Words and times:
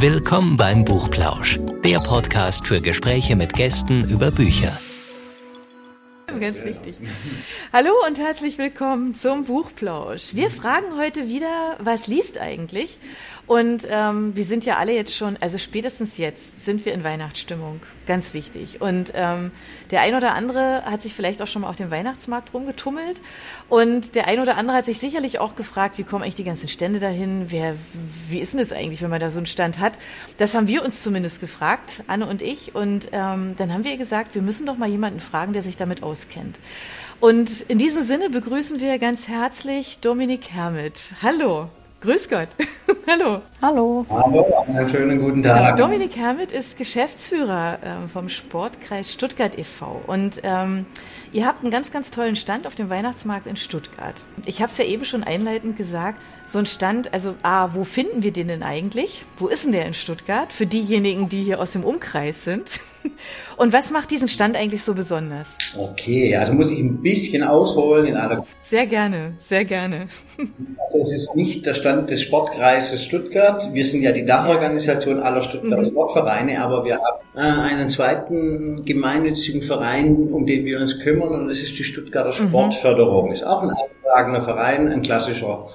Willkommen 0.00 0.56
beim 0.56 0.86
Buchplausch, 0.86 1.58
der 1.84 1.98
Podcast 1.98 2.66
für 2.66 2.80
Gespräche 2.80 3.36
mit 3.36 3.52
Gästen 3.52 4.02
über 4.08 4.30
Bücher. 4.30 4.72
Ganz 6.26 6.64
wichtig. 6.64 6.94
Hallo 7.70 7.90
und 8.06 8.18
herzlich 8.18 8.56
willkommen 8.56 9.14
zum 9.14 9.44
Buchplausch. 9.44 10.34
Wir 10.34 10.48
fragen 10.48 10.96
heute 10.96 11.28
wieder, 11.28 11.76
was 11.80 12.06
liest 12.06 12.38
eigentlich? 12.38 12.98
Und 13.50 13.84
ähm, 13.90 14.36
wir 14.36 14.44
sind 14.44 14.64
ja 14.64 14.76
alle 14.76 14.94
jetzt 14.94 15.12
schon, 15.12 15.36
also 15.40 15.58
spätestens 15.58 16.18
jetzt 16.18 16.64
sind 16.64 16.84
wir 16.84 16.94
in 16.94 17.02
Weihnachtsstimmung. 17.02 17.80
Ganz 18.06 18.32
wichtig. 18.32 18.80
Und 18.80 19.10
ähm, 19.16 19.50
der 19.90 20.02
ein 20.02 20.14
oder 20.14 20.34
andere 20.34 20.84
hat 20.84 21.02
sich 21.02 21.14
vielleicht 21.14 21.42
auch 21.42 21.48
schon 21.48 21.62
mal 21.62 21.68
auf 21.68 21.74
dem 21.74 21.90
Weihnachtsmarkt 21.90 22.54
rumgetummelt. 22.54 23.20
Und 23.68 24.14
der 24.14 24.28
ein 24.28 24.38
oder 24.38 24.56
andere 24.56 24.76
hat 24.76 24.86
sich 24.86 25.00
sicherlich 25.00 25.40
auch 25.40 25.56
gefragt, 25.56 25.98
wie 25.98 26.04
kommen 26.04 26.22
eigentlich 26.22 26.36
die 26.36 26.44
ganzen 26.44 26.68
Stände 26.68 27.00
dahin? 27.00 27.46
Wer, 27.48 27.74
wie 28.28 28.38
ist 28.38 28.52
denn 28.52 28.60
das 28.60 28.70
eigentlich, 28.70 29.02
wenn 29.02 29.10
man 29.10 29.18
da 29.18 29.32
so 29.32 29.40
einen 29.40 29.46
Stand 29.46 29.80
hat? 29.80 29.94
Das 30.38 30.54
haben 30.54 30.68
wir 30.68 30.84
uns 30.84 31.02
zumindest 31.02 31.40
gefragt, 31.40 32.04
Anne 32.06 32.26
und 32.26 32.42
ich. 32.42 32.76
Und 32.76 33.08
ähm, 33.10 33.56
dann 33.58 33.74
haben 33.74 33.82
wir 33.82 33.96
gesagt, 33.96 34.36
wir 34.36 34.42
müssen 34.42 34.64
doch 34.64 34.78
mal 34.78 34.88
jemanden 34.88 35.18
fragen, 35.18 35.54
der 35.54 35.64
sich 35.64 35.76
damit 35.76 36.04
auskennt. 36.04 36.60
Und 37.18 37.62
in 37.62 37.78
diesem 37.78 38.04
Sinne 38.04 38.30
begrüßen 38.30 38.78
wir 38.78 39.00
ganz 39.00 39.26
herzlich 39.26 39.98
Dominik 39.98 40.52
Hermit. 40.52 41.00
Hallo. 41.20 41.68
Grüß 42.00 42.30
Gott. 42.30 42.48
Hallo. 43.06 43.42
Hallo. 43.60 44.06
Hallo, 44.08 44.64
einen 44.66 44.88
schönen 44.88 45.20
guten 45.20 45.42
Tag. 45.42 45.76
Dominik 45.76 46.16
Hermit 46.16 46.50
ist 46.50 46.78
Geschäftsführer 46.78 47.78
ähm, 47.84 48.08
vom 48.08 48.30
Sportkreis 48.30 49.12
Stuttgart 49.12 49.58
e.V. 49.58 50.00
Und 50.06 50.40
ähm, 50.42 50.86
ihr 51.32 51.46
habt 51.46 51.62
einen 51.62 51.70
ganz, 51.70 51.90
ganz 51.92 52.10
tollen 52.10 52.36
Stand 52.36 52.66
auf 52.66 52.74
dem 52.74 52.88
Weihnachtsmarkt 52.88 53.46
in 53.46 53.56
Stuttgart. 53.56 54.14
Ich 54.46 54.62
habe 54.62 54.70
es 54.70 54.78
ja 54.78 54.84
eben 54.84 55.04
schon 55.04 55.24
einleitend 55.24 55.76
gesagt. 55.76 56.18
So 56.50 56.58
ein 56.58 56.66
Stand, 56.66 57.14
also 57.14 57.36
ah, 57.44 57.68
wo 57.74 57.84
finden 57.84 58.24
wir 58.24 58.32
den 58.32 58.48
denn 58.48 58.64
eigentlich? 58.64 59.22
Wo 59.38 59.46
ist 59.46 59.66
denn 59.66 59.70
der 59.70 59.86
in 59.86 59.94
Stuttgart? 59.94 60.52
Für 60.52 60.66
diejenigen, 60.66 61.28
die 61.28 61.44
hier 61.44 61.60
aus 61.60 61.70
dem 61.70 61.84
Umkreis 61.84 62.42
sind. 62.42 62.68
Und 63.56 63.72
was 63.72 63.92
macht 63.92 64.10
diesen 64.10 64.26
Stand 64.26 64.56
eigentlich 64.56 64.82
so 64.82 64.94
besonders? 64.94 65.56
Okay, 65.78 66.34
also 66.34 66.52
muss 66.52 66.72
ich 66.72 66.80
ein 66.80 67.00
bisschen 67.00 67.44
ausholen 67.44 68.06
in 68.06 68.16
aller. 68.16 68.44
Sehr 68.64 68.88
gerne, 68.88 69.34
sehr 69.48 69.64
gerne. 69.64 70.08
Also 70.92 70.98
es 70.98 71.12
ist 71.12 71.36
nicht 71.36 71.66
der 71.66 71.74
Stand 71.74 72.10
des 72.10 72.22
Sportkreises 72.22 73.04
Stuttgart. 73.04 73.72
Wir 73.72 73.84
sind 73.84 74.02
ja 74.02 74.10
die 74.10 74.24
Dachorganisation 74.24 75.20
aller 75.20 75.42
Stuttgarter 75.42 75.82
mhm. 75.84 75.86
Sportvereine, 75.86 76.60
aber 76.60 76.84
wir 76.84 76.96
haben 76.96 77.20
äh, 77.36 77.74
einen 77.74 77.90
zweiten 77.90 78.84
gemeinnützigen 78.84 79.62
Verein, 79.62 80.16
um 80.32 80.46
den 80.48 80.64
wir 80.64 80.80
uns 80.80 80.98
kümmern, 80.98 81.28
und 81.28 81.46
das 81.46 81.58
ist 81.58 81.78
die 81.78 81.84
Stuttgarter 81.84 82.30
mhm. 82.42 82.48
Sportförderung. 82.48 83.26
Mhm. 83.28 83.34
Ist 83.34 83.46
auch 83.46 83.62
ein 83.62 83.70
eingetragener 83.70 84.42
Verein, 84.42 84.90
ein 84.90 85.02
klassischer 85.02 85.68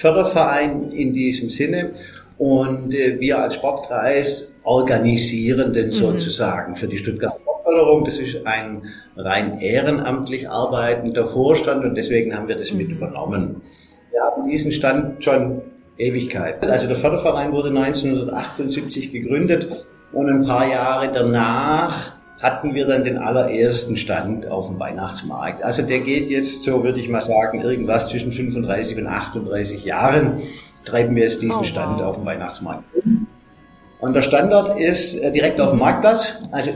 Förderverein 0.00 0.90
in 0.90 1.12
diesem 1.12 1.50
Sinne. 1.50 1.90
Und 2.38 2.94
äh, 2.94 3.20
wir 3.20 3.38
als 3.38 3.54
Sportkreis 3.54 4.54
organisieren 4.62 5.72
den 5.72 5.88
mhm. 5.88 5.92
sozusagen 5.92 6.76
für 6.76 6.88
die 6.88 6.98
Stuttgarter 6.98 7.40
Sportförderung. 7.70 8.04
Das 8.04 8.18
ist 8.18 8.46
ein 8.46 8.82
rein 9.16 9.60
ehrenamtlich 9.60 10.48
arbeitender 10.48 11.26
Vorstand 11.26 11.84
und 11.84 11.94
deswegen 11.94 12.36
haben 12.36 12.48
wir 12.48 12.56
das 12.56 12.72
mhm. 12.72 12.78
mit 12.78 12.90
übernommen. 12.90 13.62
Wir 14.10 14.22
haben 14.22 14.48
diesen 14.48 14.72
Stand 14.72 15.22
schon 15.22 15.62
Ewigkeit. 15.98 16.64
Also 16.66 16.86
der 16.86 16.96
Förderverein 16.96 17.52
wurde 17.52 17.68
1978 17.68 19.12
gegründet 19.12 19.68
und 20.12 20.28
ein 20.28 20.46
paar 20.46 20.68
Jahre 20.68 21.10
danach 21.12 22.12
hatten 22.40 22.74
wir 22.74 22.86
dann 22.86 23.04
den 23.04 23.18
allerersten 23.18 23.96
Stand 23.96 24.50
auf 24.50 24.68
dem 24.68 24.80
Weihnachtsmarkt. 24.80 25.62
Also 25.62 25.82
der 25.82 26.00
geht 26.00 26.30
jetzt 26.30 26.62
so, 26.62 26.82
würde 26.82 26.98
ich 26.98 27.08
mal 27.08 27.20
sagen, 27.20 27.60
irgendwas 27.60 28.08
zwischen 28.08 28.32
35 28.32 28.98
und 28.98 29.06
38 29.06 29.84
Jahren 29.84 30.42
treiben 30.86 31.14
wir 31.14 31.24
jetzt 31.24 31.42
diesen 31.42 31.60
oh, 31.60 31.64
Stand 31.64 32.00
auf 32.00 32.16
dem 32.16 32.24
Weihnachtsmarkt. 32.24 32.84
Und 34.00 34.14
der 34.14 34.22
Standort 34.22 34.80
ist 34.80 35.14
äh, 35.16 35.30
direkt 35.30 35.60
auf 35.60 35.70
dem 35.70 35.80
Marktplatz, 35.80 36.32
also 36.50 36.70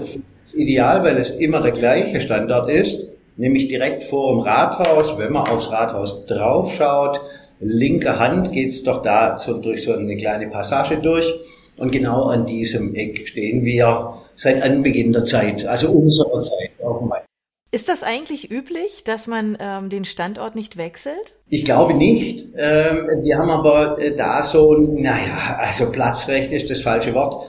ideal, 0.53 1.03
weil 1.03 1.17
es 1.17 1.31
immer 1.31 1.63
der 1.63 1.73
gleiche 1.73 2.21
Standort 2.21 2.69
ist, 2.69 3.09
nämlich 3.37 3.69
direkt 3.69 4.05
vor 4.05 4.33
dem 4.33 4.41
Rathaus. 4.41 5.19
Wenn 5.19 5.33
man 5.33 5.49
aufs 5.49 5.71
Rathaus 5.71 6.27
draufschaut, 6.27 7.21
linker 7.61 8.19
Hand 8.19 8.53
geht's 8.53 8.83
doch 8.83 9.03
da 9.03 9.39
so 9.39 9.55
durch 9.55 9.85
so 9.85 9.95
eine 9.95 10.17
kleine 10.19 10.49
Passage 10.49 10.99
durch. 10.99 11.33
Und 11.79 11.91
genau 11.91 12.27
an 12.27 12.45
diesem 12.45 12.95
Eck 12.95 13.27
stehen 13.27 13.65
wir 13.65 14.19
seit 14.37 14.63
Anbeginn 14.63 15.13
der 15.13 15.25
Zeit, 15.25 15.67
also 15.67 15.91
unserer 15.91 16.43
Zeit 16.43 16.71
dem 16.79 16.85
Weihnachtsmarkt. 16.85 17.27
Ist 17.75 17.89
das 17.89 18.05
eigentlich 18.05 18.53
üblich, 18.53 19.03
dass 19.03 19.27
man 19.27 19.59
ähm, 19.59 19.89
den 19.89 20.05
Standort 20.05 20.55
nicht 20.55 20.77
wechselt? 20.77 21.35
Ich 21.49 21.65
glaube 21.65 21.95
nicht. 21.95 22.47
Ähm, 22.57 23.09
wir 23.25 23.37
haben 23.37 23.51
aber 23.51 23.99
äh, 23.99 24.15
da 24.15 24.45
so, 24.45 24.75
naja, 24.75 25.59
also 25.59 25.91
Platzrecht 25.91 26.53
ist 26.53 26.71
das 26.71 26.83
falsche 26.83 27.15
Wort. 27.15 27.49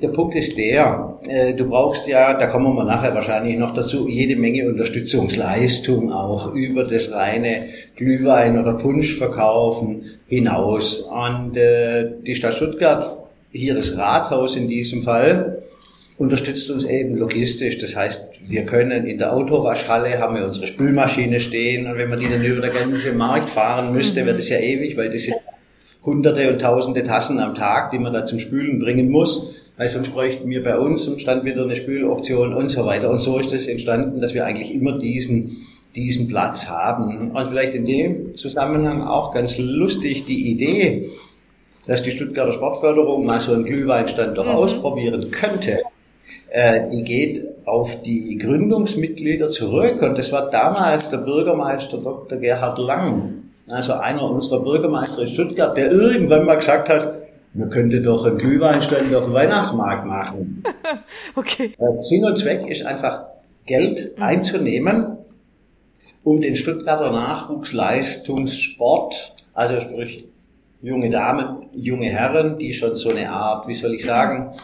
Der 0.00 0.08
Punkt 0.10 0.36
ist 0.36 0.56
der, 0.56 1.18
äh, 1.26 1.52
du 1.52 1.68
brauchst 1.68 2.06
ja, 2.06 2.34
da 2.34 2.46
kommen 2.46 2.76
wir 2.76 2.84
nachher 2.84 3.12
wahrscheinlich 3.12 3.58
noch 3.58 3.74
dazu, 3.74 4.06
jede 4.06 4.36
Menge 4.36 4.68
Unterstützungsleistung 4.68 6.12
auch 6.12 6.54
über 6.54 6.84
das 6.84 7.10
reine 7.10 7.64
Glühwein- 7.96 8.60
oder 8.60 8.74
Punschverkaufen 8.74 10.04
hinaus. 10.28 11.00
Und 11.00 11.56
äh, 11.56 12.12
die 12.22 12.36
Stadt 12.36 12.54
Stuttgart, 12.54 13.16
hier 13.50 13.74
das 13.74 13.96
Rathaus 13.96 14.54
in 14.54 14.68
diesem 14.68 15.02
Fall, 15.02 15.55
unterstützt 16.18 16.70
uns 16.70 16.84
eben 16.84 17.16
logistisch. 17.16 17.78
Das 17.78 17.94
heißt, 17.94 18.30
wir 18.46 18.64
können 18.64 19.06
in 19.06 19.18
der 19.18 19.32
Autowaschhalle 19.32 20.18
haben 20.18 20.36
wir 20.36 20.46
unsere 20.46 20.66
Spülmaschine 20.66 21.40
stehen 21.40 21.86
und 21.86 21.98
wenn 21.98 22.08
man 22.08 22.20
die 22.20 22.28
dann 22.28 22.44
über 22.44 22.60
der 22.60 22.70
ganzen 22.70 23.16
Markt 23.16 23.50
fahren 23.50 23.92
müsste, 23.92 24.22
mhm. 24.22 24.26
wird 24.26 24.38
es 24.38 24.48
ja 24.48 24.58
ewig, 24.58 24.96
weil 24.96 25.10
das 25.10 25.22
sind 25.22 25.36
hunderte 26.04 26.50
und 26.50 26.60
tausende 26.60 27.02
Tassen 27.02 27.40
am 27.40 27.54
Tag, 27.54 27.90
die 27.90 27.98
man 27.98 28.12
da 28.12 28.24
zum 28.24 28.38
Spülen 28.38 28.78
bringen 28.78 29.10
muss. 29.10 29.56
Weil 29.76 29.88
sonst 29.90 30.12
bräuchten 30.12 30.48
wir 30.48 30.62
bei 30.62 30.78
uns 30.78 31.06
im 31.06 31.18
Stand 31.18 31.44
wieder 31.44 31.62
eine 31.62 31.76
Spüloption 31.76 32.54
und 32.54 32.70
so 32.70 32.86
weiter. 32.86 33.10
Und 33.10 33.18
so 33.18 33.38
ist 33.38 33.52
es 33.52 33.66
entstanden, 33.66 34.20
dass 34.20 34.32
wir 34.32 34.46
eigentlich 34.46 34.72
immer 34.74 34.98
diesen, 34.98 35.66
diesen 35.94 36.28
Platz 36.28 36.66
haben. 36.70 37.32
Und 37.32 37.48
vielleicht 37.48 37.74
in 37.74 37.84
dem 37.84 38.36
Zusammenhang 38.36 39.02
auch 39.02 39.34
ganz 39.34 39.58
lustig 39.58 40.24
die 40.24 40.50
Idee, 40.50 41.10
dass 41.86 42.02
die 42.02 42.10
Stuttgarter 42.10 42.54
Sportförderung 42.54 43.26
mal 43.26 43.40
so 43.40 43.52
einen 43.52 43.66
Glühweinstand 43.66 44.38
doch 44.38 44.46
mhm. 44.46 44.52
ausprobieren 44.52 45.30
könnte. 45.30 45.80
Äh, 46.56 46.88
die 46.88 47.04
geht 47.04 47.44
auf 47.66 48.00
die 48.00 48.38
Gründungsmitglieder 48.38 49.50
zurück 49.50 50.00
und 50.00 50.16
das 50.16 50.32
war 50.32 50.48
damals 50.48 51.10
der 51.10 51.18
Bürgermeister 51.18 51.98
Dr. 51.98 52.38
Gerhard 52.38 52.78
Lang, 52.78 53.42
also 53.68 53.92
einer 53.92 54.22
unserer 54.22 54.60
Bürgermeister 54.60 55.24
in 55.24 55.28
Stuttgart, 55.28 55.76
der 55.76 55.92
irgendwann 55.92 56.46
mal 56.46 56.54
gesagt 56.54 56.88
hat, 56.88 57.14
man 57.52 57.68
könnte 57.68 58.00
doch 58.00 58.24
einen 58.24 58.38
Glühweinstand 58.38 59.14
auf 59.14 59.24
dem 59.24 59.34
Weihnachtsmarkt 59.34 60.06
machen. 60.06 60.64
okay. 61.36 61.74
Äh, 61.78 62.00
Sinn 62.00 62.24
und 62.24 62.38
Zweck 62.38 62.66
ist 62.70 62.86
einfach 62.86 63.24
Geld 63.66 64.16
mhm. 64.16 64.22
einzunehmen, 64.22 65.18
um 66.24 66.40
den 66.40 66.56
Stuttgarter 66.56 67.12
Nachwuchsleistungssport, 67.12 69.34
also 69.52 69.78
sprich 69.78 70.24
junge 70.80 71.10
Damen, 71.10 71.66
junge 71.74 72.06
Herren, 72.06 72.56
die 72.56 72.72
schon 72.72 72.94
so 72.94 73.10
eine 73.10 73.30
Art, 73.30 73.68
wie 73.68 73.74
soll 73.74 73.94
ich 73.94 74.06
sagen, 74.06 74.54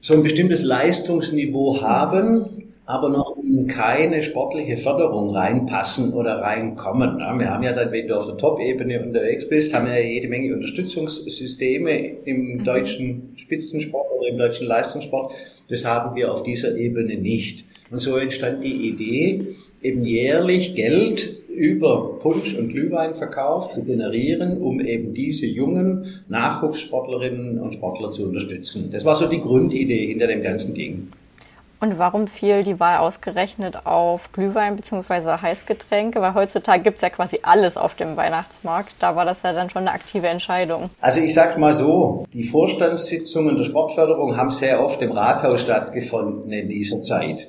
so 0.00 0.14
ein 0.14 0.22
bestimmtes 0.22 0.62
Leistungsniveau 0.62 1.82
haben, 1.82 2.44
aber 2.86 3.08
noch 3.08 3.36
in 3.36 3.68
keine 3.68 4.22
sportliche 4.22 4.76
Förderung 4.76 5.34
reinpassen 5.34 6.12
oder 6.12 6.40
reinkommen. 6.40 7.18
Wir 7.18 7.50
haben 7.50 7.62
ja 7.62 7.72
dann, 7.72 7.92
wenn 7.92 8.08
du 8.08 8.18
auf 8.18 8.26
der 8.26 8.36
Top-Ebene 8.36 9.02
unterwegs 9.02 9.48
bist, 9.48 9.72
haben 9.72 9.86
wir 9.86 10.00
ja 10.00 10.06
jede 10.06 10.28
Menge 10.28 10.54
Unterstützungssysteme 10.54 12.16
im 12.24 12.64
deutschen 12.64 13.34
Spitzensport 13.36 14.06
oder 14.18 14.28
im 14.28 14.38
deutschen 14.38 14.66
Leistungssport. 14.66 15.32
Das 15.68 15.84
haben 15.84 16.16
wir 16.16 16.32
auf 16.32 16.42
dieser 16.42 16.76
Ebene 16.76 17.16
nicht. 17.16 17.64
Und 17.90 18.00
so 18.00 18.16
entstand 18.16 18.64
die 18.64 18.88
Idee, 18.88 19.46
eben 19.82 20.04
jährlich 20.04 20.74
Geld 20.74 21.39
über 21.50 22.18
Punsch- 22.20 22.56
und 22.56 22.68
Glühweinverkauf 22.68 23.72
zu 23.72 23.84
generieren, 23.84 24.58
um 24.58 24.80
eben 24.80 25.14
diese 25.14 25.46
jungen 25.46 26.06
Nachwuchssportlerinnen 26.28 27.58
und 27.58 27.74
Sportler 27.74 28.10
zu 28.10 28.24
unterstützen. 28.24 28.90
Das 28.92 29.04
war 29.04 29.16
so 29.16 29.26
die 29.26 29.40
Grundidee 29.40 30.06
hinter 30.06 30.26
dem 30.26 30.42
ganzen 30.42 30.74
Ding. 30.74 31.08
Und 31.82 31.98
warum 31.98 32.26
fiel 32.28 32.62
die 32.62 32.78
Wahl 32.78 32.98
ausgerechnet 32.98 33.86
auf 33.86 34.32
Glühwein 34.32 34.76
bzw. 34.76 35.40
Heißgetränke? 35.40 36.20
Weil 36.20 36.34
heutzutage 36.34 36.82
gibt 36.82 36.96
es 36.96 37.02
ja 37.02 37.08
quasi 37.08 37.40
alles 37.42 37.78
auf 37.78 37.94
dem 37.94 38.18
Weihnachtsmarkt. 38.18 38.92
Da 38.98 39.16
war 39.16 39.24
das 39.24 39.42
ja 39.42 39.54
dann 39.54 39.70
schon 39.70 39.88
eine 39.88 39.92
aktive 39.92 40.28
Entscheidung. 40.28 40.90
Also 41.00 41.20
ich 41.20 41.32
sag's 41.32 41.56
mal 41.56 41.74
so, 41.74 42.26
die 42.34 42.44
Vorstandssitzungen 42.44 43.56
der 43.56 43.64
Sportförderung 43.64 44.36
haben 44.36 44.50
sehr 44.50 44.84
oft 44.84 45.00
im 45.00 45.12
Rathaus 45.12 45.62
stattgefunden 45.62 46.52
in 46.52 46.68
dieser 46.68 47.02
Zeit. 47.02 47.48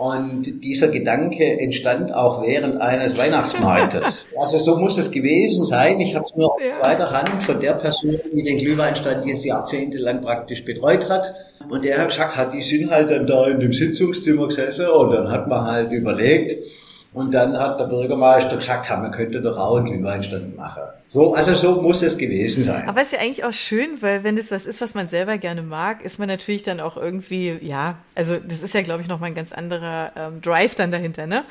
Und 0.00 0.64
dieser 0.64 0.88
Gedanke 0.88 1.60
entstand 1.60 2.14
auch 2.14 2.42
während 2.42 2.80
eines 2.80 3.18
Weihnachtsmarktes. 3.18 4.28
Also 4.34 4.58
so 4.58 4.76
muss 4.76 4.96
es 4.96 5.10
gewesen 5.10 5.66
sein. 5.66 6.00
Ich 6.00 6.14
habe 6.14 6.24
es 6.24 6.34
nur 6.34 6.56
ja. 6.58 6.72
auf 6.72 6.80
zweiter 6.80 7.10
Hand 7.10 7.42
von 7.42 7.60
der 7.60 7.74
Person, 7.74 8.18
die 8.32 8.42
den 8.42 8.56
Glühweinstand 8.56 9.26
jetzt 9.26 9.44
jahrzehntelang 9.44 10.22
praktisch 10.22 10.64
betreut 10.64 11.10
hat. 11.10 11.34
Und 11.68 11.84
der 11.84 11.98
hat 11.98 12.08
gesagt 12.08 12.34
hat, 12.34 12.54
die 12.54 12.62
sind 12.62 12.90
halt 12.90 13.10
dann 13.10 13.26
da 13.26 13.46
in 13.48 13.60
dem 13.60 13.74
Sitzungszimmer 13.74 14.48
gesessen 14.48 14.86
und 14.88 15.12
dann 15.12 15.30
hat 15.30 15.48
man 15.48 15.66
halt 15.66 15.92
überlegt. 15.92 16.56
Und 17.12 17.34
dann 17.34 17.58
hat 17.58 17.78
der 17.78 17.84
Bürgermeister 17.84 18.56
gesagt, 18.56 18.88
man 18.88 19.10
könnte 19.10 19.42
doch 19.42 19.58
auch 19.58 19.76
einen 19.76 19.84
Glühweinstand 19.84 20.56
machen. 20.56 20.84
So, 21.12 21.34
also 21.34 21.56
so 21.56 21.82
muss 21.82 22.02
es 22.02 22.16
gewesen 22.16 22.62
sein. 22.62 22.88
Aber 22.88 23.00
es 23.00 23.08
ist 23.08 23.14
ja 23.14 23.18
eigentlich 23.18 23.42
auch 23.42 23.52
schön, 23.52 24.00
weil 24.00 24.22
wenn 24.22 24.36
das 24.36 24.52
was 24.52 24.64
ist, 24.64 24.80
was 24.80 24.94
man 24.94 25.08
selber 25.08 25.38
gerne 25.38 25.62
mag, 25.62 26.04
ist 26.04 26.20
man 26.20 26.28
natürlich 26.28 26.62
dann 26.62 26.78
auch 26.78 26.96
irgendwie, 26.96 27.58
ja, 27.62 27.98
also 28.14 28.36
das 28.36 28.62
ist 28.62 28.74
ja, 28.74 28.82
glaube 28.82 29.02
ich, 29.02 29.08
nochmal 29.08 29.30
ein 29.30 29.34
ganz 29.34 29.50
anderer 29.50 30.12
ähm, 30.16 30.40
Drive 30.40 30.76
dann 30.76 30.92
dahinter, 30.92 31.26
ne? 31.26 31.44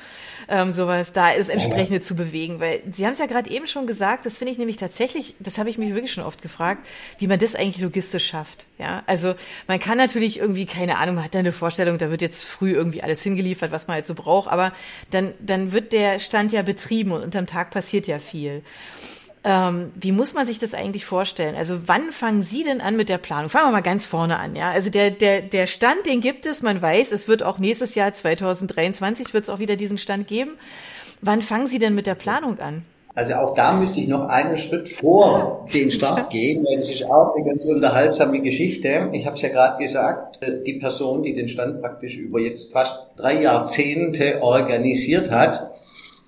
Ähm, 0.47 0.71
sowas 0.71 1.11
da 1.11 1.31
ist 1.31 1.49
entsprechend 1.49 1.97
ja. 1.97 2.01
zu 2.01 2.15
bewegen. 2.15 2.61
Weil 2.61 2.79
Sie 2.93 3.05
haben 3.05 3.11
es 3.11 3.19
ja 3.19 3.25
gerade 3.25 3.49
eben 3.49 3.67
schon 3.67 3.85
gesagt, 3.85 4.25
das 4.25 4.37
finde 4.37 4.53
ich 4.53 4.57
nämlich 4.57 4.77
tatsächlich, 4.77 5.35
das 5.39 5.57
habe 5.57 5.69
ich 5.69 5.77
mich 5.77 5.93
wirklich 5.93 6.13
schon 6.13 6.23
oft 6.23 6.41
gefragt, 6.41 6.87
wie 7.17 7.27
man 7.27 7.37
das 7.37 7.55
eigentlich 7.55 7.79
logistisch 7.79 8.27
schafft. 8.27 8.65
Ja, 8.77 9.03
also 9.07 9.35
man 9.67 9.81
kann 9.81 9.97
natürlich 9.97 10.39
irgendwie, 10.39 10.67
keine 10.67 10.99
Ahnung, 10.99 11.15
man 11.15 11.25
hat 11.25 11.35
da 11.35 11.39
eine 11.39 11.51
Vorstellung, 11.51 11.97
da 11.97 12.09
wird 12.09 12.21
jetzt 12.21 12.45
früh 12.45 12.71
irgendwie 12.71 13.03
alles 13.03 13.21
hingeliefert, 13.23 13.73
was 13.73 13.87
man 13.87 13.95
halt 13.95 14.07
so 14.07 14.15
braucht, 14.15 14.49
aber 14.49 14.71
dann, 15.11 15.33
dann 15.41 15.73
wird 15.73 15.91
der 15.91 16.19
Stand 16.19 16.53
ja 16.53 16.61
betrieben 16.61 17.11
und 17.11 17.23
unterm 17.25 17.45
Tag 17.45 17.71
passiert 17.71 18.07
ja 18.07 18.19
viel. 18.19 18.63
Ähm, 19.43 19.91
wie 19.95 20.11
muss 20.11 20.33
man 20.33 20.45
sich 20.45 20.59
das 20.59 20.73
eigentlich 20.73 21.05
vorstellen? 21.05 21.55
Also 21.55 21.87
wann 21.87 22.11
fangen 22.11 22.43
Sie 22.43 22.63
denn 22.63 22.81
an 22.81 22.97
mit 22.97 23.07
der 23.07 23.17
Planung? 23.17 23.49
Fangen 23.49 23.67
wir 23.67 23.71
mal 23.71 23.81
ganz 23.81 24.05
vorne 24.05 24.37
an, 24.37 24.55
ja. 24.55 24.69
Also 24.71 24.89
der, 24.89 25.11
der, 25.11 25.41
der 25.41 25.65
Stand, 25.65 26.05
den 26.05 26.19
gibt 26.19 26.45
es, 26.45 26.61
man 26.61 26.81
weiß, 26.81 27.13
es 27.13 27.27
wird 27.29 27.43
auch 27.43 27.57
nächstes 27.57 27.95
Jahr 27.95 28.11
2023 28.11 29.33
wird 29.33 29.45
es 29.45 29.49
auch 29.49 29.59
wieder 29.59 29.77
diesen 29.77 29.97
Stand 29.97 30.27
geben. 30.27 30.51
Wann 31.21 31.41
fangen 31.41 31.67
Sie 31.67 31.79
denn 31.79 31.95
mit 31.95 32.05
der 32.05 32.15
Planung 32.15 32.59
an? 32.59 32.83
Also 33.15 33.33
auch 33.35 33.55
da 33.55 33.73
müsste 33.73 33.99
ich 33.99 34.07
noch 34.07 34.27
einen 34.27 34.57
Schritt 34.57 34.87
vor 34.87 35.67
den 35.73 35.91
Start 35.91 36.29
gehen, 36.31 36.65
weil 36.65 36.77
es 36.77 36.89
ist 36.89 37.03
auch 37.05 37.35
eine 37.35 37.45
ganz 37.45 37.65
unterhaltsame 37.65 38.41
Geschichte. 38.41 39.09
Ich 39.13 39.25
habe 39.25 39.35
es 39.35 39.41
ja 39.41 39.49
gerade 39.49 39.81
gesagt, 39.81 40.39
die 40.65 40.73
Person, 40.73 41.23
die 41.23 41.33
den 41.33 41.49
Stand 41.49 41.81
praktisch 41.81 42.15
über 42.15 42.39
jetzt 42.39 42.71
fast 42.71 43.07
drei 43.17 43.41
Jahrzehnte 43.41 44.41
organisiert 44.41 45.31
hat, 45.31 45.71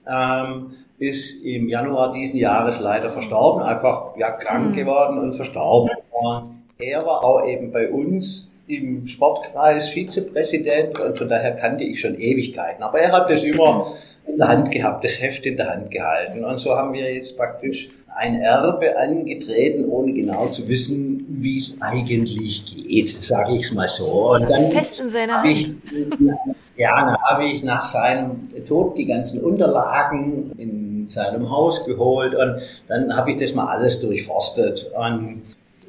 ähm, 0.09 0.73
ist 1.01 1.43
im 1.43 1.67
Januar 1.67 2.11
diesen 2.13 2.37
Jahres 2.37 2.79
leider 2.79 3.09
verstorben, 3.09 3.63
einfach 3.63 4.15
ja, 4.17 4.29
krank 4.31 4.69
mhm. 4.69 4.75
geworden 4.75 5.17
und 5.17 5.33
verstorben. 5.33 5.89
Und 6.11 6.61
er 6.77 7.03
war 7.03 7.23
auch 7.23 7.43
eben 7.45 7.71
bei 7.71 7.89
uns 7.89 8.49
im 8.67 9.07
Sportkreis 9.07 9.89
Vizepräsident 9.89 10.99
und 10.99 11.17
von 11.17 11.27
daher 11.27 11.55
kannte 11.55 11.83
ich 11.83 11.99
schon 11.99 12.15
Ewigkeiten. 12.15 12.83
Aber 12.83 12.99
er 12.99 13.11
hat 13.11 13.31
das 13.31 13.43
immer 13.43 13.95
in 14.27 14.37
der 14.37 14.47
Hand 14.47 14.71
gehabt, 14.71 15.03
das 15.03 15.19
Heft 15.19 15.45
in 15.47 15.57
der 15.57 15.69
Hand 15.71 15.89
gehalten. 15.89 16.45
Und 16.45 16.59
so 16.59 16.75
haben 16.75 16.93
wir 16.93 17.11
jetzt 17.11 17.35
praktisch 17.35 17.89
ein 18.15 18.39
Erbe 18.39 18.95
angetreten, 18.97 19.89
ohne 19.89 20.13
genau 20.13 20.49
zu 20.49 20.67
wissen, 20.67 21.25
wie 21.29 21.57
es 21.57 21.81
eigentlich 21.81 22.65
geht, 22.65 23.09
sage 23.09 23.55
ich 23.55 23.63
es 23.63 23.73
mal 23.73 23.89
so. 23.89 24.33
Und 24.33 24.49
dann 24.49 24.71
Fest 24.71 24.99
in 24.99 25.09
seiner 25.09 25.41
Hand. 25.41 25.51
Ich, 25.51 25.73
ja, 26.75 27.05
dann 27.05 27.17
habe 27.23 27.45
ich 27.45 27.63
nach 27.63 27.85
seinem 27.85 28.47
Tod 28.67 28.97
die 28.97 29.05
ganzen 29.05 29.41
Unterlagen 29.41 30.51
in 30.57 30.80
seinem 31.11 31.49
Haus 31.51 31.85
geholt 31.85 32.35
und 32.35 32.61
dann 32.87 33.15
habe 33.15 33.31
ich 33.31 33.37
das 33.37 33.53
mal 33.53 33.67
alles 33.67 34.01
durchforstet. 34.01 34.91
Und 34.95 35.41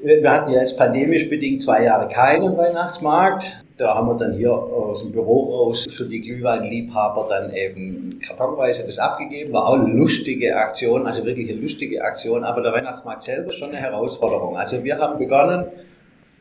wir 0.03 0.31
hatten 0.31 0.53
ja 0.53 0.61
jetzt 0.61 0.77
pandemisch 0.77 1.29
bedingt 1.29 1.63
zwei 1.63 1.85
Jahre 1.85 2.09
keinen 2.09 2.57
Weihnachtsmarkt. 2.57 3.63
Da 3.79 3.95
haben 3.95 4.09
wir 4.09 4.17
dann 4.17 4.33
hier 4.35 4.53
aus 4.53 5.03
dem 5.03 5.13
Büro 5.13 5.57
raus 5.57 5.87
für 5.91 6.05
die 6.05 6.21
Glühweinliebhaber 6.21 7.27
dann 7.29 7.55
eben 7.55 8.19
kartonweise 8.27 8.85
das 8.85 8.99
abgegeben. 8.99 9.53
War 9.53 9.69
auch 9.69 9.75
eine 9.75 9.93
lustige 9.93 10.57
Aktion, 10.57 11.07
also 11.07 11.25
wirklich 11.25 11.51
eine 11.51 11.61
lustige 11.61 12.03
Aktion. 12.03 12.45
Aber 12.45 12.63
der 12.63 12.73
Weihnachtsmarkt 12.73 13.25
selber 13.25 13.49
ist 13.49 13.59
schon 13.59 13.71
eine 13.71 13.79
Herausforderung. 13.79 14.57
Also 14.57 14.83
wir 14.85 14.99
haben 14.99 15.19
begonnen, 15.19 15.67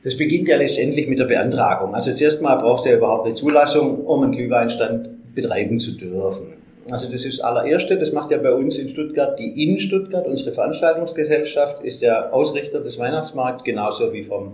das 0.03 0.17
beginnt 0.17 0.47
ja 0.47 0.57
letztendlich 0.57 1.07
mit 1.07 1.19
der 1.19 1.25
Beantragung. 1.25 1.93
Also 1.93 2.11
zuerst 2.11 2.41
mal 2.41 2.55
brauchst 2.55 2.85
du 2.85 2.89
ja 2.89 2.97
überhaupt 2.97 3.27
eine 3.27 3.35
Zulassung, 3.35 4.05
um 4.05 4.23
einen 4.23 4.31
Glühweinstand 4.31 5.35
betreiben 5.35 5.79
zu 5.79 5.91
dürfen. 5.91 6.60
Also 6.89 7.11
das 7.11 7.25
ist 7.25 7.39
das 7.39 7.45
allererste, 7.45 7.97
das 7.97 8.11
macht 8.11 8.31
ja 8.31 8.37
bei 8.37 8.51
uns 8.51 8.77
in 8.77 8.89
Stuttgart 8.89 9.37
die 9.37 9.63
In 9.63 9.79
Stuttgart, 9.79 10.25
unsere 10.25 10.53
Veranstaltungsgesellschaft, 10.53 11.83
ist 11.83 12.01
der 12.01 12.33
Ausrichter 12.33 12.81
des 12.81 12.97
Weihnachtsmarkts, 12.97 13.63
genauso 13.63 14.11
wie 14.13 14.23
vom 14.23 14.53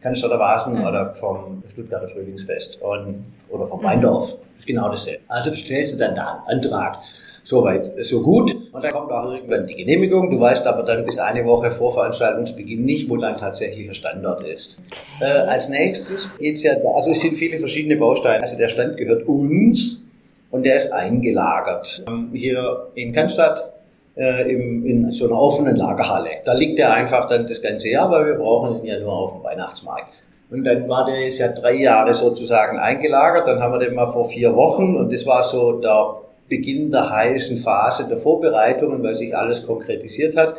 Cannstatter 0.00 0.38
Vasen 0.38 0.78
mhm. 0.78 0.86
oder 0.86 1.14
vom 1.14 1.62
Stuttgarter 1.72 2.08
Frühlingsfest 2.08 2.80
und, 2.82 3.24
oder 3.48 3.66
vom 3.66 3.82
Weindorf. 3.82 4.36
Ist 4.58 4.66
genau 4.66 4.88
dasselbe. 4.88 5.20
Also 5.28 5.54
stellst 5.54 5.94
du 5.94 5.98
dann 5.98 6.14
da 6.14 6.44
einen 6.46 6.64
Antrag. 6.64 6.96
Soweit, 7.44 7.92
so 8.04 8.20
gut. 8.22 8.54
Und 8.72 8.84
dann 8.84 8.92
kommt 8.92 9.10
auch 9.10 9.32
irgendwann 9.32 9.66
die 9.66 9.74
Genehmigung. 9.74 10.30
Du 10.30 10.38
weißt 10.38 10.66
aber 10.66 10.82
dann 10.82 11.06
bis 11.06 11.18
eine 11.18 11.46
Woche 11.46 11.70
vor 11.70 11.94
Veranstaltungsbeginn 11.94 12.84
nicht, 12.84 13.08
wo 13.08 13.16
dein 13.16 13.38
tatsächlicher 13.38 13.94
Standort 13.94 14.44
ist. 14.44 14.76
Äh, 15.20 15.24
als 15.24 15.70
nächstes 15.70 16.28
geht's 16.38 16.62
ja, 16.62 16.72
also 16.94 17.10
es 17.10 17.20
sind 17.20 17.38
viele 17.38 17.58
verschiedene 17.58 17.96
Bausteine. 17.96 18.42
Also 18.42 18.58
der 18.58 18.68
Stand 18.68 18.98
gehört 18.98 19.26
uns 19.26 20.02
und 20.50 20.64
der 20.64 20.76
ist 20.76 20.92
eingelagert. 20.92 22.04
Ähm, 22.08 22.30
hier 22.32 22.88
in 22.94 23.12
Cannstatt 23.12 23.72
äh, 24.16 24.50
in 24.50 25.10
so 25.12 25.26
einer 25.26 25.40
offenen 25.40 25.76
Lagerhalle. 25.76 26.30
Da 26.44 26.52
liegt 26.52 26.78
der 26.78 26.92
einfach 26.92 27.28
dann 27.28 27.46
das 27.46 27.62
ganze 27.62 27.88
Jahr, 27.88 28.10
weil 28.10 28.26
wir 28.26 28.34
brauchen 28.34 28.80
ihn 28.80 28.86
ja 28.86 28.98
nur 28.98 29.12
auf 29.12 29.34
dem 29.34 29.44
Weihnachtsmarkt. 29.44 30.12
Und 30.50 30.64
dann 30.64 30.88
war 30.88 31.04
der 31.06 31.20
jetzt 31.20 31.38
ja 31.38 31.48
drei 31.48 31.74
Jahre 31.74 32.14
sozusagen 32.14 32.78
eingelagert. 32.78 33.46
Dann 33.46 33.60
haben 33.60 33.72
wir 33.74 33.78
den 33.78 33.94
mal 33.94 34.10
vor 34.10 34.28
vier 34.28 34.54
Wochen 34.56 34.96
und 34.96 35.12
das 35.12 35.26
war 35.26 35.42
so 35.42 35.72
der 35.72 36.16
Beginn 36.48 36.90
der 36.90 37.10
heißen 37.10 37.58
Phase 37.58 38.08
der 38.08 38.16
Vorbereitungen, 38.16 39.02
weil 39.02 39.14
sich 39.14 39.36
alles 39.36 39.66
konkretisiert 39.66 40.36
hat. 40.36 40.56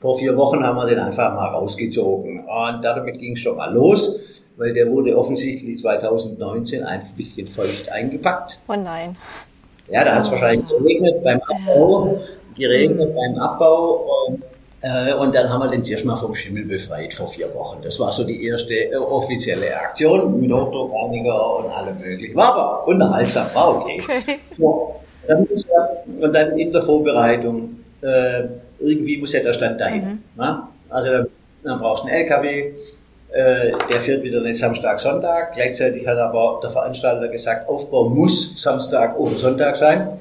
Vor 0.00 0.18
vier 0.18 0.36
Wochen 0.36 0.62
haben 0.62 0.76
wir 0.76 0.86
den 0.86 1.00
einfach 1.00 1.34
mal 1.34 1.48
rausgezogen. 1.48 2.44
Und 2.44 2.84
damit 2.84 3.18
ging 3.18 3.32
es 3.32 3.40
schon 3.40 3.56
mal 3.56 3.72
los, 3.72 4.33
weil 4.56 4.72
der 4.72 4.90
wurde 4.90 5.16
offensichtlich 5.16 5.78
2019 5.78 6.84
ein 6.84 7.02
bisschen 7.16 7.46
feucht 7.46 7.88
eingepackt. 7.90 8.60
Oh 8.68 8.76
nein. 8.76 9.16
Ja, 9.90 10.04
da 10.04 10.14
hat 10.14 10.24
es 10.24 10.30
wahrscheinlich 10.30 10.68
geregnet 10.68 11.22
beim 11.22 11.40
Abbau, 11.42 12.20
geregnet 12.56 13.10
mhm. 13.10 13.14
beim 13.14 13.38
Abbau. 13.38 14.26
Und, 14.26 14.42
äh, 14.80 15.12
und 15.14 15.34
dann 15.34 15.48
haben 15.48 15.60
wir 15.60 15.70
den 15.70 15.84
zuerst 15.84 16.04
mal 16.04 16.16
vom 16.16 16.34
Schimmel 16.34 16.64
befreit 16.64 17.12
vor 17.12 17.28
vier 17.28 17.52
Wochen. 17.54 17.82
Das 17.82 17.98
war 18.00 18.10
so 18.12 18.24
die 18.24 18.46
erste 18.46 18.74
äh, 18.74 18.96
offizielle 18.96 19.76
Aktion 19.76 20.40
mit 20.40 20.50
Hochdruckreiniger 20.52 21.58
und 21.58 21.70
allem 21.70 21.98
möglichen. 22.00 22.34
War 22.34 22.54
aber 22.54 22.88
unterhaltsam, 22.88 23.46
war 23.52 23.76
okay. 23.76 24.02
okay. 24.02 24.38
So, 24.56 24.94
dann 25.26 25.46
er, 25.46 26.04
und 26.20 26.32
dann 26.32 26.56
in 26.56 26.72
der 26.72 26.82
Vorbereitung, 26.82 27.76
äh, 28.02 28.44
irgendwie 28.78 29.18
muss 29.18 29.32
ja 29.32 29.40
der 29.40 29.52
Stand 29.52 29.80
dahin. 29.80 30.22
Mhm. 30.34 30.42
Also 30.88 31.12
dann, 31.12 31.26
dann 31.62 31.78
brauchst 31.78 32.04
du 32.04 32.08
einen 32.08 32.16
LKW, 32.22 32.72
äh, 33.34 33.72
der 33.90 34.00
fährt 34.00 34.22
wieder 34.22 34.40
nicht 34.40 34.60
Samstag, 34.60 35.00
Sonntag. 35.00 35.52
Gleichzeitig 35.54 36.06
hat 36.06 36.18
aber 36.18 36.60
der 36.62 36.70
Veranstalter 36.70 37.26
gesagt, 37.26 37.68
Aufbau 37.68 38.08
muss 38.08 38.62
Samstag 38.62 39.18
oder 39.18 39.34
Sonntag 39.34 39.74
sein. 39.74 40.20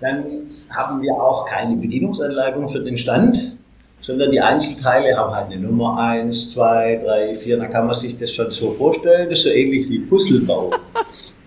Dann 0.00 0.24
haben 0.70 1.02
wir 1.02 1.12
auch 1.12 1.44
keine 1.44 1.76
Bedienungsanleitung 1.76 2.70
für 2.70 2.80
den 2.80 2.96
Stand, 2.96 3.58
sondern 4.00 4.30
die 4.30 4.40
Einzelteile 4.40 5.14
haben 5.14 5.34
halt 5.34 5.52
eine 5.52 5.60
Nummer 5.60 5.98
1, 5.98 6.52
2, 6.52 7.02
3, 7.04 7.34
4. 7.34 7.58
Dann 7.58 7.68
kann 7.68 7.84
man 7.84 7.94
sich 7.94 8.16
das 8.16 8.32
schon 8.32 8.50
so 8.50 8.70
vorstellen. 8.72 9.28
Das 9.28 9.40
ist 9.40 9.44
so 9.44 9.50
ähnlich 9.50 9.90
wie 9.90 9.98
Puzzlebau. 9.98 10.70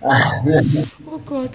oh 0.02 1.18
Gott. 1.26 1.50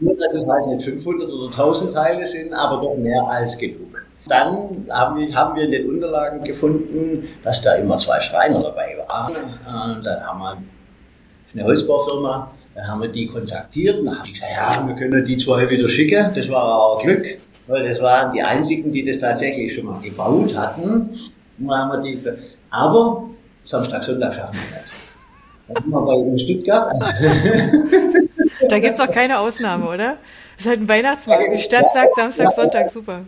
Nur, 0.00 0.16
dass 0.16 0.34
es 0.34 0.48
halt 0.48 0.66
nicht 0.66 0.82
500 0.82 1.28
oder 1.30 1.46
1000 1.46 1.92
Teile 1.92 2.26
sind, 2.26 2.52
aber 2.52 2.80
doch 2.80 2.96
mehr 2.96 3.22
als 3.22 3.56
genug. 3.56 4.03
Dann 4.26 4.86
haben 4.90 5.18
wir, 5.18 5.34
haben 5.34 5.56
wir 5.56 5.64
in 5.64 5.70
den 5.70 5.88
Unterlagen 5.88 6.42
gefunden, 6.44 7.28
dass 7.42 7.62
da 7.62 7.74
immer 7.74 7.98
zwei 7.98 8.20
Schreiner 8.20 8.62
dabei 8.62 8.96
waren. 9.08 9.32
Und 9.96 10.04
dann 10.04 10.26
haben 10.26 10.40
wir 10.40 10.56
eine 11.54 11.64
Holzbaufirma, 11.64 12.50
dann 12.74 12.88
haben 12.88 13.02
wir 13.02 13.08
die 13.08 13.26
kontaktiert 13.26 14.00
und 14.00 14.08
haben 14.08 14.24
gesagt, 14.24 14.52
ja, 14.56 14.86
wir 14.86 14.94
können 14.94 15.24
die 15.24 15.36
zwei 15.36 15.68
wieder 15.68 15.88
schicken. 15.88 16.32
Das 16.34 16.48
war 16.48 16.78
auch 16.78 17.02
Glück, 17.02 17.24
weil 17.66 17.88
das 17.88 18.00
waren 18.00 18.32
die 18.32 18.42
einzigen, 18.42 18.90
die 18.90 19.04
das 19.04 19.18
tatsächlich 19.18 19.74
schon 19.74 19.84
mal 19.86 20.00
gebaut 20.00 20.56
hatten. 20.56 21.10
Und 21.58 21.68
dann 21.68 21.78
haben 21.78 22.02
wir 22.02 22.10
die, 22.10 22.22
aber 22.70 23.24
Samstag, 23.64 24.02
Sonntag 24.02 24.34
schaffen 24.34 24.54
wir 24.54 24.78
nicht. 24.78 24.90
Dann 25.68 25.82
sind 25.82 25.92
wir 25.92 26.00
bei 26.00 26.14
in 26.14 26.38
Stuttgart. 26.38 26.92
Da 28.68 28.78
gibt 28.78 28.94
es 28.94 29.00
auch 29.00 29.10
keine 29.10 29.38
Ausnahme, 29.38 29.86
oder? 29.86 30.16
Das 30.56 30.64
ist 30.64 30.68
halt 30.68 30.80
ein 30.80 30.88
Weihnachtsmarkt. 30.88 31.44
Die 31.52 31.58
Stadt 31.58 31.86
sagt 31.92 32.14
Samstag, 32.14 32.52
Sonntag, 32.54 32.90
super. 32.90 33.20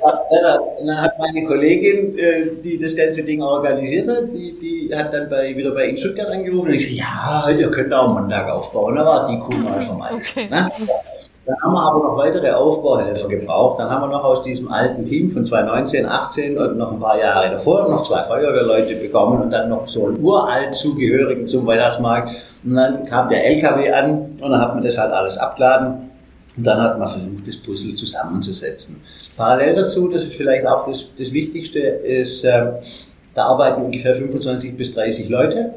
Ja, 0.00 0.58
dann 0.84 1.02
hat 1.02 1.18
meine 1.18 1.44
Kollegin, 1.44 2.18
äh, 2.18 2.46
die 2.62 2.78
das 2.78 2.96
ganze 2.96 3.22
Ding 3.22 3.42
organisiert 3.42 4.08
hat, 4.08 4.32
die, 4.32 4.58
die 4.58 4.94
hat 4.94 5.12
dann 5.12 5.28
bei, 5.28 5.54
wieder 5.56 5.72
bei 5.72 5.88
in 5.88 5.96
Stuttgart 5.96 6.28
angerufen 6.28 6.68
und 6.68 6.74
ich 6.74 6.88
gesagt, 6.88 7.10
ja, 7.10 7.50
ihr 7.50 7.70
könnt 7.70 7.92
auch 7.92 8.08
Montag 8.08 8.50
aufbauen. 8.50 8.94
Da 8.96 9.04
war 9.04 9.26
die 9.26 9.38
Kuh 9.38 9.56
mal. 9.58 10.10
Okay. 10.14 10.48
Ne? 10.50 10.70
Dann 11.44 11.56
haben 11.60 11.72
wir 11.72 11.82
aber 11.82 11.98
noch 12.04 12.16
weitere 12.16 12.52
Aufbauhelfer 12.52 13.26
gebraucht. 13.26 13.80
Dann 13.80 13.90
haben 13.90 14.02
wir 14.02 14.08
noch 14.08 14.22
aus 14.22 14.42
diesem 14.42 14.70
alten 14.70 15.04
Team 15.04 15.28
von 15.28 15.44
2019, 15.44 16.06
18 16.06 16.56
und 16.56 16.78
noch 16.78 16.92
ein 16.92 17.00
paar 17.00 17.18
Jahre 17.18 17.50
davor 17.50 17.88
noch 17.88 18.02
zwei 18.02 18.22
Feuerwehrleute 18.22 18.94
bekommen 18.94 19.42
und 19.42 19.50
dann 19.50 19.68
noch 19.68 19.88
so 19.88 20.06
einen 20.06 20.22
uralt 20.22 20.76
Zugehörigen 20.76 21.48
zum 21.48 21.66
Weihnachtsmarkt. 21.66 22.30
Und 22.64 22.76
dann 22.76 23.04
kam 23.06 23.28
der 23.28 23.44
LKW 23.44 23.90
an 23.90 24.10
und 24.40 24.50
dann 24.50 24.60
hat 24.60 24.74
man 24.74 24.84
das 24.84 24.96
halt 24.96 25.12
alles 25.12 25.36
abgeladen. 25.36 26.11
Und 26.56 26.66
dann 26.66 26.80
hat 26.80 26.98
man 26.98 27.08
versucht, 27.08 27.46
das 27.46 27.56
Puzzle 27.56 27.94
zusammenzusetzen. 27.94 29.00
Parallel 29.36 29.76
dazu, 29.76 30.08
das 30.08 30.24
ist 30.24 30.34
vielleicht 30.34 30.66
auch 30.66 30.86
das, 30.86 31.06
das 31.18 31.32
Wichtigste, 31.32 31.78
ist, 31.78 32.44
äh, 32.44 32.72
da 33.34 33.44
arbeiten 33.44 33.82
ungefähr 33.82 34.14
25 34.14 34.76
bis 34.76 34.94
30 34.94 35.28
Leute. 35.30 35.74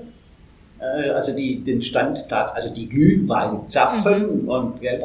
Äh, 0.79 1.09
also 1.11 1.31
die 1.31 1.63
den 1.63 1.81
Stand, 1.81 2.25
also 2.31 2.69
die 2.69 2.89
Glühwein 2.89 3.61
zapfen 3.69 4.43
mhm. 4.43 4.49
und 4.49 4.81
Geld 4.81 5.01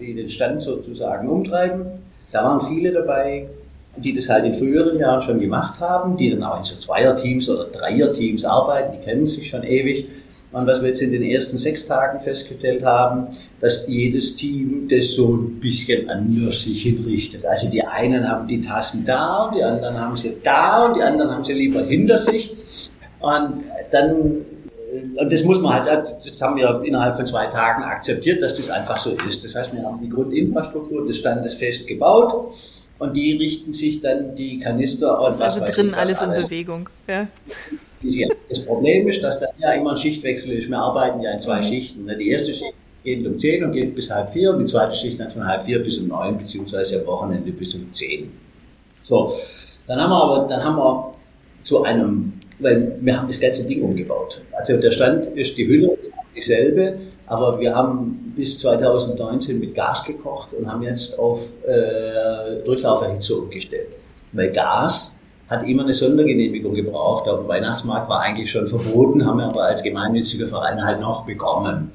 die 0.00 0.14
den 0.14 0.30
Stand 0.30 0.62
sozusagen 0.62 1.28
umtreiben. 1.28 1.84
Da 2.32 2.42
waren 2.42 2.66
viele 2.66 2.90
dabei, 2.90 3.46
die 3.96 4.14
das 4.14 4.28
halt 4.28 4.44
in 4.44 4.54
früheren 4.54 4.98
Jahren 4.98 5.20
schon 5.20 5.38
gemacht 5.38 5.78
haben, 5.80 6.16
die 6.16 6.30
dann 6.30 6.42
auch 6.42 6.58
in 6.58 6.64
so 6.64 6.76
Zweierteams 6.76 7.50
oder 7.50 7.64
Dreierteams 7.66 8.44
arbeiten, 8.44 8.96
die 8.96 9.04
kennen 9.04 9.26
sich 9.26 9.48
schon 9.48 9.62
ewig. 9.62 10.08
Und 10.52 10.66
was 10.66 10.80
wir 10.80 10.88
jetzt 10.88 11.00
in 11.00 11.12
den 11.12 11.22
ersten 11.22 11.58
sechs 11.58 11.86
Tagen 11.86 12.20
festgestellt 12.22 12.84
haben, 12.84 13.28
dass 13.60 13.86
jedes 13.86 14.34
Team 14.34 14.88
das 14.90 15.12
so 15.12 15.36
ein 15.36 15.60
bisschen 15.60 16.10
anders 16.10 16.64
sich 16.64 16.82
hinrichtet. 16.82 17.46
Also 17.46 17.68
die 17.68 17.84
einen 17.84 18.28
haben 18.28 18.48
die 18.48 18.60
Tassen 18.60 19.04
da 19.04 19.44
und 19.44 19.56
die 19.56 19.62
anderen 19.62 20.00
haben 20.00 20.16
sie 20.16 20.36
da 20.42 20.86
und 20.86 20.96
die 20.96 21.02
anderen 21.02 21.30
haben 21.30 21.44
sie 21.44 21.52
lieber 21.52 21.82
hinter 21.84 22.18
sich. 22.18 22.50
Und 23.20 23.62
dann, 23.92 24.38
und 25.16 25.32
das 25.32 25.44
muss 25.44 25.60
man 25.60 25.74
halt, 25.74 26.16
das 26.24 26.42
haben 26.42 26.56
wir 26.56 26.82
innerhalb 26.84 27.16
von 27.16 27.26
zwei 27.26 27.46
Tagen 27.46 27.84
akzeptiert, 27.84 28.42
dass 28.42 28.56
das 28.56 28.70
einfach 28.70 28.96
so 28.96 29.10
ist. 29.28 29.44
Das 29.44 29.54
heißt, 29.54 29.72
wir 29.72 29.84
haben 29.84 30.00
die 30.00 30.08
Grundinfrastruktur 30.08 31.06
des 31.06 31.18
Standes 31.18 31.54
fest 31.54 31.86
gebaut 31.86 32.52
und 32.98 33.14
die 33.14 33.36
richten 33.36 33.72
sich 33.72 34.00
dann 34.00 34.34
die 34.34 34.58
Kanister 34.58 35.20
und 35.20 35.38
was 35.38 35.60
also 35.60 35.72
drin 35.72 35.94
alles, 35.94 36.18
alles 36.18 36.38
in 36.38 36.44
Bewegung. 36.44 36.88
Ja. 37.06 37.28
Das 38.48 38.64
Problem 38.64 39.08
ist, 39.08 39.22
dass 39.22 39.40
da 39.40 39.46
ja 39.58 39.72
immer 39.72 39.92
ein 39.92 39.96
Schichtwechsel 39.96 40.52
ist. 40.52 40.68
Wir 40.68 40.78
arbeiten 40.78 41.20
ja 41.20 41.32
in 41.32 41.40
zwei. 41.40 41.62
Schichten. 41.62 42.10
Die 42.18 42.30
erste 42.30 42.54
Schicht 42.54 42.74
geht 43.04 43.26
um 43.26 43.38
10 43.38 43.64
und 43.64 43.72
geht 43.72 43.94
bis 43.94 44.10
halb 44.10 44.32
vier 44.32 44.50
und 44.50 44.60
die 44.60 44.66
zweite 44.66 44.94
Schicht 44.94 45.20
dann 45.20 45.30
von 45.30 45.46
halb 45.46 45.64
vier 45.64 45.82
bis 45.82 45.98
um 45.98 46.08
neun 46.08 46.38
beziehungsweise 46.38 47.00
am 47.00 47.06
Wochenende 47.06 47.50
bis 47.52 47.74
um 47.74 47.92
zehn. 47.92 48.30
So, 49.02 49.34
dann 49.86 50.00
haben 50.00 50.10
wir 50.10 50.22
aber, 50.22 50.48
dann 50.48 50.62
haben 50.62 50.76
wir 50.76 51.14
zu 51.62 51.82
einem, 51.82 52.32
weil 52.58 52.96
wir 53.00 53.18
haben 53.18 53.28
das 53.28 53.40
ganze 53.40 53.64
Ding 53.64 53.82
umgebaut. 53.82 54.42
Also 54.52 54.76
der 54.76 54.90
Stand 54.90 55.26
ist 55.36 55.56
die 55.56 55.66
Hülle 55.66 55.96
dieselbe, 56.36 56.98
aber 57.26 57.58
wir 57.58 57.74
haben 57.74 58.32
bis 58.36 58.58
2019 58.60 59.58
mit 59.58 59.74
Gas 59.74 60.04
gekocht 60.04 60.52
und 60.54 60.70
haben 60.70 60.82
jetzt 60.82 61.18
auf 61.18 61.48
äh, 61.66 62.62
Durchlauferhitze 62.64 63.36
umgestellt. 63.36 63.88
Weil 64.32 64.50
Gas 64.52 65.16
hat 65.50 65.66
immer 65.66 65.82
eine 65.82 65.92
Sondergenehmigung 65.92 66.74
gebraucht. 66.74 67.26
Der 67.26 67.46
Weihnachtsmarkt 67.48 68.08
war 68.08 68.20
eigentlich 68.20 68.50
schon 68.50 68.68
verboten, 68.68 69.26
haben 69.26 69.38
wir 69.38 69.46
aber 69.46 69.64
als 69.64 69.82
gemeinnütziger 69.82 70.46
Verein 70.46 70.82
halt 70.82 71.00
noch 71.00 71.26
bekommen. 71.26 71.90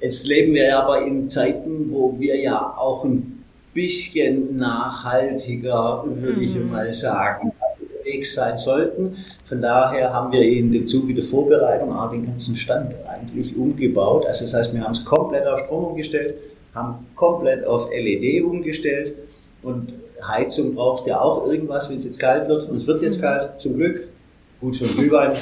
Jetzt 0.00 0.26
leben 0.26 0.52
wir 0.54 0.76
aber 0.76 1.06
in 1.06 1.30
Zeiten, 1.30 1.90
wo 1.90 2.18
wir 2.18 2.36
ja 2.36 2.74
auch 2.76 3.04
ein 3.04 3.44
bisschen 3.72 4.56
nachhaltiger, 4.56 6.04
würde 6.04 6.40
ich 6.40 6.54
mhm. 6.56 6.72
mal 6.72 6.92
sagen, 6.92 7.52
unterwegs 7.78 8.34
sein 8.34 8.58
sollten. 8.58 9.16
Von 9.44 9.62
daher 9.62 10.12
haben 10.12 10.32
wir 10.32 10.42
in 10.42 10.72
dem 10.72 10.88
Zuge 10.88 11.14
der 11.14 11.24
Vorbereitung 11.24 11.96
auch 11.96 12.10
den 12.10 12.26
ganzen 12.26 12.56
Stand 12.56 12.92
eigentlich 13.08 13.56
umgebaut. 13.56 14.26
Also 14.26 14.44
das 14.44 14.54
heißt, 14.54 14.74
wir 14.74 14.82
haben 14.82 14.92
es 14.92 15.04
komplett 15.04 15.46
auf 15.46 15.60
Strom 15.60 15.84
umgestellt, 15.84 16.34
haben 16.74 17.06
komplett 17.14 17.64
auf 17.64 17.88
LED 17.92 18.42
umgestellt 18.42 19.14
und 19.62 19.92
Heizung 20.28 20.74
braucht 20.74 21.06
ja 21.06 21.20
auch 21.20 21.46
irgendwas, 21.46 21.88
wenn 21.88 21.98
es 21.98 22.04
jetzt 22.04 22.18
kalt 22.18 22.48
wird. 22.48 22.68
Und 22.68 22.76
es 22.76 22.86
wird 22.86 23.02
jetzt 23.02 23.18
mhm. 23.18 23.22
kalt, 23.22 23.60
zum 23.60 23.76
Glück. 23.76 24.08
Gut 24.60 24.76
für 24.76 24.84
den 24.84 24.96
Glühwein. 24.96 25.32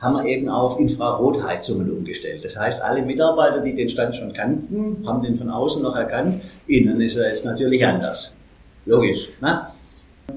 haben 0.00 0.16
wir 0.16 0.24
eben 0.26 0.48
auf 0.48 0.78
Infrarotheizungen 0.78 1.90
umgestellt. 1.90 2.44
Das 2.44 2.58
heißt, 2.58 2.82
alle 2.82 3.02
Mitarbeiter, 3.02 3.60
die 3.60 3.74
den 3.74 3.88
Stand 3.88 4.14
schon 4.14 4.32
kannten, 4.32 5.02
haben 5.06 5.22
den 5.22 5.38
von 5.38 5.50
außen 5.50 5.82
noch 5.82 5.96
erkannt. 5.96 6.42
Innen 6.66 7.00
ist 7.00 7.16
er 7.16 7.28
jetzt 7.28 7.44
natürlich 7.44 7.84
anders. 7.86 8.34
Logisch. 8.84 9.30
Ne? 9.40 9.66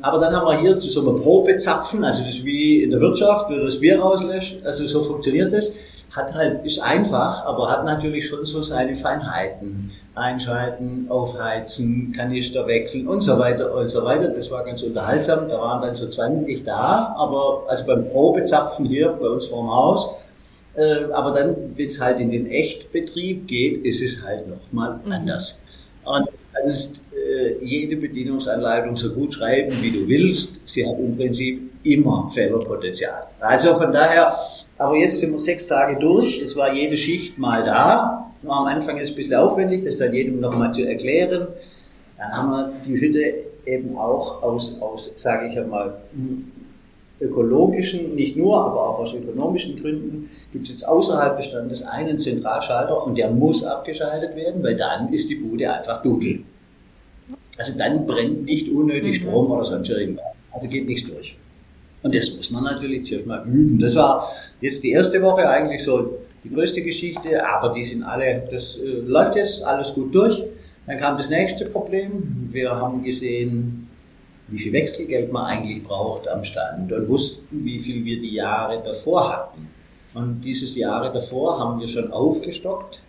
Aber 0.01 0.19
dann 0.19 0.35
haben 0.35 0.47
wir 0.47 0.59
hier 0.59 0.79
zu 0.79 0.89
so 0.89 1.01
einem 1.01 1.21
Probezapfen, 1.21 2.03
also 2.03 2.23
das 2.23 2.35
ist 2.35 2.45
wie 2.45 2.83
in 2.83 2.91
der 2.91 2.99
Wirtschaft, 2.99 3.49
wo 3.49 3.55
du 3.55 3.65
das 3.65 3.79
Bier 3.79 3.99
rauslässt, 3.99 4.57
also 4.63 4.87
so 4.87 5.03
funktioniert 5.03 5.51
das. 5.51 5.73
Hat 6.17 6.33
halt, 6.33 6.65
ist 6.65 6.79
einfach, 6.79 7.45
aber 7.45 7.69
hat 7.69 7.85
natürlich 7.85 8.27
schon 8.27 8.45
so 8.45 8.63
seine 8.63 8.95
Feinheiten 8.95 9.91
einschalten, 10.15 11.05
aufheizen, 11.09 12.11
Kanister 12.11 12.65
wechseln 12.67 13.07
und 13.07 13.21
so 13.21 13.37
weiter 13.37 13.73
und 13.73 13.89
so 13.89 14.03
weiter. 14.03 14.29
Das 14.29 14.49
war 14.49 14.63
ganz 14.63 14.81
unterhaltsam. 14.81 15.47
Da 15.47 15.59
waren 15.59 15.81
dann 15.81 15.95
so 15.95 16.07
20 16.07 16.63
da, 16.63 17.15
aber 17.17 17.65
also 17.67 17.85
beim 17.85 18.09
Probezapfen 18.09 18.85
hier 18.85 19.09
bei 19.09 19.27
uns 19.27 19.45
vorm 19.45 19.69
Haus. 19.69 20.09
Äh, 20.75 21.11
aber 21.11 21.31
dann, 21.31 21.55
wenn 21.75 21.87
es 21.87 22.01
halt 22.01 22.19
in 22.19 22.31
den 22.31 22.47
Echtbetrieb 22.47 23.47
geht, 23.47 23.85
ist 23.85 24.01
es 24.01 24.23
halt 24.23 24.47
nochmal 24.47 24.99
mhm. 25.05 25.11
anders. 25.11 25.59
Und 26.03 26.27
du 26.27 26.31
kannst 26.53 27.05
äh, 27.13 27.63
jede 27.63 27.95
Bedienungsanleitung 27.97 28.95
so 28.95 29.11
gut 29.11 29.33
schreiben, 29.33 29.73
wie 29.81 29.91
du 29.91 30.07
willst. 30.07 30.67
Sie 30.67 30.87
hat 30.87 30.97
im 30.99 31.17
Prinzip 31.17 31.61
immer 31.83 32.31
Fehlerpotenzial. 32.33 33.27
Also 33.39 33.75
von 33.75 33.91
daher, 33.91 34.35
aber 34.77 34.95
jetzt 34.95 35.19
sind 35.19 35.31
wir 35.31 35.39
sechs 35.39 35.67
Tage 35.67 35.99
durch. 35.99 36.41
Es 36.41 36.55
war 36.55 36.73
jede 36.73 36.97
Schicht 36.97 37.37
mal 37.37 37.63
da. 37.63 38.31
Am 38.43 38.65
Anfang 38.65 38.97
ist 38.97 39.09
ein 39.09 39.15
bisschen 39.15 39.35
aufwendig, 39.35 39.83
das 39.83 39.97
dann 39.97 40.13
jedem 40.13 40.39
nochmal 40.39 40.73
zu 40.73 40.87
erklären. 40.87 41.47
Dann 42.17 42.31
haben 42.31 42.49
wir 42.49 42.73
die 42.85 42.99
Hütte 42.99 43.33
eben 43.65 43.97
auch 43.97 44.41
aus, 44.43 44.81
aus 44.81 45.11
sage 45.15 45.47
ich 45.47 45.59
einmal, 45.59 45.97
ökologischen, 47.19 48.15
nicht 48.15 48.35
nur, 48.35 48.59
aber 48.63 48.89
auch 48.89 48.99
aus 48.99 49.13
ökonomischen 49.13 49.81
Gründen, 49.81 50.29
gibt 50.51 50.65
es 50.65 50.71
jetzt 50.71 50.87
außerhalb 50.87 51.37
des 51.37 51.47
Standes 51.47 51.83
einen 51.83 52.19
Zentralschalter 52.19 53.05
und 53.05 53.17
der 53.17 53.31
muss 53.31 53.63
abgeschaltet 53.63 54.35
werden, 54.35 54.63
weil 54.63 54.75
dann 54.75 55.11
ist 55.11 55.29
die 55.29 55.35
Bude 55.35 55.71
einfach 55.73 56.03
dunkel. 56.03 56.43
Also 57.57 57.75
dann 57.77 58.05
brennt 58.05 58.45
nicht 58.45 58.71
unnötig 58.71 59.21
mhm. 59.21 59.25
Strom 59.25 59.51
oder 59.51 59.65
sonst 59.65 59.89
irgendwas. 59.89 60.25
Also 60.51 60.69
geht 60.69 60.85
nichts 60.85 61.09
durch. 61.09 61.35
Und 62.03 62.15
das 62.15 62.35
muss 62.35 62.51
man 62.51 62.63
natürlich 62.63 63.05
zuerst 63.05 63.25
mal 63.25 63.45
üben. 63.47 63.79
Das 63.79 63.95
war 63.95 64.31
jetzt 64.61 64.83
die 64.83 64.91
erste 64.91 65.21
Woche 65.21 65.49
eigentlich 65.49 65.83
so 65.83 66.17
die 66.43 66.53
größte 66.53 66.81
Geschichte, 66.81 67.45
aber 67.45 67.73
die 67.73 67.83
sind 67.83 68.03
alle, 68.03 68.43
das 68.51 68.77
äh, 68.77 69.01
läuft 69.05 69.35
jetzt 69.35 69.63
alles 69.63 69.93
gut 69.93 70.13
durch. 70.13 70.43
Dann 70.85 70.97
kam 70.97 71.17
das 71.17 71.29
nächste 71.29 71.65
Problem. 71.65 72.49
Wir 72.51 72.71
haben 72.71 73.03
gesehen, 73.03 73.89
wie 74.47 74.59
viel 74.59 74.71
Wechselgeld 74.71 75.31
man 75.31 75.45
eigentlich 75.45 75.83
braucht 75.83 76.27
am 76.27 76.43
Stand 76.43 76.91
und 76.93 77.09
wussten, 77.09 77.65
wie 77.65 77.79
viel 77.79 78.05
wir 78.05 78.21
die 78.21 78.35
Jahre 78.35 78.81
davor 78.83 79.33
hatten. 79.33 79.67
Und 80.13 80.41
dieses 80.41 80.75
Jahre 80.75 81.11
davor 81.11 81.59
haben 81.59 81.79
wir 81.79 81.87
schon 81.87 82.11
aufgestockt. 82.11 83.01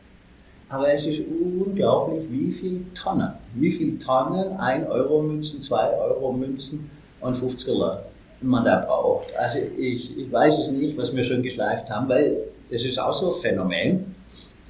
Aber 0.68 0.92
es 0.92 1.06
ist 1.06 1.20
unglaublich, 1.20 2.24
wie 2.30 2.52
viel 2.52 2.84
Tonnen, 2.94 3.32
wie 3.54 3.70
viel 3.70 3.98
Tonnen 3.98 4.56
1 4.58 4.88
Euro 4.88 5.22
Münzen, 5.22 5.62
2 5.62 5.96
Euro 5.96 6.32
Münzen 6.32 6.90
und 7.20 7.36
50er 7.36 8.00
man 8.40 8.64
da 8.64 8.80
braucht. 8.80 9.34
Also 9.36 9.58
ich, 9.76 10.16
ich 10.16 10.30
weiß 10.30 10.58
es 10.58 10.70
nicht, 10.70 10.96
was 10.96 11.14
wir 11.14 11.24
schon 11.24 11.42
geschleift 11.42 11.90
haben, 11.90 12.08
weil 12.08 12.36
das 12.70 12.84
ist 12.84 12.98
auch 12.98 13.14
so 13.14 13.34
ein 13.34 13.40
Phänomen. 13.40 14.14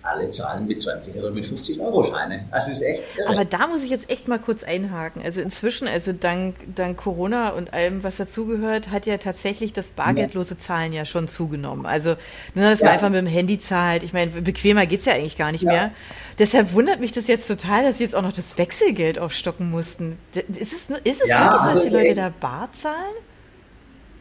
Alle 0.01 0.31
zahlen 0.31 0.67
mit 0.67 0.81
20 0.81 1.17
oder 1.17 1.31
mit 1.33 1.45
50 1.45 1.81
Euro 1.81 2.03
Scheine. 2.05 2.47
Also 2.51 2.71
ist 2.71 2.81
echt 2.81 3.03
irre. 3.19 3.29
Aber 3.29 3.45
da 3.45 3.67
muss 3.67 3.83
ich 3.83 3.91
jetzt 3.91 4.09
echt 4.09 4.27
mal 4.27 4.39
kurz 4.39 4.63
einhaken. 4.63 5.21
Also 5.23 5.41
inzwischen, 5.41 5.87
also 5.87 6.13
dank, 6.13 6.55
dank 6.75 6.97
Corona 6.97 7.51
und 7.51 7.75
allem, 7.75 8.05
was 8.05 8.17
dazugehört, 8.17 8.91
hat 8.91 9.07
ja 9.07 9.19
tatsächlich 9.19 9.73
das 9.73 9.91
bargeldlose 9.91 10.57
Zahlen 10.57 10.93
ja 10.93 11.05
schon 11.05 11.29
zugenommen. 11.29 11.85
Also, 11.85 12.15
nur, 12.55 12.71
dass 12.71 12.81
ja. 12.81 12.87
man 12.87 12.95
einfach 12.95 13.11
mit 13.11 13.19
dem 13.19 13.27
Handy 13.27 13.59
zahlt. 13.59 14.03
Ich 14.03 14.13
meine, 14.13 14.31
bequemer 14.31 14.87
geht 14.87 15.01
es 15.01 15.07
ja 15.07 15.15
eigentlich 15.15 15.37
gar 15.37 15.53
nicht 15.53 15.65
ja. 15.65 15.73
mehr. 15.73 15.91
Deshalb 16.39 16.73
wundert 16.73 17.01
mich 17.01 17.13
das 17.13 17.27
jetzt 17.27 17.49
total, 17.49 17.83
dass 17.83 17.99
sie 17.99 18.05
jetzt 18.05 18.15
auch 18.15 18.23
noch 18.23 18.33
das 18.33 18.57
Wechselgeld 18.57 19.19
aufstocken 19.19 19.69
mussten. 19.69 20.17
Ist 20.33 20.73
es, 20.73 20.89
ist 21.05 21.23
es 21.23 21.29
ja, 21.29 21.53
wirklich 21.53 21.61
so, 21.61 21.79
dass 21.81 21.83
die 21.83 21.95
Leute 21.95 22.15
da 22.15 22.33
bar 22.41 22.71
zahlen? 22.73 23.15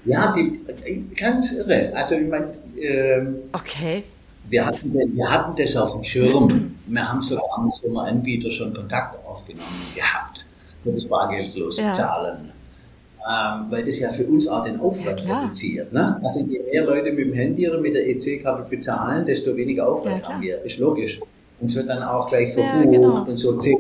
Ja, 0.08 0.34
die, 0.34 1.16
ganz 1.16 1.52
irre. 1.52 1.92
Also 1.94 2.16
ich 2.16 2.28
meine, 2.28 2.54
ähm, 2.80 3.36
okay. 3.52 4.04
Wir 4.50 4.66
hatten, 4.66 4.94
wir 4.94 5.30
hatten 5.30 5.62
das 5.62 5.76
auf 5.76 5.94
dem 5.94 6.04
Schirm. 6.04 6.76
Wir 6.86 7.12
haben 7.12 7.22
sogar 7.22 7.62
mit 7.64 7.76
so 7.76 7.88
einem 7.88 7.98
Anbieter 7.98 8.50
schon 8.50 8.74
Kontakt 8.74 9.18
aufgenommen 9.26 9.68
gehabt 9.94 10.46
für 10.84 10.92
das 10.92 11.06
bargeldlose 11.06 11.82
ja. 11.82 11.94
Zahlen. 11.94 12.52
Ähm, 13.30 13.66
weil 13.70 13.84
das 13.84 14.00
ja 14.00 14.10
für 14.14 14.24
uns 14.26 14.48
auch 14.48 14.64
den 14.64 14.80
Aufwand 14.80 15.20
ja, 15.28 15.42
reduziert. 15.42 15.92
Ne? 15.92 16.18
Also 16.24 16.40
je 16.40 16.62
mehr 16.72 16.86
Leute 16.86 17.12
mit 17.12 17.26
dem 17.26 17.34
Handy 17.34 17.70
oder 17.70 17.82
mit 17.82 17.94
der 17.94 18.08
EC-Karte 18.08 18.70
bezahlen, 18.70 19.26
desto 19.26 19.54
weniger 19.58 19.90
Aufwand 19.90 20.22
ja, 20.22 20.30
haben 20.30 20.42
wir. 20.42 20.62
Ist 20.62 20.78
logisch. 20.78 21.20
Und 21.60 21.70
es 21.70 21.76
wird 21.76 21.90
dann 21.90 22.04
auch 22.04 22.30
gleich 22.30 22.54
verbucht 22.54 22.92
genau. 22.92 23.24
und 23.24 23.38
so 23.38 23.60
zehn 23.60 23.76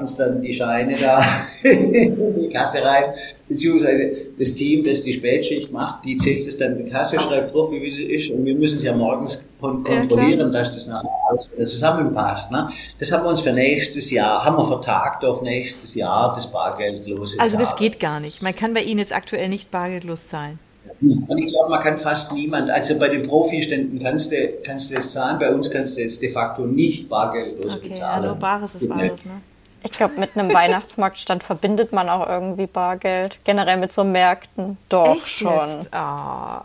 uns 0.00 0.16
dann 0.16 0.40
die 0.40 0.52
Scheine 0.52 0.96
da 1.00 1.24
in 1.62 2.36
die 2.36 2.48
Kasse 2.48 2.82
rein, 2.82 3.14
beziehungsweise 3.48 4.10
das 4.38 4.54
Team, 4.54 4.84
das 4.84 5.02
die 5.02 5.12
Spätschicht 5.12 5.72
macht, 5.72 6.04
die 6.04 6.16
zählt 6.16 6.46
es 6.46 6.56
dann 6.58 6.76
in 6.76 6.86
die 6.86 6.90
Kasse, 6.90 7.18
schreibt 7.18 7.54
drauf, 7.54 7.70
wie 7.70 7.90
sie 7.90 8.04
ist 8.04 8.30
und 8.30 8.44
wir 8.44 8.54
müssen 8.54 8.78
es 8.78 8.84
ja 8.84 8.94
morgens 8.94 9.48
kontrollieren, 9.60 10.52
ja, 10.52 10.58
dass 10.58 10.74
das 10.74 10.86
nachher 10.86 11.10
alles 11.28 11.70
zusammenpasst. 11.70 12.50
Ne? 12.50 12.68
Das 12.98 13.10
haben 13.12 13.24
wir 13.24 13.30
uns 13.30 13.40
für 13.40 13.52
nächstes 13.52 14.10
Jahr, 14.10 14.44
haben 14.44 14.56
wir 14.56 14.64
vertagt 14.64 15.24
auf 15.24 15.42
nächstes 15.42 15.94
Jahr, 15.94 16.32
das 16.34 16.50
bargeldlose 16.50 17.40
Also 17.40 17.58
das 17.58 17.76
geht 17.76 18.00
gar 18.00 18.20
nicht. 18.20 18.42
Man 18.42 18.54
kann 18.54 18.74
bei 18.74 18.82
Ihnen 18.82 19.00
jetzt 19.00 19.14
aktuell 19.14 19.48
nicht 19.48 19.70
bargeldlos 19.70 20.28
zahlen. 20.28 20.58
Und 21.00 21.38
ich 21.38 21.52
glaube, 21.52 21.70
man 21.70 21.80
kann 21.80 21.98
fast 21.98 22.32
niemand, 22.32 22.70
also 22.70 22.98
bei 22.98 23.08
den 23.08 23.26
Profiständen 23.26 24.00
kannst 24.00 24.32
du, 24.32 24.36
kannst 24.64 24.90
du 24.90 24.96
es 24.96 25.12
zahlen, 25.12 25.38
bei 25.38 25.52
uns 25.52 25.70
kannst 25.70 25.96
du 25.96 26.02
jetzt 26.02 26.20
de 26.22 26.30
facto 26.30 26.62
nicht 26.62 27.08
bargeldlos 27.08 27.76
okay, 27.76 27.90
bezahlen. 27.90 28.24
Also 28.24 28.40
Bares 28.40 28.74
ist 28.74 28.88
Bares, 28.88 29.24
ne? 29.24 29.40
Ich 29.84 29.92
glaube, 29.92 30.18
mit 30.18 30.36
einem 30.36 30.52
Weihnachtsmarktstand 30.52 31.42
verbindet 31.42 31.92
man 31.92 32.08
auch 32.08 32.28
irgendwie 32.28 32.66
Bargeld. 32.66 33.38
Generell 33.44 33.76
mit 33.76 33.92
so 33.92 34.02
Märkten. 34.02 34.76
Doch 34.88 35.16
Echt 35.16 35.28
schon. 35.28 35.86
Ah. 35.92 36.62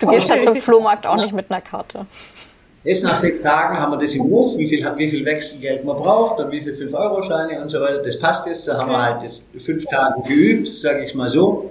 Du 0.00 0.06
gehst 0.08 0.24
okay. 0.24 0.32
halt 0.32 0.44
zum 0.44 0.56
Flohmarkt 0.56 1.06
auch 1.06 1.16
nicht 1.16 1.34
mit 1.34 1.50
einer 1.50 1.60
Karte. 1.60 2.06
Jetzt 2.84 3.04
nach 3.04 3.14
sechs 3.14 3.42
Tagen 3.42 3.78
haben 3.78 3.92
wir 3.92 3.98
das 3.98 4.14
im 4.14 4.28
Griff, 4.28 4.56
wie 4.56 4.68
viel, 4.68 4.84
wie 4.96 5.08
viel 5.08 5.24
Wechselgeld 5.24 5.84
man 5.84 5.96
braucht 5.96 6.40
und 6.40 6.50
wie 6.50 6.60
viel 6.62 6.74
5-Euro-Scheine 6.74 7.62
und 7.62 7.70
so 7.70 7.80
weiter. 7.80 7.98
Das 7.98 8.18
passt 8.18 8.46
jetzt. 8.46 8.66
Da 8.66 8.78
haben 8.78 8.90
wir 8.90 9.00
halt 9.00 9.22
jetzt 9.22 9.44
fünf 9.58 9.84
Tage 9.86 10.22
geübt, 10.22 10.68
sage 10.68 11.04
ich 11.04 11.14
mal 11.14 11.28
so. 11.28 11.70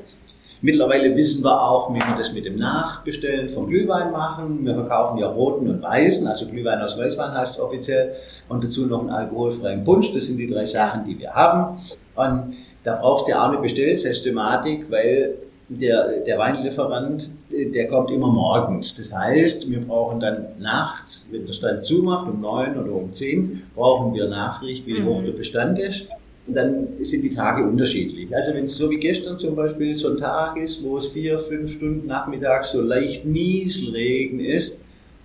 Mittlerweile 0.63 1.15
wissen 1.15 1.43
wir 1.43 1.59
auch, 1.59 1.91
wie 1.91 1.99
wir 1.99 2.15
das 2.19 2.33
mit 2.33 2.45
dem 2.45 2.57
Nachbestellen 2.57 3.49
von 3.49 3.67
Glühwein 3.67 4.11
machen. 4.11 4.63
Wir 4.63 4.75
verkaufen 4.75 5.17
ja 5.17 5.27
roten 5.27 5.67
und 5.67 5.81
weißen, 5.81 6.27
also 6.27 6.45
Glühwein 6.45 6.79
aus 6.81 6.97
Weißwein 6.99 7.33
heißt 7.33 7.59
offiziell, 7.59 8.13
und 8.47 8.63
dazu 8.63 8.85
noch 8.85 8.99
einen 8.99 9.09
alkoholfreien 9.09 9.83
Punsch. 9.83 10.13
Das 10.13 10.27
sind 10.27 10.37
die 10.37 10.47
drei 10.47 10.67
Sachen, 10.67 11.05
die 11.05 11.17
wir 11.17 11.33
haben. 11.33 11.79
Und 12.15 12.53
da 12.83 12.95
brauchst 12.97 13.27
du 13.27 13.31
ja 13.31 13.43
auch 13.43 13.49
eine 13.49 13.57
Bestellsystematik, 13.57 14.91
weil 14.91 15.35
der, 15.69 16.19
der 16.19 16.37
Weinlieferant, 16.37 17.31
der 17.49 17.87
kommt 17.87 18.11
immer 18.11 18.27
morgens. 18.27 18.93
Das 18.95 19.11
heißt, 19.11 19.69
wir 19.69 19.81
brauchen 19.81 20.19
dann 20.19 20.45
nachts, 20.59 21.27
wenn 21.31 21.47
der 21.47 21.53
Stand 21.53 21.85
zumacht, 21.85 22.29
um 22.29 22.39
neun 22.39 22.77
oder 22.77 22.91
um 22.91 23.13
zehn, 23.15 23.63
brauchen 23.73 24.13
wir 24.13 24.27
Nachricht, 24.27 24.85
wie 24.85 25.01
hoch 25.01 25.23
der 25.23 25.31
Bestand 25.31 25.79
ist. 25.79 26.07
Und 26.51 26.55
dann 26.55 26.87
sind 26.99 27.21
die 27.21 27.29
Tage 27.29 27.63
unterschiedlich. 27.63 28.35
Also 28.35 28.53
wenn 28.53 28.65
es 28.65 28.75
so 28.75 28.89
wie 28.89 28.97
gestern 28.97 29.39
zum 29.39 29.55
Beispiel 29.55 29.95
so 29.95 30.09
ein 30.09 30.17
Tag 30.17 30.57
ist, 30.57 30.83
wo 30.83 30.97
es 30.97 31.07
vier, 31.07 31.39
fünf 31.39 31.71
Stunden 31.71 32.07
nachmittags 32.07 32.73
so 32.73 32.81
leicht 32.81 33.23
Nieselregen 33.23 34.41
ist, 34.41 34.83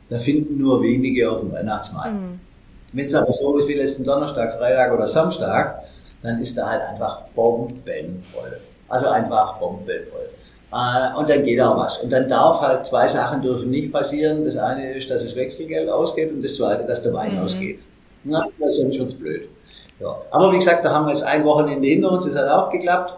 da 0.08 0.18
finden 0.18 0.56
nur 0.56 0.80
wenige 0.84 1.28
auf 1.28 1.40
dem 1.40 1.50
Weihnachtsmarkt. 1.50 2.14
Mhm. 2.14 2.38
Wenn 2.92 3.06
es 3.06 3.14
aber 3.16 3.32
so 3.32 3.58
ist 3.58 3.66
wie 3.66 3.72
letzten 3.72 4.04
Donnerstag, 4.04 4.56
Freitag 4.56 4.94
oder 4.94 5.08
Samstag, 5.08 5.82
dann 6.22 6.40
ist 6.40 6.56
da 6.56 6.70
halt 6.70 6.82
einfach 6.82 7.22
bombenvoll. 7.34 8.60
Also 8.86 9.08
einfach 9.08 9.58
bombenvoll. 9.58 10.28
Äh, 10.72 11.18
und 11.18 11.28
dann 11.28 11.42
geht 11.42 11.60
auch 11.60 11.76
was. 11.76 11.98
Und 11.98 12.12
dann 12.12 12.28
darf 12.28 12.60
halt 12.60 12.86
zwei 12.86 13.08
Sachen 13.08 13.42
dürfen 13.42 13.68
nicht 13.68 13.92
passieren. 13.92 14.44
Das 14.44 14.56
eine 14.56 14.92
ist, 14.92 15.10
dass 15.10 15.24
das 15.24 15.34
Wechselgeld 15.34 15.90
ausgeht 15.90 16.30
und 16.30 16.44
das 16.44 16.54
zweite, 16.54 16.86
dass 16.86 17.02
der 17.02 17.12
Wein 17.14 17.34
mhm. 17.34 17.40
ausgeht. 17.40 17.80
Na, 18.22 18.46
das 18.60 18.78
ist 18.78 18.94
schon 18.94 19.08
blöd. 19.18 19.48
Ja. 20.00 20.16
Aber 20.30 20.52
wie 20.52 20.58
gesagt, 20.58 20.84
da 20.84 20.92
haben 20.92 21.06
wir 21.06 21.12
jetzt 21.12 21.22
ein 21.22 21.44
Wochenende 21.44 21.86
hinter 21.86 22.12
uns, 22.12 22.26
das 22.26 22.34
hat 22.34 22.48
auch 22.48 22.70
geklappt. 22.70 23.14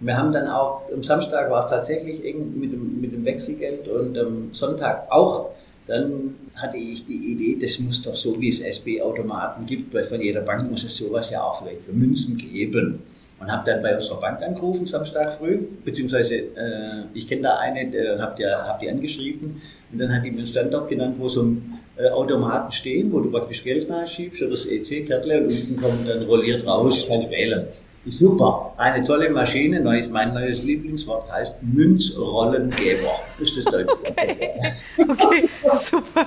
Wir 0.00 0.16
haben 0.16 0.32
dann 0.32 0.48
auch, 0.48 0.82
am 0.92 1.02
Samstag 1.02 1.50
war 1.50 1.64
es 1.64 1.70
tatsächlich 1.70 2.24
eng 2.24 2.58
mit 2.58 2.72
dem, 2.72 3.00
mit 3.00 3.12
dem 3.12 3.24
Wechselgeld 3.24 3.88
und 3.88 4.18
am 4.18 4.52
Sonntag 4.52 5.10
auch. 5.10 5.50
Dann 5.86 6.34
hatte 6.56 6.78
ich 6.78 7.04
die 7.06 7.32
Idee, 7.32 7.58
das 7.60 7.78
muss 7.78 8.02
doch 8.02 8.16
so, 8.16 8.40
wie 8.40 8.48
es 8.48 8.60
SB-Automaten 8.60 9.66
gibt, 9.66 9.92
weil 9.92 10.04
von 10.04 10.20
jeder 10.20 10.40
Bank 10.40 10.70
muss 10.70 10.84
es 10.84 10.96
sowas 10.96 11.30
ja 11.30 11.42
auch 11.42 11.62
vielleicht 11.62 11.82
für 11.82 11.92
Münzen 11.92 12.36
geben. 12.36 13.02
Und 13.40 13.52
habe 13.52 13.70
dann 13.70 13.82
bei 13.82 13.94
unserer 13.94 14.20
Bank 14.20 14.42
angerufen, 14.42 14.86
Samstag 14.86 15.34
früh, 15.34 15.58
beziehungsweise 15.84 16.36
äh, 16.36 17.02
ich 17.12 17.28
kenne 17.28 17.42
da 17.42 17.58
eine, 17.58 17.90
der 17.90 18.18
habt 18.18 18.38
ihr, 18.38 18.56
habt 18.56 18.82
ihr 18.82 18.90
angeschrieben 18.90 19.60
und 19.92 19.98
dann 19.98 20.14
hat 20.14 20.24
die 20.24 20.30
mir 20.30 20.38
einen 20.38 20.46
Standort 20.46 20.88
genannt, 20.88 21.16
wo 21.18 21.28
so 21.28 21.42
ein 21.42 21.78
äh, 21.82 21.83
Automaten 22.12 22.72
stehen, 22.72 23.12
wo 23.12 23.20
du 23.20 23.30
praktisch 23.30 23.62
Geld 23.62 23.88
nachschiebst 23.88 24.42
oder 24.42 24.50
das 24.50 24.66
EC-Kärtle 24.66 25.42
und 25.42 25.46
unten 25.46 25.76
kommt 25.80 26.08
dann 26.08 26.24
rolliert 26.24 26.66
raus, 26.66 27.04
kann 27.08 27.30
wählen. 27.30 27.66
Super, 28.06 28.74
eine 28.76 29.02
tolle 29.04 29.30
Maschine, 29.30 29.80
neues, 29.80 30.08
mein 30.08 30.34
neues 30.34 30.62
Lieblingswort 30.62 31.30
heißt 31.32 31.62
Münzrollengeber. 31.62 33.18
Ist 33.40 33.56
das 33.56 33.64
Deutsch? 33.64 33.88
Okay, 33.88 34.50
okay 35.08 35.48
super. 35.78 36.26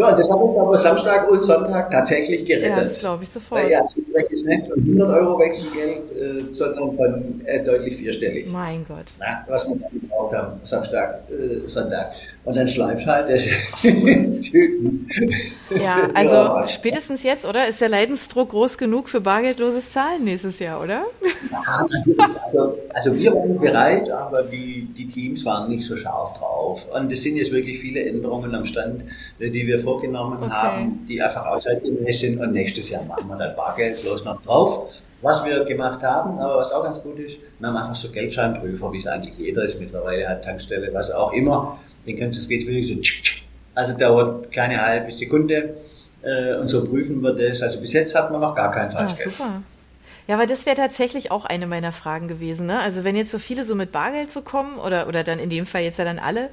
Ja, 0.00 0.12
das 0.12 0.30
hat 0.30 0.40
uns 0.40 0.56
aber 0.56 0.78
Samstag 0.78 1.30
und 1.30 1.44
Sonntag 1.44 1.90
tatsächlich 1.90 2.46
gerettet. 2.46 2.76
Ja, 2.76 2.84
das 2.84 3.00
glaube 3.00 3.22
ich 3.22 3.28
sofort. 3.28 3.62
Weil 3.62 3.70
ja, 3.70 3.82
ich 3.84 4.02
spreche 4.02 4.28
jetzt 4.30 4.46
nicht 4.46 4.66
von 4.66 4.78
100 4.78 5.10
Euro 5.10 5.38
Wechselgeld, 5.38 6.10
äh, 6.10 6.54
sondern 6.54 6.96
von 6.96 7.40
äh, 7.44 7.62
deutlich 7.62 7.96
vierstellig. 7.96 8.50
Mein 8.50 8.86
Gott. 8.88 9.04
Na, 9.18 9.44
was 9.46 9.68
wir 9.68 9.76
gebraucht 9.76 10.34
haben, 10.34 10.58
Samstag, 10.64 11.22
äh, 11.28 11.68
Sonntag. 11.68 12.12
Und 12.44 12.56
dann 12.56 12.66
schleifst 12.66 13.06
halt 13.06 13.28
das 13.28 13.44
Tüten. 13.82 15.06
Ja, 15.82 16.08
also 16.14 16.34
ja. 16.34 16.68
spätestens 16.68 17.22
jetzt, 17.22 17.44
oder? 17.44 17.68
Ist 17.68 17.82
der 17.82 17.90
Leidensdruck 17.90 18.50
groß 18.50 18.78
genug 18.78 19.10
für 19.10 19.20
bargeldloses 19.20 19.92
Zahlen 19.92 20.24
nächstes 20.24 20.58
Jahr, 20.58 20.82
oder? 20.82 21.04
Ja. 21.52 21.86
Also, 22.44 22.78
also 22.88 23.14
wir 23.14 23.34
waren 23.34 23.58
bereit, 23.58 24.10
aber 24.10 24.44
die, 24.44 24.88
die 24.96 25.06
Teams 25.06 25.44
waren 25.44 25.68
nicht 25.68 25.84
so 25.84 25.94
scharf 25.94 26.38
drauf. 26.38 26.86
Und 26.94 27.12
es 27.12 27.22
sind 27.22 27.36
jetzt 27.36 27.52
wirklich 27.52 27.78
viele 27.80 28.02
Änderungen 28.04 28.54
am 28.54 28.64
Stand, 28.64 29.04
die 29.38 29.66
wir 29.66 29.78
vorgenommen 29.90 30.42
okay. 30.42 30.52
haben, 30.52 31.06
die 31.06 31.20
einfach 31.20 31.46
auszeitgemäß 31.46 32.20
sind. 32.20 32.40
Und 32.40 32.52
nächstes 32.52 32.90
Jahr 32.90 33.04
machen 33.04 33.28
wir 33.28 33.36
dann 33.36 33.56
Bargeld 33.56 34.00
bloß 34.02 34.24
noch 34.24 34.40
drauf. 34.42 34.90
Was 35.22 35.44
wir 35.44 35.64
gemacht 35.64 36.02
haben, 36.02 36.38
aber 36.38 36.56
was 36.56 36.72
auch 36.72 36.82
ganz 36.82 37.02
gut 37.02 37.18
ist, 37.18 37.38
wir 37.58 37.68
haben 37.68 37.76
einfach 37.76 37.94
so 37.94 38.10
Geldscheinprüfer, 38.10 38.90
wie 38.90 38.96
es 38.96 39.06
eigentlich 39.06 39.36
jeder 39.36 39.64
ist 39.64 39.78
mittlerweile, 39.78 40.26
hat 40.26 40.42
Tankstelle, 40.42 40.88
was 40.94 41.10
auch 41.10 41.34
immer. 41.34 41.78
Den 42.06 42.18
kannst 42.18 42.42
du, 42.42 42.48
geht 42.48 42.66
wirklich 42.66 42.88
so, 42.88 43.42
also 43.74 43.92
dauert 43.98 44.50
keine 44.50 44.80
halbe 44.80 45.12
Sekunde. 45.12 45.74
Äh, 46.22 46.54
und 46.54 46.68
so 46.68 46.84
prüfen 46.84 47.20
wir 47.20 47.34
das. 47.34 47.60
Also 47.62 47.80
bis 47.80 47.92
jetzt 47.92 48.14
hat 48.14 48.30
man 48.30 48.40
noch 48.40 48.54
gar 48.54 48.70
kein 48.70 48.88
ah, 48.88 48.92
Falschgeld. 48.92 49.28
Ah, 49.28 49.38
super. 49.38 49.62
Ja, 50.26 50.36
aber 50.36 50.46
das 50.46 50.64
wäre 50.64 50.76
tatsächlich 50.76 51.30
auch 51.30 51.44
eine 51.44 51.66
meiner 51.66 51.92
Fragen 51.92 52.28
gewesen. 52.28 52.66
Ne? 52.66 52.78
Also 52.78 53.04
wenn 53.04 53.16
jetzt 53.16 53.30
so 53.30 53.38
viele 53.38 53.64
so 53.64 53.74
mit 53.74 53.92
Bargeld 53.92 54.30
zu 54.30 54.38
so 54.38 54.44
kommen 54.44 54.78
oder, 54.78 55.08
oder 55.08 55.24
dann 55.24 55.38
in 55.38 55.50
dem 55.50 55.66
Fall 55.66 55.82
jetzt 55.82 55.98
ja 55.98 56.04
dann 56.04 56.18
alle, 56.18 56.50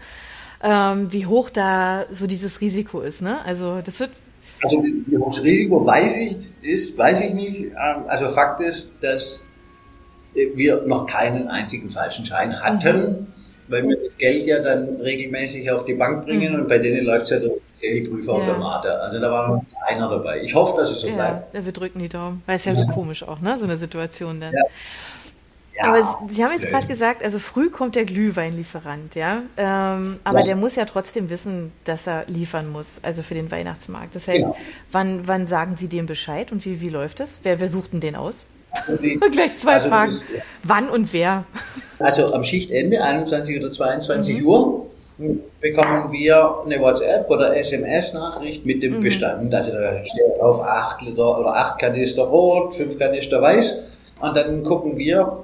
ähm, 0.64 1.12
wie 1.12 1.26
hoch 1.26 1.50
da 1.50 2.06
so 2.12 2.28
dieses 2.28 2.62
Risiko 2.62 3.02
ist. 3.02 3.22
Ne? 3.22 3.38
Also 3.46 3.82
das 3.84 4.00
wird. 4.00 4.12
Also 4.64 4.84
wie 4.84 5.18
hoch 5.18 5.34
das 5.34 5.44
Risiko 5.44 5.86
weiß 5.86 6.18
ich, 6.18 6.38
ist, 6.62 6.98
weiß 6.98 7.22
ich 7.22 7.34
nicht. 7.34 7.60
Ähm, 7.60 8.04
also 8.08 8.30
Fakt 8.30 8.62
ist, 8.62 8.92
dass 9.02 9.46
wir 10.34 10.84
noch 10.86 11.06
keinen 11.06 11.48
einzigen 11.48 11.90
falschen 11.90 12.26
Schein 12.26 12.62
hatten, 12.62 12.98
mhm. 12.98 13.28
weil 13.68 13.88
wir 13.88 13.98
das 13.98 14.18
Geld 14.18 14.46
ja 14.48 14.60
dann 14.60 14.98
regelmäßig 15.02 15.70
auf 15.72 15.86
die 15.86 15.96
Bank 15.96 16.26
bringen 16.26 16.54
mhm. 16.54 16.62
und 16.62 16.70
bei 16.70 16.78
denen 16.78 17.06
läuft 17.06 17.26
es 17.26 17.30
ja 17.32 17.40
durch 17.40 17.62
die 17.82 18.02
Prüfautomate. 18.02 18.88
Ja. 18.88 18.94
Also 18.96 19.20
da 19.20 19.32
war 19.32 19.48
noch 19.50 19.64
einer 19.86 20.10
dabei. 20.10 20.42
Ich 20.42 20.56
hoffe, 20.56 20.80
dass 20.80 20.92
es 20.92 21.02
so 21.02 21.08
ja, 21.08 21.16
bleibt. 21.16 21.54
Ja, 21.54 21.66
wir 21.66 21.72
drücken 21.72 22.00
die 22.00 22.10
Daumen. 22.10 22.42
Weil 22.46 22.56
es 22.56 22.66
ja 22.66 22.74
so 22.74 22.88
komisch 22.88 23.24
auch, 23.24 23.40
ne? 23.40 23.58
So 23.58 23.66
eine 23.66 23.78
Situation 23.78 24.42
dann. 24.42 24.54
Ja. 24.54 24.64
Ja, 25.78 25.94
aber 25.94 26.30
Sie 26.32 26.44
haben 26.44 26.52
jetzt 26.54 26.68
gerade 26.68 26.88
gesagt, 26.88 27.24
also 27.24 27.38
früh 27.38 27.70
kommt 27.70 27.96
der 27.96 28.06
Glühweinlieferant, 28.06 29.14
ja. 29.14 29.44
Ähm, 29.58 30.20
aber 30.24 30.40
ja. 30.40 30.46
der 30.46 30.56
muss 30.56 30.76
ja 30.76 30.86
trotzdem 30.86 31.30
wissen, 31.30 31.72
dass 31.84 32.08
er 32.08 32.26
liefern 32.28 32.72
muss, 32.72 33.00
also 33.04 33.22
für 33.22 33.36
den 33.36 33.52
Weihnachtsmarkt. 33.52 34.16
Das 34.16 34.28
heißt, 34.28 34.44
genau. 34.44 34.58
wann, 34.92 35.28
wann 35.28 35.46
sagen 35.46 35.78
Sie 35.78 35.88
dem 35.88 36.08
Bescheid 36.08 36.52
und 36.52 36.66
wie, 36.66 36.82
wie 36.82 36.90
läuft 36.90 37.20
das? 37.20 37.42
Wer, 37.44 37.60
wer 37.60 37.68
sucht 37.68 37.94
denn 37.94 38.02
den 38.02 38.16
aus? 38.16 38.48
Also 38.72 39.02
die, 39.02 39.20
Gleich 39.32 39.58
zwei 39.58 39.74
also 39.74 39.90
Fragen. 39.90 40.14
Ist, 40.14 40.26
wann 40.64 40.90
und 40.90 41.14
wer? 41.14 41.46
Also 42.00 42.34
am 42.34 42.44
Schichtende, 42.44 43.04
21 43.04 43.60
oder 43.60 43.72
22 43.72 44.40
mhm. 44.40 44.48
Uhr, 44.48 44.86
bekommen 45.62 46.12
wir 46.12 46.56
eine 46.66 46.80
WhatsApp 46.80 47.30
oder 47.30 47.56
SMS-Nachricht 47.56 48.66
mit 48.66 48.82
dem 48.82 48.98
mhm. 48.98 49.04
Bestand. 49.04 49.54
Also 49.54 49.74
da 49.74 50.04
steht 50.06 50.40
auf 50.42 50.62
8 50.62 51.04
Liter 51.04 51.40
oder 51.40 51.56
8 51.56 51.80
Kanister 51.80 52.24
rot, 52.24 52.76
5 52.76 52.98
Kanister 52.98 53.42
weiß. 53.42 53.84
Und 54.20 54.36
dann 54.36 54.64
gucken 54.64 54.98
wir, 54.98 55.44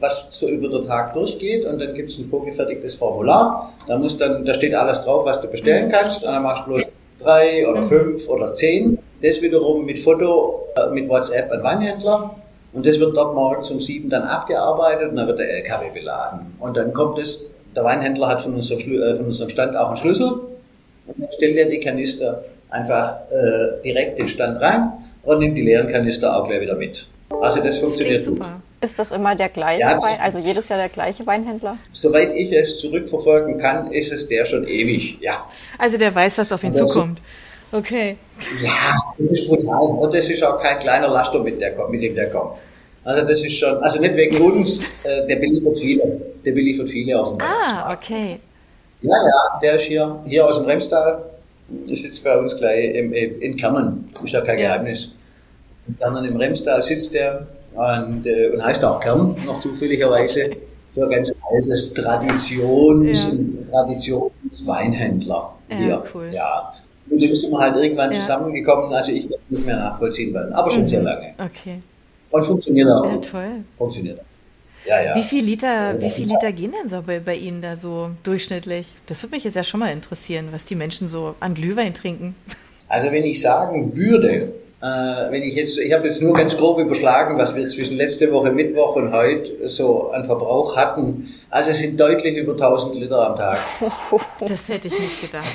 was 0.00 0.28
so 0.30 0.48
über 0.48 0.68
den 0.68 0.86
Tag 0.86 1.14
durchgeht 1.14 1.64
und 1.64 1.80
dann 1.80 1.94
gibt 1.94 2.10
es 2.10 2.18
ein 2.18 2.28
vorgefertigtes 2.28 2.94
Formular. 2.94 3.72
Da 3.86 3.96
muss 3.98 4.16
dann, 4.18 4.44
da 4.44 4.54
steht 4.54 4.74
alles 4.74 5.02
drauf, 5.02 5.24
was 5.24 5.40
du 5.40 5.48
bestellen 5.48 5.88
mhm. 5.88 5.92
kannst 5.92 6.24
und 6.24 6.32
dann 6.32 6.42
machst 6.42 6.66
du 6.66 6.74
bloß 6.74 6.84
drei 7.18 7.68
oder 7.68 7.80
mhm. 7.80 7.88
fünf 7.88 8.28
oder 8.28 8.52
zehn. 8.54 8.98
Das 9.22 9.42
wiederum 9.42 9.84
mit 9.84 9.98
Foto, 9.98 10.66
äh, 10.76 10.92
mit 10.92 11.08
WhatsApp 11.08 11.50
an 11.50 11.62
Weinhändler 11.62 12.34
und 12.72 12.86
das 12.86 12.98
wird 13.00 13.16
dort 13.16 13.34
morgens 13.34 13.70
um 13.70 13.80
sieben 13.80 14.10
dann 14.10 14.22
abgearbeitet 14.22 15.10
und 15.10 15.16
dann 15.16 15.26
wird 15.26 15.38
der 15.38 15.50
LKW 15.56 15.90
beladen. 15.92 16.54
Und 16.60 16.76
dann 16.76 16.92
kommt 16.92 17.18
es, 17.18 17.50
der 17.74 17.84
Weinhändler 17.84 18.28
hat 18.28 18.42
von 18.42 18.54
unserem, 18.54 18.80
äh, 18.80 19.16
von 19.16 19.26
unserem 19.26 19.50
Stand 19.50 19.76
auch 19.76 19.88
einen 19.88 19.96
Schlüssel 19.96 20.30
und 21.06 21.18
dann 21.18 21.32
stellt 21.32 21.56
er 21.56 21.66
die 21.66 21.80
Kanister 21.80 22.44
einfach 22.70 23.16
äh, 23.30 23.82
direkt 23.82 24.18
den 24.18 24.28
Stand 24.28 24.60
rein 24.60 24.92
und 25.22 25.40
nimmt 25.40 25.56
die 25.56 25.62
leeren 25.62 25.88
Kanister 25.88 26.36
auch 26.36 26.46
gleich 26.46 26.60
wieder 26.60 26.74
mit. 26.74 27.08
Also 27.40 27.62
das 27.62 27.78
funktioniert 27.78 28.26
gut. 28.26 28.40
Ist 28.80 28.98
das 28.98 29.10
immer 29.10 29.34
der 29.34 29.48
gleiche 29.48 29.80
ja, 29.80 30.00
Wein, 30.00 30.20
also 30.20 30.38
jedes 30.38 30.68
Jahr 30.68 30.78
der 30.78 30.88
gleiche 30.88 31.26
Weinhändler? 31.26 31.76
Soweit 31.90 32.32
ich 32.34 32.52
es 32.52 32.78
zurückverfolgen 32.78 33.58
kann, 33.58 33.90
ist 33.90 34.12
es 34.12 34.28
der 34.28 34.44
schon 34.44 34.66
ewig, 34.68 35.18
ja. 35.20 35.44
Also 35.78 35.98
der 35.98 36.14
weiß, 36.14 36.38
was 36.38 36.52
auf 36.52 36.62
ihn 36.62 36.72
zukommt. 36.72 37.20
Okay. 37.72 38.16
Ja, 38.62 38.94
das 39.18 39.40
ist 39.40 39.48
brutal. 39.48 39.88
Und 39.98 40.14
das 40.14 40.30
ist 40.30 40.42
auch 40.44 40.62
kein 40.62 40.78
kleiner 40.78 41.08
Laster, 41.08 41.40
mit, 41.40 41.60
der, 41.60 41.74
mit 41.88 42.02
dem 42.02 42.14
der 42.14 42.30
kommt. 42.30 42.52
Also 43.04 43.26
das 43.26 43.42
ist 43.42 43.54
schon, 43.54 43.76
also 43.78 44.00
nicht 44.00 44.14
wegen 44.16 44.40
uns, 44.40 44.80
äh, 45.02 45.26
der 45.26 45.36
beliefert 45.36 45.78
viele. 45.78 46.20
Der 46.44 46.52
beliefert 46.52 46.88
viele 46.88 47.20
aus 47.20 47.30
dem 47.30 47.40
Ah, 47.40 47.92
okay. 47.92 48.38
Ja, 49.02 49.16
ja, 49.16 49.58
der 49.60 49.74
ist 49.74 49.82
hier, 49.82 50.20
hier 50.26 50.46
aus 50.46 50.56
dem 50.56 50.66
Remstal, 50.66 51.22
ist 51.86 52.04
jetzt 52.04 52.22
bei 52.22 52.36
uns 52.36 52.56
gleich 52.56 52.94
im, 52.94 53.12
in 53.12 53.56
Kernen, 53.56 54.10
ist 54.22 54.32
ja 54.32 54.40
kein. 54.40 54.58
Geheimnis. 54.58 55.10
In 55.86 55.98
Kernen 55.98 56.24
im 56.24 56.36
Remstal 56.36 56.82
sitzt 56.82 57.12
der 57.12 57.46
und, 57.74 58.26
äh, 58.26 58.50
und 58.50 58.64
heißt 58.64 58.84
auch 58.84 59.00
Kern, 59.00 59.36
noch 59.46 59.60
zufälligerweise. 59.60 60.50
So 60.94 61.04
ein 61.04 61.10
ganz 61.10 61.34
altes 61.50 61.94
Traditions, 61.94 63.32
ja. 63.32 63.70
Traditionsweinhändler 63.70 65.54
hier. 65.68 65.88
Ja, 65.88 66.04
cool. 66.14 66.28
Ja. 66.32 66.74
Und 67.10 67.22
dem 67.22 67.34
sind 67.34 67.50
wir 67.50 67.58
halt 67.58 67.76
irgendwann 67.76 68.12
ja. 68.12 68.20
zusammengekommen, 68.20 68.92
also 68.92 69.12
ich 69.12 69.28
kann 69.28 69.38
nicht 69.48 69.66
mehr 69.66 69.76
nachvollziehen 69.76 70.34
werden, 70.34 70.52
aber 70.52 70.70
schon 70.70 70.82
mhm. 70.82 70.88
sehr 70.88 71.02
lange. 71.02 71.34
Okay. 71.38 71.78
Und 72.30 72.44
funktioniert 72.44 72.88
auch. 72.90 73.04
Ja, 73.04 73.16
toll. 73.18 73.64
Funktioniert 73.78 74.20
auch. 74.20 74.24
Ja, 74.86 75.02
ja. 75.02 75.14
Wie 75.14 75.22
viel 75.22 75.44
Liter, 75.44 76.00
wie 76.00 76.10
viel 76.10 76.26
Liter 76.26 76.52
gehen 76.52 76.72
denn 76.72 76.88
so 76.88 77.02
bei, 77.02 77.20
bei 77.20 77.34
Ihnen 77.34 77.60
da 77.60 77.76
so 77.76 78.10
durchschnittlich? 78.22 78.86
Das 79.06 79.22
würde 79.22 79.36
mich 79.36 79.44
jetzt 79.44 79.54
ja 79.54 79.64
schon 79.64 79.80
mal 79.80 79.92
interessieren, 79.92 80.48
was 80.50 80.64
die 80.64 80.76
Menschen 80.76 81.08
so 81.08 81.34
an 81.40 81.54
Glühwein 81.54 81.94
trinken. 81.94 82.34
Also 82.88 83.12
wenn 83.12 83.24
ich 83.24 83.42
sagen 83.42 83.94
würde, 83.94 84.52
wenn 84.80 85.42
ich 85.42 85.56
jetzt, 85.56 85.76
ich 85.78 85.92
habe 85.92 86.06
jetzt 86.06 86.22
nur 86.22 86.32
ganz 86.34 86.56
grob 86.56 86.78
überschlagen, 86.78 87.36
was 87.36 87.54
wir 87.54 87.66
zwischen 87.68 87.96
letzte 87.96 88.30
Woche 88.32 88.52
Mittwoch 88.52 88.94
und 88.96 89.12
heute 89.12 89.68
so 89.68 90.10
an 90.12 90.24
Verbrauch 90.24 90.76
hatten. 90.76 91.28
Also 91.50 91.70
es 91.70 91.78
sind 91.80 91.98
deutlich 91.98 92.36
über 92.36 92.52
1000 92.52 92.94
Liter 92.94 93.30
am 93.30 93.36
Tag. 93.36 93.58
Das 94.46 94.68
hätte 94.68 94.86
ich 94.88 94.98
nicht 94.98 95.20
gedacht. 95.20 95.48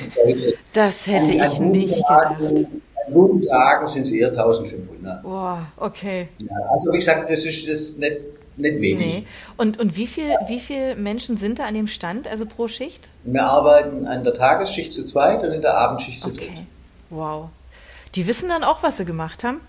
Das 0.73 1.07
hätte 1.07 1.31
An- 1.31 1.51
ich 1.51 1.57
an 1.59 1.71
nicht 1.71 1.95
gedacht. 1.95 2.35
An 2.41 3.13
guten 3.13 3.41
Tagen 3.47 3.87
sind 3.87 4.01
es 4.03 4.11
eher 4.11 4.27
1500. 4.29 5.23
Boah, 5.23 5.59
okay. 5.77 6.27
Ja, 6.39 6.55
also 6.71 6.91
wie 6.91 6.97
gesagt, 6.97 7.29
das 7.29 7.45
ist 7.45 7.67
das 7.69 7.97
nicht, 7.97 8.17
nicht 8.57 8.81
wenig. 8.81 8.99
Nee. 9.05 9.23
Und, 9.57 9.79
und 9.79 9.95
wie 9.95 10.07
viel, 10.07 10.35
wie 10.47 10.59
viel 10.59 10.95
Menschen 10.95 11.37
sind 11.37 11.59
da 11.59 11.65
an 11.65 11.73
dem 11.75 11.87
Stand, 11.87 12.27
also 12.27 12.45
pro 12.45 12.67
Schicht? 12.67 13.09
Wir 13.23 13.43
arbeiten 13.45 14.05
an 14.05 14.23
der 14.25 14.33
Tagesschicht 14.33 14.91
zu 14.93 15.05
zweit 15.05 15.43
und 15.43 15.51
in 15.53 15.61
der 15.61 15.75
Abendschicht 15.77 16.19
zu 16.19 16.29
dritt. 16.29 16.43
Okay. 16.49 16.65
Wow. 17.09 17.49
Die 18.15 18.27
wissen 18.27 18.49
dann 18.49 18.63
auch, 18.63 18.83
was 18.83 18.97
sie 18.97 19.05
gemacht 19.05 19.43
haben? 19.43 19.59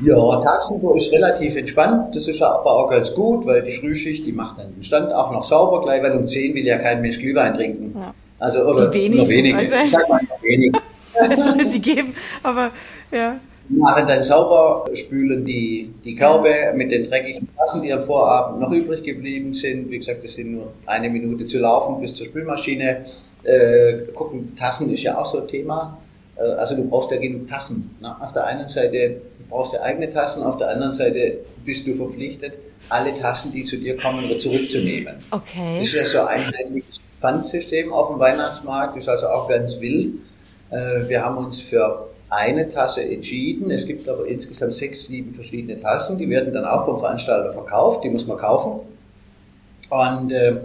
Ja, 0.00 0.40
tagsüber 0.40 0.96
ist 0.96 1.12
relativ 1.12 1.56
entspannt. 1.56 2.14
Das 2.14 2.28
ist 2.28 2.40
aber 2.40 2.70
auch 2.70 2.88
ganz 2.90 3.12
gut, 3.14 3.44
weil 3.46 3.62
die 3.62 3.72
Frühschicht, 3.72 4.24
die 4.24 4.32
macht 4.32 4.58
dann 4.58 4.72
den 4.74 4.82
Stand 4.82 5.12
auch 5.12 5.32
noch 5.32 5.44
sauber 5.44 5.82
gleich, 5.82 6.02
weil 6.02 6.12
um 6.16 6.28
10 6.28 6.54
will 6.54 6.64
ja 6.64 6.78
kein 6.78 7.02
Mensch 7.02 7.18
Glühwein 7.18 7.54
trinken. 7.54 7.94
Ja. 7.98 8.14
Also, 8.38 8.60
oder 8.60 8.88
Die 8.90 8.98
wenigsten 9.00 9.18
nur 9.18 9.28
wenig. 9.28 9.54
wahrscheinlich. 9.54 9.84
Ich 9.86 9.90
sag 9.92 10.08
mal 10.08 10.20
nur 10.22 10.42
wenig. 10.42 10.72
Das 11.28 11.44
soll 11.44 11.66
sie 11.66 11.80
geben, 11.80 12.14
aber 12.44 12.70
ja. 13.10 13.40
Die 13.68 13.74
machen 13.74 14.06
dann 14.06 14.22
sauber, 14.22 14.84
spülen 14.94 15.44
die, 15.44 15.92
die 16.04 16.14
Körbe 16.14 16.48
mit 16.76 16.92
den 16.92 17.02
dreckigen 17.10 17.48
Tassen, 17.56 17.82
die 17.82 17.92
am 17.92 18.04
Vorabend 18.04 18.60
noch 18.60 18.70
übrig 18.70 19.02
geblieben 19.02 19.52
sind. 19.52 19.90
Wie 19.90 19.98
gesagt, 19.98 20.22
das 20.22 20.34
sind 20.34 20.52
nur 20.52 20.72
eine 20.86 21.10
Minute 21.10 21.44
zu 21.44 21.58
laufen 21.58 22.00
bis 22.00 22.14
zur 22.14 22.26
Spülmaschine. 22.26 23.04
Äh, 23.42 24.12
gucken, 24.14 24.54
Tassen 24.54 24.92
ist 24.94 25.02
ja 25.02 25.18
auch 25.18 25.26
so 25.26 25.40
ein 25.40 25.48
Thema. 25.48 25.98
Äh, 26.38 26.42
also 26.52 26.76
du 26.76 26.88
brauchst 26.88 27.10
ja 27.10 27.18
genug 27.18 27.48
Tassen. 27.48 27.90
Auf 28.20 28.32
der 28.32 28.46
einen 28.46 28.68
Seite 28.68 29.20
brauchst 29.48 29.72
du 29.74 29.82
eigene 29.82 30.12
Tassen, 30.12 30.42
auf 30.42 30.58
der 30.58 30.70
anderen 30.70 30.92
Seite 30.92 31.38
bist 31.64 31.86
du 31.86 31.94
verpflichtet, 31.94 32.52
alle 32.90 33.14
Tassen, 33.14 33.52
die 33.52 33.64
zu 33.64 33.76
dir 33.76 33.96
kommen, 33.96 34.24
wieder 34.28 34.38
zurückzunehmen. 34.38 35.14
Das 35.30 35.40
Okay. 35.40 35.82
ist 35.82 35.92
ja 35.92 36.04
so 36.06 36.20
ein 36.20 36.44
einheitliches 36.44 37.00
Pfandsystem 37.20 37.92
auf 37.92 38.08
dem 38.08 38.18
Weihnachtsmarkt, 38.18 38.96
das 38.96 39.04
ist 39.04 39.08
also 39.08 39.28
auch 39.28 39.48
ganz 39.48 39.80
wild. 39.80 40.14
Äh, 40.70 41.08
Wir 41.08 41.24
haben 41.24 41.38
uns 41.38 41.60
für 41.60 42.08
eine 42.30 42.68
Tasse 42.68 43.02
entschieden. 43.02 43.70
Es 43.70 43.86
gibt 43.86 44.06
aber 44.08 44.26
insgesamt 44.26 44.74
sechs, 44.74 45.06
sieben 45.06 45.32
verschiedene 45.32 45.80
Tassen. 45.80 46.18
Die 46.18 46.28
werden 46.28 46.52
dann 46.52 46.66
auch 46.66 46.84
vom 46.84 46.98
Veranstalter 46.98 47.54
verkauft. 47.54 48.04
Die 48.04 48.10
muss 48.10 48.26
man 48.26 48.36
kaufen. 48.36 48.80
Und 49.88 50.30
äh, 50.32 50.56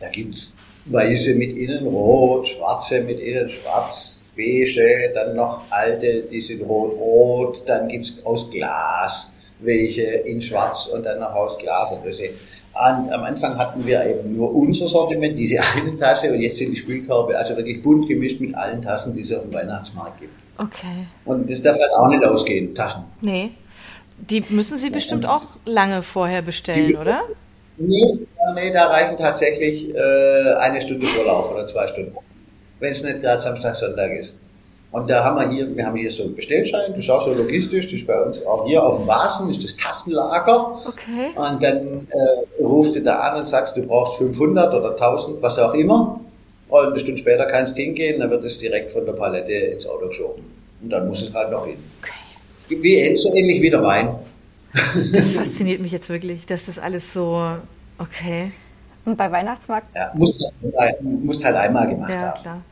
da 0.00 0.08
gibt's 0.08 0.52
weiße 0.86 1.36
mit 1.36 1.56
innen 1.56 1.86
rot, 1.86 2.48
schwarze 2.48 3.00
mit 3.02 3.20
innen 3.20 3.48
schwarz, 3.48 4.21
beige, 4.36 5.12
dann 5.14 5.36
noch 5.36 5.62
alte, 5.70 6.22
die 6.30 6.40
sind 6.40 6.62
rot-rot. 6.62 7.62
Dann 7.66 7.88
gibt's 7.88 8.18
aus 8.24 8.50
Glas 8.50 9.32
welche 9.64 10.02
in 10.02 10.42
schwarz 10.42 10.86
und 10.86 11.04
dann 11.04 11.20
noch 11.20 11.34
aus 11.34 11.58
Glas. 11.58 11.90
Und. 11.92 12.02
Und 12.04 13.12
am 13.12 13.24
Anfang 13.24 13.58
hatten 13.58 13.86
wir 13.86 14.04
eben 14.04 14.34
nur 14.34 14.54
unser 14.54 14.88
Sortiment, 14.88 15.38
diese 15.38 15.58
eine 15.76 15.94
Tasse, 15.96 16.32
und 16.32 16.40
jetzt 16.40 16.56
sind 16.56 16.72
die 16.72 16.76
Spülkörbe 16.76 17.36
also 17.36 17.56
wirklich 17.56 17.82
bunt 17.82 18.08
gemischt 18.08 18.40
mit 18.40 18.54
allen 18.54 18.80
Tassen, 18.80 19.14
die 19.14 19.20
es 19.20 19.32
auf 19.32 19.42
dem 19.42 19.52
Weihnachtsmarkt 19.52 20.20
gibt. 20.20 20.32
Okay. 20.58 21.06
Und 21.24 21.50
das 21.50 21.62
darf 21.62 21.76
dann 21.76 21.90
auch 21.90 22.08
nicht 22.08 22.24
ausgehen, 22.24 22.74
Taschen. 22.74 23.04
Nee. 23.20 23.50
Die 24.18 24.42
müssen 24.48 24.78
Sie 24.78 24.90
bestimmt 24.90 25.26
auch 25.26 25.42
lange 25.66 26.02
vorher 26.02 26.42
bestellen, 26.42 26.96
oder? 26.96 27.22
Nee, 27.76 28.18
nee, 28.54 28.72
da 28.72 28.86
reichen 28.86 29.16
tatsächlich 29.16 29.92
äh, 29.94 30.54
eine 30.60 30.80
Stunde 30.80 31.06
Vorlauf 31.06 31.50
oder 31.50 31.66
zwei 31.66 31.86
Stunden. 31.88 32.16
Wenn 32.82 32.90
es 32.90 33.04
nicht 33.04 33.22
gerade 33.22 33.40
Samstag, 33.40 33.76
Sonntag 33.76 34.10
ist. 34.10 34.36
Und 34.90 35.08
da 35.08 35.22
haben 35.22 35.38
wir 35.38 35.48
hier, 35.48 35.76
wir 35.76 35.86
haben 35.86 35.96
hier 35.96 36.10
so 36.10 36.24
einen 36.24 36.34
Bestellschein, 36.34 36.90
das 36.90 36.98
ist 37.04 37.10
auch 37.10 37.24
so 37.24 37.32
logistisch, 37.32 37.84
das 37.86 37.94
ist 37.94 38.06
bei 38.08 38.20
uns 38.20 38.44
auch 38.44 38.66
hier 38.66 38.82
auf 38.82 38.98
dem 38.98 39.06
Vasen, 39.06 39.48
ist 39.50 39.62
das 39.62 39.76
Tassenlager. 39.76 40.80
Okay. 40.86 41.30
Und 41.36 41.62
dann 41.62 42.08
äh, 42.10 42.62
rufst 42.62 42.96
du 42.96 43.00
da 43.00 43.20
an 43.20 43.38
und 43.40 43.48
sagst, 43.48 43.76
du 43.76 43.82
brauchst 43.82 44.18
500 44.18 44.74
oder 44.74 44.90
1000, 44.90 45.40
was 45.40 45.60
auch 45.60 45.74
immer. 45.74 46.18
Und 46.68 46.86
eine 46.88 46.98
Stunde 46.98 47.18
später 47.20 47.46
kannst 47.46 47.78
du 47.78 47.82
hingehen, 47.82 48.18
dann 48.18 48.30
wird 48.30 48.42
es 48.42 48.58
direkt 48.58 48.90
von 48.90 49.06
der 49.06 49.12
Palette 49.12 49.52
ins 49.52 49.86
Auto 49.86 50.08
geschoben. 50.08 50.42
Und 50.82 50.90
dann 50.90 51.06
muss 51.06 51.22
es 51.22 51.32
halt 51.32 51.52
noch 51.52 51.64
hin. 51.64 51.76
Okay. 52.02 52.80
Wie, 52.82 53.16
so 53.16 53.32
ähnlich 53.32 53.62
wie 53.62 53.70
der 53.70 53.82
Wein. 53.84 54.16
Das 55.12 55.32
fasziniert 55.34 55.80
mich 55.80 55.92
jetzt 55.92 56.10
wirklich, 56.10 56.46
dass 56.46 56.66
das 56.66 56.80
alles 56.80 57.12
so. 57.12 57.40
Okay. 57.98 58.50
Und 59.04 59.16
bei 59.16 59.30
Weihnachtsmarkt, 59.30 59.86
Ja, 59.94 60.10
musst, 60.14 60.52
musst 61.00 61.44
halt 61.44 61.54
einmal 61.56 61.88
gemacht 61.88 62.10
Ja, 62.12 62.20
haben. 62.20 62.40
klar. 62.42 62.62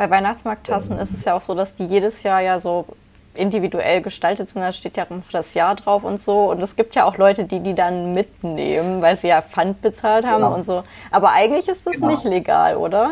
Bei 0.00 0.08
Weihnachtsmarkttassen 0.08 0.98
ist 0.98 1.12
es 1.12 1.26
ja 1.26 1.36
auch 1.36 1.42
so, 1.42 1.54
dass 1.54 1.74
die 1.74 1.84
jedes 1.84 2.22
Jahr 2.22 2.40
ja 2.40 2.58
so 2.58 2.86
individuell 3.34 4.00
gestaltet 4.00 4.48
sind. 4.48 4.62
Da 4.62 4.72
steht 4.72 4.96
ja 4.96 5.04
auch 5.04 5.10
noch 5.10 5.28
das 5.30 5.52
Jahr 5.52 5.74
drauf 5.74 6.04
und 6.04 6.22
so. 6.22 6.50
Und 6.50 6.62
es 6.62 6.74
gibt 6.74 6.94
ja 6.94 7.04
auch 7.04 7.18
Leute, 7.18 7.44
die 7.44 7.60
die 7.60 7.74
dann 7.74 8.14
mitnehmen, 8.14 9.02
weil 9.02 9.18
sie 9.18 9.28
ja 9.28 9.42
Pfand 9.42 9.82
bezahlt 9.82 10.24
haben 10.24 10.40
Genau. 10.42 10.54
und 10.54 10.64
so. 10.64 10.84
Aber 11.10 11.32
eigentlich 11.32 11.68
ist 11.68 11.86
das 11.86 11.96
Genau. 11.96 12.06
nicht 12.06 12.24
legal, 12.24 12.78
oder? 12.78 13.10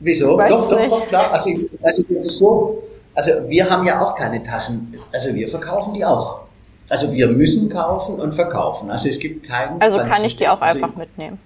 Wieso? 0.00 0.38
Doch, 0.38 0.70
doch, 0.70 0.88
doch, 0.88 1.06
klar. 1.08 1.30
Also, 1.30 1.50
also 1.82 2.02
so. 2.22 2.82
Also 3.14 3.32
wir 3.46 3.68
haben 3.68 3.86
ja 3.86 4.00
auch 4.00 4.14
keine 4.14 4.42
Tassen. 4.42 4.94
Also 5.12 5.34
wir 5.34 5.46
verkaufen 5.48 5.92
die 5.92 6.06
auch. 6.06 6.40
Also 6.88 7.12
wir 7.12 7.28
müssen 7.28 7.68
kaufen 7.68 8.18
und 8.18 8.34
verkaufen. 8.34 8.90
Also 8.90 9.10
es 9.10 9.18
gibt 9.18 9.46
keinen. 9.46 9.78
Also 9.82 9.98
kann 9.98 10.24
ich 10.24 10.36
die 10.36 10.48
auch 10.48 10.62
Also 10.62 10.82
einfach 10.82 10.96
mitnehmen. 10.96 11.38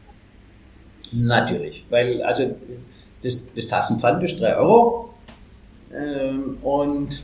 Natürlich, 1.10 1.84
weil 1.90 2.22
also 2.22 2.54
das, 3.22 3.42
das 3.54 3.66
Tassenpfand 3.66 4.22
ist 4.22 4.40
3 4.40 4.56
Euro 4.56 5.14
ähm, 5.92 6.58
und 6.62 7.22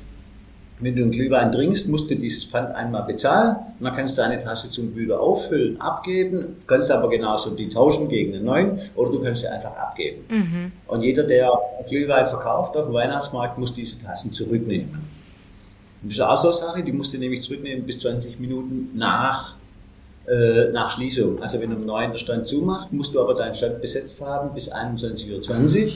wenn 0.80 0.96
du 0.96 1.02
einen 1.02 1.12
Glühwein 1.12 1.52
trinkst, 1.52 1.86
musst 1.88 2.10
du 2.10 2.16
dieses 2.16 2.44
Pfand 2.44 2.74
einmal 2.74 3.04
bezahlen 3.04 3.56
und 3.78 3.84
dann 3.84 3.94
kannst 3.94 4.18
du 4.18 4.22
eine 4.22 4.42
Tasse 4.42 4.70
zum 4.70 4.94
wieder 4.96 5.20
auffüllen, 5.20 5.80
abgeben, 5.80 6.56
kannst 6.66 6.90
aber 6.90 7.08
genauso 7.08 7.50
die 7.50 7.68
tauschen 7.68 8.08
gegen 8.08 8.34
einen 8.34 8.44
neuen 8.44 8.80
oder 8.96 9.12
du 9.12 9.22
kannst 9.22 9.42
sie 9.42 9.48
einfach 9.48 9.76
abgeben. 9.76 10.24
Und 10.88 11.02
jeder, 11.02 11.22
der 11.22 11.52
Glühwein 11.88 12.26
verkauft 12.26 12.76
auf 12.76 12.86
dem 12.86 12.94
Weihnachtsmarkt, 12.94 13.56
muss 13.56 13.72
diese 13.72 13.98
Tassen 14.00 14.32
zurücknehmen. 14.32 14.90
Und 16.02 16.10
das 16.10 16.18
ist 16.18 16.20
auch 16.20 16.36
so 16.36 16.48
eine 16.48 16.56
Sache, 16.56 16.82
die 16.82 16.92
musst 16.92 17.14
du 17.14 17.18
nämlich 17.18 17.42
zurücknehmen 17.42 17.86
bis 17.86 18.00
20 18.00 18.40
Minuten 18.40 18.90
nach 18.94 19.54
äh, 20.26 20.70
nach 20.72 20.90
Schließung. 20.90 21.42
Also 21.42 21.60
wenn 21.60 21.74
um 21.74 21.84
9 21.84 22.12
der 22.12 22.18
Stand 22.18 22.48
zumacht, 22.48 22.92
musst 22.92 23.14
du 23.14 23.20
aber 23.20 23.34
deinen 23.34 23.54
Stand 23.54 23.80
besetzt 23.82 24.20
haben 24.20 24.54
bis 24.54 24.72
21.20 24.72 25.84
Uhr, 25.84 25.92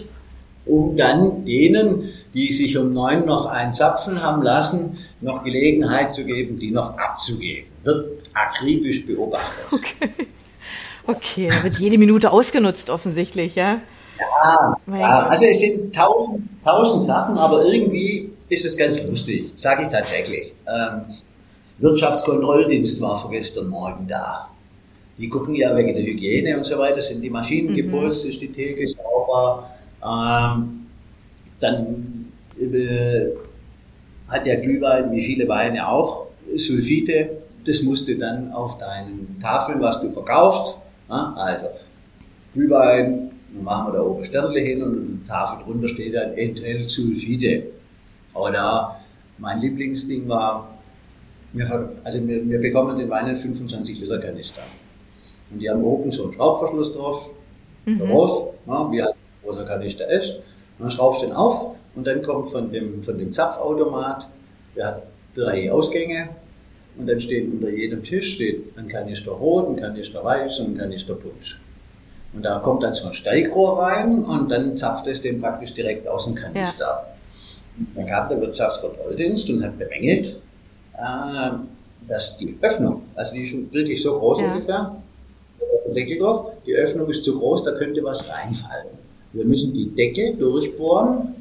um 0.66 0.96
dann 0.96 1.44
denen, 1.44 2.10
die 2.34 2.52
sich 2.52 2.76
um 2.76 2.92
9 2.92 3.24
noch 3.24 3.46
einen 3.46 3.74
Zapfen 3.74 4.22
haben 4.22 4.42
lassen, 4.42 4.98
noch 5.20 5.44
Gelegenheit 5.44 6.14
zu 6.14 6.24
geben, 6.24 6.58
die 6.58 6.70
noch 6.70 6.98
abzugeben. 6.98 7.70
Wird 7.84 8.22
akribisch 8.34 9.06
beobachtet. 9.06 9.64
Okay, 11.06 11.48
da 11.50 11.64
wird 11.64 11.78
jede 11.78 11.96
Minute 11.96 12.30
ausgenutzt, 12.30 12.90
offensichtlich, 12.90 13.54
ja? 13.54 13.80
Ja, 14.18 14.76
Gott. 14.84 15.30
also 15.30 15.46
es 15.46 15.60
sind 15.60 15.94
tausend, 15.94 16.42
tausend 16.62 17.04
Sachen, 17.04 17.38
aber 17.38 17.64
irgendwie 17.64 18.30
ist 18.50 18.66
es 18.66 18.76
ganz 18.76 19.02
lustig, 19.04 19.52
sage 19.56 19.84
ich 19.84 19.88
tatsächlich. 19.88 20.52
Ähm, 20.66 21.02
Wirtschaftskontrolldienst 21.78 23.00
war 23.00 23.20
vorgestern 23.20 23.68
Morgen 23.68 24.06
da. 24.08 24.48
Die 25.16 25.28
gucken 25.28 25.54
ja 25.54 25.76
wegen 25.76 25.94
der 25.94 26.04
Hygiene 26.04 26.56
und 26.56 26.64
so 26.64 26.78
weiter, 26.78 27.00
sind 27.00 27.22
die 27.22 27.30
Maschinen 27.30 27.74
geputzt, 27.74 28.24
ist 28.24 28.40
die 28.40 28.52
Theke 28.52 28.86
sauber. 28.86 29.70
Ähm, 30.04 30.86
dann 31.60 32.32
äh, 32.56 33.26
hat 34.28 34.46
der 34.46 34.60
Glühwein, 34.60 35.10
wie 35.10 35.24
viele 35.24 35.48
Weine 35.48 35.88
auch, 35.88 36.26
Sulfite. 36.54 37.30
Das 37.64 37.82
musste 37.82 38.16
dann 38.16 38.52
auf 38.52 38.78
deinen 38.78 39.38
Tafeln, 39.40 39.80
was 39.80 40.00
du 40.00 40.10
verkaufst. 40.12 40.76
Ja, 41.08 41.34
also 41.36 41.66
Glühwein, 42.54 43.30
dann 43.54 43.64
machen 43.64 43.92
wir 43.92 43.98
da 43.98 44.04
oben 44.04 44.24
Sternle 44.24 44.60
hin 44.60 44.82
und 44.82 45.22
der 45.26 45.34
Tafel 45.34 45.64
drunter 45.64 45.88
steht 45.88 46.14
dann 46.14 46.32
enthält 46.34 46.90
Sulfite. 46.90 47.64
Oder 48.34 48.96
mein 49.38 49.60
Lieblingsding 49.60 50.28
war, 50.28 50.77
wir, 51.52 51.90
also 52.04 52.26
wir, 52.26 52.48
wir 52.48 52.60
bekommen 52.60 52.98
den 52.98 53.08
Wein 53.08 53.28
in 53.28 53.36
25 53.36 54.00
Liter 54.00 54.18
Kanister. 54.18 54.62
Und 55.50 55.60
die 55.60 55.70
haben 55.70 55.82
oben 55.82 56.12
so 56.12 56.24
einen 56.24 56.32
Schraubverschluss 56.32 56.92
drauf, 56.92 57.30
groß, 57.86 58.42
ja, 58.66 58.92
wie 58.92 59.02
halt 59.02 59.14
ein 59.14 59.46
großer 59.46 59.64
Kanister 59.64 60.08
ist. 60.08 60.36
Und 60.78 60.84
dann 60.84 60.90
schraubst 60.90 61.22
du 61.22 61.26
den 61.26 61.34
auf 61.34 61.74
und 61.94 62.06
dann 62.06 62.22
kommt 62.22 62.50
von 62.50 62.70
dem, 62.70 63.02
von 63.02 63.18
dem 63.18 63.32
Zapfautomat, 63.32 64.26
der 64.76 64.86
hat 64.86 65.02
drei 65.34 65.72
Ausgänge 65.72 66.28
und 66.98 67.06
dann 67.06 67.20
steht 67.20 67.50
unter 67.50 67.70
jedem 67.70 68.04
Tisch 68.04 68.34
steht 68.34 68.76
ein 68.76 68.88
Kanister 68.88 69.32
rot, 69.32 69.68
ein 69.68 69.76
Kanister 69.76 70.22
weiß 70.22 70.60
und 70.60 70.74
ein 70.74 70.78
Kanister 70.78 71.14
Punsch. 71.14 71.60
Und 72.34 72.44
da 72.44 72.58
kommt 72.58 72.82
dann 72.82 72.92
so 72.92 73.08
ein 73.08 73.14
Steigrohr 73.14 73.82
rein 73.82 74.22
und 74.24 74.50
dann 74.50 74.76
zapft 74.76 75.06
es 75.06 75.22
den 75.22 75.40
praktisch 75.40 75.72
direkt 75.72 76.06
aus 76.06 76.26
dem 76.26 76.34
Kanister. 76.34 77.06
Dann 77.94 78.06
kam 78.06 78.28
der 78.28 78.40
Wirtschaftskontrolldienst 78.40 79.48
und 79.50 79.64
hat 79.64 79.78
bemängelt, 79.78 80.38
äh, 80.98 81.50
dass 82.08 82.38
die 82.38 82.56
Öffnung, 82.60 83.02
also 83.14 83.34
die 83.34 83.42
ist 83.42 83.50
schon 83.50 83.72
wirklich 83.72 84.02
so 84.02 84.18
groß 84.18 84.40
Ja. 84.40 84.52
ungefähr, 84.52 84.96
der 85.86 85.94
Deckel 85.94 86.18
drauf, 86.18 86.52
die 86.66 86.74
Öffnung 86.74 87.08
ist 87.10 87.24
zu 87.24 87.38
groß, 87.38 87.64
da 87.64 87.72
könnte 87.72 88.02
was 88.04 88.28
reinfallen. 88.28 88.88
Wir 89.32 89.44
müssen 89.44 89.72
die 89.74 89.94
Decke 89.94 90.34
durchbohren 90.34 91.34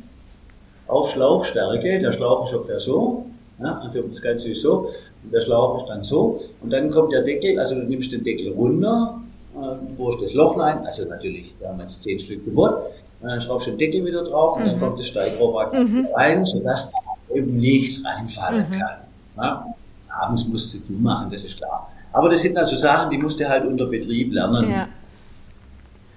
auf 0.88 1.12
Schlauchstärke, 1.12 2.00
der 2.00 2.12
Schlauch 2.14 2.46
ist 2.46 2.54
ungefähr 2.54 2.80
so, 2.80 3.26
ja, 3.60 3.80
also 3.80 4.02
das 4.02 4.22
Ganze 4.22 4.52
ist 4.52 4.62
so, 4.62 4.90
und 5.24 5.34
der 5.34 5.42
Schlauch 5.42 5.82
ist 5.82 5.88
dann 5.90 6.04
so, 6.04 6.42
und 6.62 6.72
dann 6.72 6.92
kommt 6.92 7.12
der 7.14 7.24
Deckel, 7.24 7.60
also 7.60 7.76
du 7.76 7.82
nimmst 7.82 8.12
den 8.12 8.24
Deckel 8.24 8.52
runter, 8.54 9.20
äh, 9.56 9.76
bohrst 9.98 10.22
das 10.22 10.34
Loch 10.34 10.58
rein, 10.60 10.80
also 10.86 11.06
natürlich, 11.06 11.56
wir 11.60 11.70
haben 11.70 11.80
jetzt 11.80 12.04
zehn 12.04 12.20
Stück 12.20 12.44
gebohrt, 12.46 12.84
und 13.22 13.30
dann 13.30 13.42
schraubst 13.42 13.68
du 13.68 13.72
den 13.72 13.80
Deckel 13.80 14.06
wieder 14.06 14.24
drauf, 14.24 14.58
und 14.58 14.68
dann 14.68 14.80
kommt 14.80 15.00
das 15.00 15.08
Steigrohr 15.08 15.72
rein, 16.14 16.46
sodass 16.46 16.92
da 16.92 17.36
eben 17.36 17.58
nichts 17.58 18.04
reinfallen 18.06 18.66
kann. 18.72 19.07
Ja? 19.38 19.66
Abends 20.10 20.48
musst 20.48 20.74
du 20.74 20.94
machen, 20.94 21.30
das 21.32 21.44
ist 21.44 21.58
klar. 21.58 21.92
Aber 22.14 22.30
das 22.30 22.42
sind 22.42 22.58
also 22.58 22.76
Sachen, 22.76 23.12
die 23.12 23.18
musst 23.18 23.40
du 23.40 23.48
halt 23.48 23.66
unter 23.66 23.86
Betrieb 23.86 24.34
lernen. 24.34 24.72
Ja. 24.72 24.88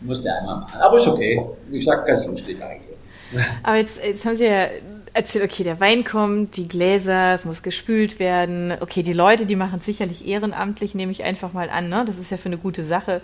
Musst 0.00 0.24
du 0.24 0.32
einmal 0.32 0.60
machen. 0.60 0.80
Aber 0.80 0.96
ist 0.96 1.06
okay. 1.06 1.44
Ich 1.70 1.84
sag 1.84 2.06
ganz 2.06 2.24
lustig 2.26 2.62
eigentlich. 2.62 2.96
Aber 3.62 3.76
jetzt, 3.76 4.02
jetzt 4.02 4.24
haben 4.24 4.36
Sie 4.36 4.46
ja 4.46 4.66
erzählt, 5.12 5.44
okay, 5.44 5.62
der 5.62 5.80
Wein 5.80 6.04
kommt, 6.04 6.56
die 6.56 6.68
Gläser, 6.68 7.34
es 7.34 7.44
muss 7.44 7.62
gespült 7.62 8.18
werden. 8.18 8.72
Okay, 8.80 9.02
die 9.02 9.12
Leute, 9.12 9.46
die 9.46 9.56
machen 9.56 9.80
es 9.80 9.86
sicherlich 9.86 10.26
ehrenamtlich, 10.26 10.94
nehme 10.94 11.12
ich 11.12 11.22
einfach 11.24 11.52
mal 11.52 11.68
an. 11.68 11.88
Ne? 11.88 12.04
Das 12.06 12.18
ist 12.18 12.30
ja 12.30 12.36
für 12.36 12.46
eine 12.46 12.58
gute 12.58 12.84
Sache. 12.84 13.20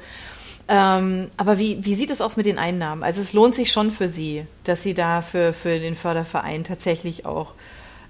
Ähm, 0.69 1.31
aber 1.37 1.59
wie, 1.59 1.85
wie 1.85 1.95
sieht 1.95 2.11
es 2.11 2.21
aus 2.21 2.37
mit 2.37 2.47
den 2.47 2.59
Einnahmen? 2.59 3.05
Also 3.05 3.21
es 3.21 3.33
lohnt 3.33 3.55
sich 3.55 3.71
schon 3.71 3.93
für 3.93 4.09
Sie, 4.09 4.47
dass 4.65 4.83
Sie 4.83 4.95
da 4.95 5.23
für, 5.23 5.53
für 5.53 5.79
den 5.79 5.95
Förderverein 5.95 6.65
tatsächlich 6.65 7.25
auch 7.25 7.53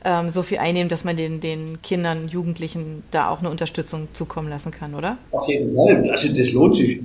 ähm, 0.06 0.30
so 0.30 0.44
viel 0.44 0.58
einnehmen, 0.58 0.88
dass 0.88 1.02
man 1.02 1.16
den, 1.16 1.40
den 1.40 1.82
Kindern, 1.82 2.28
Jugendlichen 2.28 3.02
da 3.10 3.28
auch 3.28 3.40
eine 3.40 3.50
Unterstützung 3.50 4.06
zukommen 4.12 4.48
lassen 4.48 4.70
kann, 4.70 4.94
oder? 4.94 5.18
Auf 5.32 5.48
jeden 5.48 5.74
Fall. 5.74 6.08
Also 6.10 6.28
das 6.28 6.52
lohnt 6.52 6.76
sich. 6.76 7.00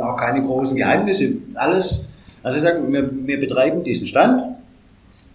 Auch 0.00 0.16
keine 0.16 0.42
großen 0.42 0.74
Geheimnisse. 0.74 1.34
Alles. 1.52 2.06
Also 2.42 2.56
ich 2.56 2.64
sage, 2.64 2.82
wir, 2.90 3.10
wir 3.12 3.38
betreiben 3.38 3.84
diesen 3.84 4.06
Stand. 4.06 4.42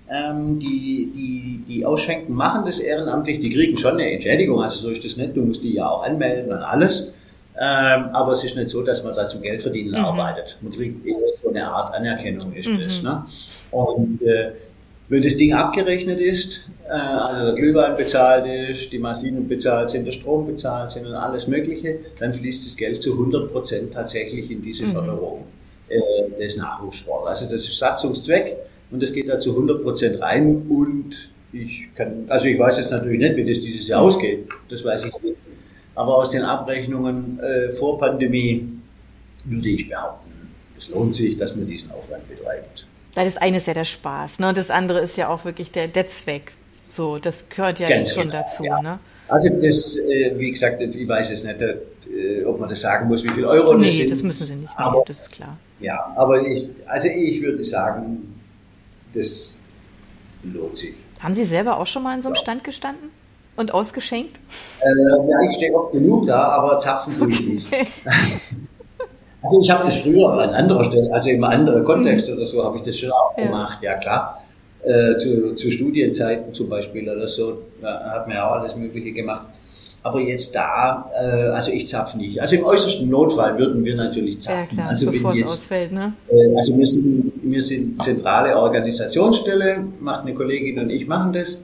Ähm, 0.10 0.58
die, 0.58 1.12
die, 1.14 1.64
die 1.68 1.86
Ausschenken 1.86 2.34
machen 2.34 2.66
das 2.66 2.80
ehrenamtlich, 2.80 3.40
die 3.40 3.52
kriegen 3.52 3.78
schon 3.78 3.94
eine 3.94 4.12
Entschädigung, 4.12 4.60
also 4.60 4.80
so 4.80 4.90
ist 4.90 5.06
das 5.06 5.18
nicht, 5.18 5.38
du 5.38 5.44
musst 5.44 5.64
die 5.64 5.76
ja 5.76 5.88
auch 5.88 6.04
anmelden 6.04 6.52
und 6.52 6.64
alles. 6.64 7.14
Ähm, 7.62 8.06
aber 8.14 8.32
es 8.32 8.44
ist 8.44 8.56
nicht 8.56 8.70
so, 8.70 8.82
dass 8.82 9.04
man 9.04 9.14
da 9.14 9.28
zum 9.28 9.44
Geldverdienen 9.44 9.94
arbeitet. 9.94 10.58
Man 10.62 10.72
kriegt 10.72 11.06
eher 11.06 11.18
so 11.44 11.50
eine 11.50 11.68
Art 11.68 11.94
Anerkennung 11.94 12.54
ist 12.54 12.70
das. 12.80 13.04
Ne? 13.04 13.24
Und 13.70 14.24
äh, 14.24 14.54
wenn 15.10 15.24
das 15.24 15.36
Ding 15.38 15.54
abgerechnet 15.54 16.20
ist, 16.20 16.70
äh, 16.88 16.92
also 16.92 17.46
der 17.46 17.56
Glühwein 17.56 17.98
bezahlt 17.98 18.46
ist, 18.46 18.92
die 18.92 19.00
Maschinen 19.00 19.48
bezahlt 19.48 19.90
sind, 19.90 20.06
der 20.06 20.12
Strom 20.12 20.46
bezahlt 20.46 20.92
sind 20.92 21.08
und 21.08 21.16
alles 21.16 21.48
Mögliche, 21.48 22.00
dann 22.20 22.34
fließt 22.34 22.66
das 22.66 22.78
Geld 22.78 23.02
zu 23.02 23.14
100 23.14 23.52
Prozent 23.52 23.94
tatsächlich 23.94 24.52
in 24.52 24.62
diese 24.62 24.86
Förderung 24.86 25.46
äh, 25.90 26.00
des 26.40 26.58
Nachwuchssports. 26.58 27.28
Also 27.28 27.46
das 27.46 27.62
ist 27.64 27.78
Satzungszweck 27.80 28.58
und 28.92 29.02
das 29.02 29.12
geht 29.12 29.28
da 29.28 29.40
zu 29.40 29.52
100 29.52 29.82
Prozent 29.82 30.22
rein 30.22 30.66
und 30.70 31.32
ich 31.52 31.90
kann, 31.96 32.26
also 32.28 32.46
ich 32.46 32.60
weiß 32.60 32.78
jetzt 32.78 32.92
natürlich 32.92 33.20
nicht, 33.20 33.36
wie 33.36 33.46
das 33.46 33.60
dieses 33.60 33.88
Jahr 33.88 34.02
ausgeht, 34.02 34.48
das 34.70 34.86
weiß 34.86 35.06
ich 35.06 35.22
nicht. 35.24 35.38
Aber 35.96 36.18
aus 36.18 36.30
den 36.30 36.44
Abrechnungen 36.44 37.40
äh, 37.40 37.74
vor 37.74 37.98
Pandemie 37.98 38.70
würde 39.46 39.70
ich 39.70 39.90
behaupten, 39.90 40.30
es 40.78 40.90
lohnt 40.90 41.16
sich, 41.16 41.36
dass 41.36 41.56
man 41.56 41.66
diesen 41.66 41.90
Aufwand 41.92 42.30
betreibt. 42.30 42.86
Weil 43.16 43.26
das 43.26 43.38
eine 43.38 43.58
ist 43.58 43.68
ja 43.68 43.74
der 43.74 43.86
Spaß, 43.86 44.40
ne? 44.40 44.50
Und 44.50 44.58
das 44.58 44.70
andere 44.70 45.00
ist 45.00 45.18
ja 45.18 45.30
auch 45.30 45.44
wirklich 45.46 45.72
der, 45.72 45.88
der 45.88 46.08
Zweck. 46.08 46.54
So, 46.88 47.18
das 47.20 47.46
gehört 47.50 47.80
ja 47.80 47.88
Ganz 47.88 48.14
schon 48.14 48.30
genau, 48.30 48.42
dazu, 48.44 48.64
ja. 48.64 48.82
ne? 48.82 49.00
Also 49.28 49.50
das, 49.62 49.98
äh, 49.98 50.34
wie 50.38 50.52
gesagt, 50.52 50.82
ich 50.82 51.08
weiß 51.08 51.30
jetzt 51.30 51.46
nicht, 51.46 51.62
äh, 51.62 52.44
ob 52.46 52.60
man 52.60 52.70
das 52.70 52.82
sagen 52.82 53.08
muss, 53.08 53.24
wie 53.24 53.30
viel 53.30 53.46
Euro 53.46 53.74
das 53.74 53.82
Nee, 53.82 54.02
sind. 54.02 54.12
das 54.12 54.24
müssen 54.24 54.48
sie 54.48 54.56
nicht. 54.56 54.70
Nee, 54.78 54.84
Aber, 54.84 55.04
das 55.06 55.20
ist 55.22 55.32
klar. 55.32 55.58
ja, 55.80 56.12
aber 56.16 56.42
ich, 56.42 56.68
also 56.88 57.08
ich 57.08 57.42
würde 57.42 57.64
sagen, 57.64 58.36
das 59.14 59.60
lohnt 60.44 60.78
sich. 60.78 60.94
Haben 61.20 61.34
Sie 61.34 61.46
selber 61.46 61.78
auch 61.78 61.86
schon 61.88 62.02
mal 62.04 62.16
in 62.16 62.22
so 62.22 62.30
einem 62.30 62.36
Ja. 62.36 62.42
Stand 62.42 62.64
gestanden 62.64 63.10
und 63.56 63.72
ausgeschenkt? 63.74 64.40
Äh, 64.82 65.30
ja, 65.30 65.38
ich 65.50 65.58
stehe 65.58 65.74
oft 65.76 65.92
genug 65.92 66.26
da, 66.28 66.44
aber 66.50 66.80
zapfen 66.80 67.16
tue 67.18 67.30
ich 67.30 67.42
nicht. 67.42 67.68
Also 69.42 69.62
ich 69.62 69.70
habe 69.70 69.86
das 69.86 69.96
früher 69.98 70.34
an 70.34 70.50
anderer 70.50 70.84
Stelle, 70.84 71.12
also 71.14 71.30
im 71.30 71.44
anderen 71.44 71.86
Kontext 71.86 72.30
oder 72.30 72.46
so, 72.46 72.64
habe 72.64 72.78
ich 72.78 72.84
das 72.84 72.98
schon 72.98 73.12
auch 73.12 73.38
Ja. 73.38 73.46
gemacht, 73.46 73.80
ja 73.82 73.96
klar. 73.96 74.44
Äh, 74.84 75.18
zu, 75.18 75.54
zu 75.56 75.72
Studienzeiten 75.72 76.54
zum 76.54 76.70
Beispiel 76.70 77.10
oder 77.10 77.28
so, 77.28 77.60
da 77.82 78.00
hat 78.14 78.28
man 78.28 78.38
ja 78.38 78.48
auch 78.50 78.56
alles 78.60 78.76
Mögliche 78.78 79.12
gemacht. 79.12 79.46
Aber 80.04 80.22
jetzt 80.22 80.56
da, 80.56 81.12
äh, 81.22 81.26
also 81.50 81.72
ich 81.72 81.90
zapfe 81.90 82.18
nicht. 82.18 82.42
Also 82.42 82.56
im 82.56 82.64
äußersten 82.64 83.10
Notfall 83.10 83.58
würden 83.60 83.84
wir 83.84 83.96
natürlich 83.96 84.36
Ja, 84.36 84.40
zapfen. 84.40 84.78
klar, 84.78 84.90
also 84.90 85.08
wenn 85.12 85.36
jetzt 85.36 85.46
ausfällt, 85.50 85.92
ne? 85.92 86.14
äh, 86.30 86.56
Also 86.58 86.78
wir 86.78 86.88
sind, 86.88 87.34
wir 87.44 87.62
sind 87.62 88.02
zentrale 88.02 88.56
Organisationsstelle, 88.58 89.80
macht 90.00 90.26
eine 90.26 90.34
Kollegin 90.34 90.80
und 90.80 90.90
ich 90.90 91.06
machen 91.08 91.34
das. 91.34 91.60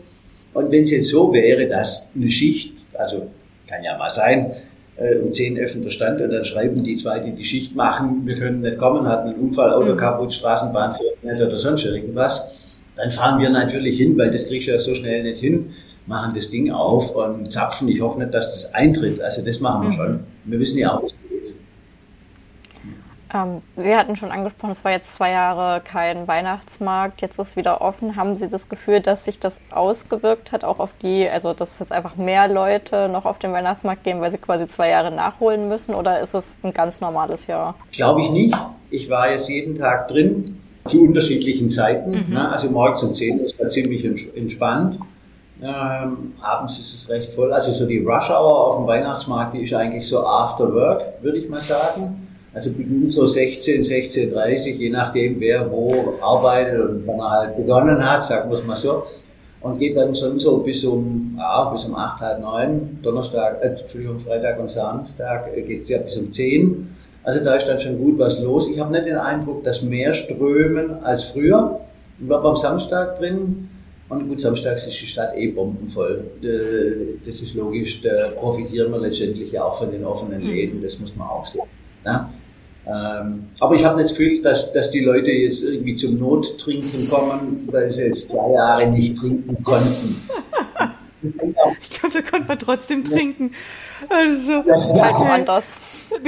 Und 0.54 0.72
wenn 0.72 0.84
es 0.84 0.92
jetzt 0.92 1.08
so 1.10 1.32
wäre, 1.34 1.68
dass 1.68 2.12
eine 2.16 2.30
Schicht, 2.30 2.74
also 2.98 3.28
kann 3.68 3.84
ja 3.84 3.98
mal 3.98 4.10
sein, 4.10 4.52
äh, 4.98 5.16
um 5.18 5.34
10 5.34 5.58
öffnet 5.60 5.86
der 5.86 5.90
Stand 5.92 6.22
und 6.22 6.32
dann 6.32 6.46
schreiben 6.46 6.84
die 6.84 6.96
zwei, 6.96 7.20
die 7.20 7.32
die 7.32 7.44
Schicht 7.44 7.76
machen, 7.76 8.22
wir 8.26 8.36
können 8.38 8.62
nicht 8.62 8.78
kommen, 8.78 9.08
hatten 9.08 9.30
einen 9.30 9.40
Unfall, 9.40 9.74
Auto 9.74 9.94
Mhm. 9.94 9.98
kaputt, 9.98 10.34
Straßenbahn 10.34 10.96
fährt 10.96 11.24
nicht 11.24 11.46
oder 11.46 11.58
sonst 11.58 11.84
irgendwas, 11.86 12.50
dann 12.96 13.12
fahren 13.12 13.42
wir 13.42 13.50
natürlich 13.50 13.98
hin, 13.98 14.18
weil 14.18 14.32
das 14.32 14.48
kriegst 14.48 14.68
du 14.68 14.72
ja 14.72 14.80
so 14.80 14.96
schnell 14.96 15.24
nicht 15.24 15.40
hin, 15.40 15.72
machen 16.08 16.34
das 16.36 16.50
Ding 16.50 16.72
auf 16.72 17.16
und 17.16 17.52
zapfen. 17.52 17.88
Ich 17.90 18.00
hoffe 18.00 18.20
nicht, 18.20 18.34
dass 18.34 18.54
das 18.54 18.74
eintritt. 18.74 19.20
Also 19.22 19.42
das 19.42 19.60
machen 19.60 19.90
wir 19.90 19.94
schon. 19.96 20.20
Wir 20.46 20.60
wissen 20.60 20.78
ja 20.78 20.94
auch, 20.94 21.04
es. 21.04 21.15
Ähm, 23.36 23.62
Sie 23.76 23.96
hatten 23.96 24.16
schon 24.16 24.32
angesprochen, 24.32 24.72
es 24.72 24.84
war 24.86 24.92
jetzt 24.92 25.14
zwei 25.14 25.32
Jahre 25.32 25.82
kein 25.82 26.26
Weihnachtsmarkt, 26.28 27.22
jetzt 27.22 27.38
ist 27.38 27.58
wieder 27.58 27.82
offen. 27.82 28.16
Haben 28.16 28.36
Sie 28.38 28.48
das 28.48 28.70
Gefühl, 28.70 29.02
dass 29.02 29.26
sich 29.26 29.40
das 29.40 29.60
ausgewirkt 29.72 30.54
hat, 30.54 30.64
auch 30.64 30.80
auf 30.80 30.92
die, 31.02 31.28
also 31.28 31.54
dass 31.54 31.74
es 31.74 31.80
jetzt 31.80 31.92
einfach 31.92 32.16
mehr 32.16 32.48
Leute 32.48 33.10
noch 33.10 33.26
auf 33.26 33.38
den 33.40 33.52
Weihnachtsmarkt 33.52 34.04
gehen, 34.06 34.22
weil 34.22 34.32
sie 34.32 34.38
quasi 34.38 34.68
zwei 34.68 34.90
Jahre 34.90 35.12
nachholen 35.12 35.68
müssen? 35.68 35.94
Oder 35.94 36.22
ist 36.22 36.34
es 36.34 36.56
ein 36.64 36.72
ganz 36.74 37.02
normales 37.02 37.48
Jahr? 37.48 37.76
Glaube 37.92 38.22
ich 38.22 38.30
nicht. 38.32 38.56
Ich 38.90 39.10
war 39.10 39.30
jetzt 39.30 39.50
jeden 39.50 39.76
Tag 39.76 40.08
drin, 40.08 40.62
zu 40.88 41.02
unterschiedlichen 41.04 41.70
Zeiten. 41.70 42.26
Ne? 42.32 42.50
Also 42.50 42.70
morgens 42.70 43.04
um 43.04 43.14
10 43.14 43.40
Uhr 43.42 43.46
ist 43.48 43.60
da 43.60 43.68
ziemlich 43.70 44.06
ents- 44.06 44.34
entspannt. 44.36 45.00
Ähm, 45.62 46.34
abends 46.42 46.78
ist 46.80 46.94
es 46.94 47.10
recht 47.10 47.34
voll. 47.34 47.52
Also 47.52 47.72
so 47.72 47.86
die 47.88 48.00
Rush 48.00 48.30
Hour 48.30 48.68
auf 48.68 48.78
dem 48.78 48.88
Weihnachtsmarkt, 48.88 49.56
die 49.56 49.64
ist 49.64 49.74
eigentlich 49.74 50.08
so 50.08 50.26
after 50.26 50.72
work, 50.74 51.02
würde 51.22 51.38
ich 51.40 51.50
mal 51.50 51.62
sagen. 51.62 52.25
Also 52.56 52.72
beginnt 52.72 53.12
so 53.12 53.28
16, 53.28 53.84
16.30 53.84 54.78
je 54.78 54.90
nachdem 54.90 55.42
wer 55.42 55.70
wo 55.70 56.14
arbeitet 56.22 56.80
und 56.90 57.06
wann 57.06 57.20
er 57.20 57.30
halt 57.30 57.58
begonnen 57.58 58.00
hat, 58.10 58.26
sagen 58.26 58.50
wir 58.50 58.58
es 58.58 58.66
mal 58.66 58.78
so. 58.78 59.04
Und 59.60 59.78
geht 59.78 59.98
dann 59.98 60.16
schon 60.16 60.40
so 60.40 60.58
bis 60.60 60.86
um, 60.86 61.36
ja, 61.38 61.66
bis 61.66 61.84
um 61.86 61.96
8, 61.96 62.22
halb 62.22 62.40
9, 62.40 63.00
Donnerstag, 63.04 63.62
äh, 63.62 63.68
Entschuldigung, 63.70 64.20
Freitag 64.20 64.60
und 64.60 64.70
Samstag 64.70 65.52
äh, 65.54 65.64
geht 65.64 65.84
es 65.84 65.90
ja 65.90 65.98
bis 65.98 66.16
um 66.16 66.32
10. 66.32 66.88
Also 67.24 67.44
da 67.44 67.56
ist 67.56 67.68
dann 67.68 67.80
schon 67.82 67.98
gut 67.98 68.18
was 68.20 68.40
los. 68.42 68.70
Ich 68.70 68.80
habe 68.80 68.94
nicht 68.94 69.08
den 69.08 69.18
Eindruck, 69.18 69.64
dass 69.66 69.82
mehr 69.82 70.14
strömen 70.14 71.04
als 71.04 71.24
früher. 71.26 71.80
Ich 72.22 72.30
war 72.30 72.42
beim 72.42 72.56
Samstag 72.56 73.18
drin 73.18 73.68
und 74.08 74.30
gut, 74.30 74.40
samstags 74.40 74.88
ist 74.88 75.02
die 75.02 75.08
Stadt 75.08 75.36
eh 75.36 75.52
bombenvoll. 75.52 76.24
Äh, 76.42 77.18
Das 77.26 77.42
ist 77.42 77.54
logisch, 77.56 78.02
da 78.02 78.30
profitieren 78.36 78.92
wir 78.94 79.00
letztendlich 79.00 79.52
ja 79.52 79.64
auch 79.66 79.78
von 79.80 79.92
den 79.92 80.06
offenen 80.06 80.42
Läden, 80.42 80.82
das 80.82 81.00
muss 81.00 81.16
man 81.18 81.28
auch 81.28 81.46
sehen. 81.46 81.64
Ne? 82.06 82.30
Ähm, 82.88 83.46
aber 83.60 83.76
ich 83.76 83.84
habe 83.84 83.96
nicht 83.98 84.12
das 84.12 84.18
Gefühl, 84.18 84.42
dass, 84.42 84.72
dass 84.74 84.92
die 84.92 85.00
Leute 85.00 85.32
jetzt 85.32 85.64
irgendwie 85.64 85.96
zum 85.96 86.20
Nottrinken 86.20 87.10
kommen, 87.10 87.68
weil 87.72 87.92
sie 87.92 88.04
jetzt 88.04 88.30
zwei 88.30 88.54
Jahre 88.54 88.88
nicht 88.88 89.18
trinken 89.18 89.64
konnten. 89.64 90.22
Ich 91.82 91.90
glaube, 92.00 92.14
da 92.14 92.22
konnte 92.22 92.48
man 92.48 92.60
trotzdem 92.60 93.04
trinken. 93.04 93.52
Also, 94.10 94.64
Halt 95.02 95.16
woanders. 95.16 95.74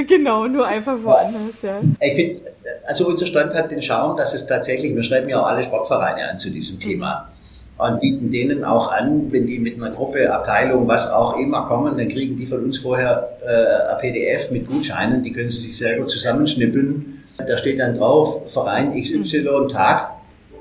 genau, 0.08 0.48
nur 0.48 0.66
einfach 0.66 0.96
woanders, 1.04 1.62
ja. 1.62 1.80
Ich 2.00 2.14
finde, 2.14 2.40
also 2.84 3.06
unser 3.06 3.26
Stand 3.26 3.54
hat 3.54 3.70
den 3.70 3.80
Charme, 3.80 4.16
dass 4.16 4.34
es 4.34 4.46
tatsächlich, 4.46 4.96
wir 4.96 5.04
schreiben 5.04 5.28
ja 5.28 5.40
auch 5.40 5.46
alle 5.46 5.62
Sportvereine 5.62 6.28
an 6.28 6.40
zu 6.40 6.50
diesem 6.50 6.80
Thema 6.80 7.28
und 7.78 8.00
bieten 8.00 8.30
denen 8.30 8.64
auch 8.64 8.90
an, 8.92 9.30
wenn 9.30 9.46
die 9.46 9.58
mit 9.60 9.76
einer 9.80 9.90
Gruppe, 9.90 10.32
Abteilung, 10.32 10.88
was 10.88 11.08
auch 11.10 11.38
immer 11.38 11.66
kommen, 11.66 11.96
dann 11.96 12.08
kriegen 12.08 12.36
die 12.36 12.46
von 12.46 12.64
uns 12.64 12.78
vorher 12.78 13.28
äh, 13.46 13.92
ein 13.92 13.98
PDF 14.00 14.50
mit 14.50 14.66
Gutscheinen, 14.66 15.22
die 15.22 15.32
können 15.32 15.50
sie 15.50 15.68
sich 15.68 15.78
selber 15.78 16.06
zusammenschnippeln. 16.06 17.22
Da 17.38 17.56
steht 17.56 17.78
dann 17.78 17.96
drauf, 17.96 18.52
Verein 18.52 19.00
XY 19.00 19.68
Tag. 19.70 20.10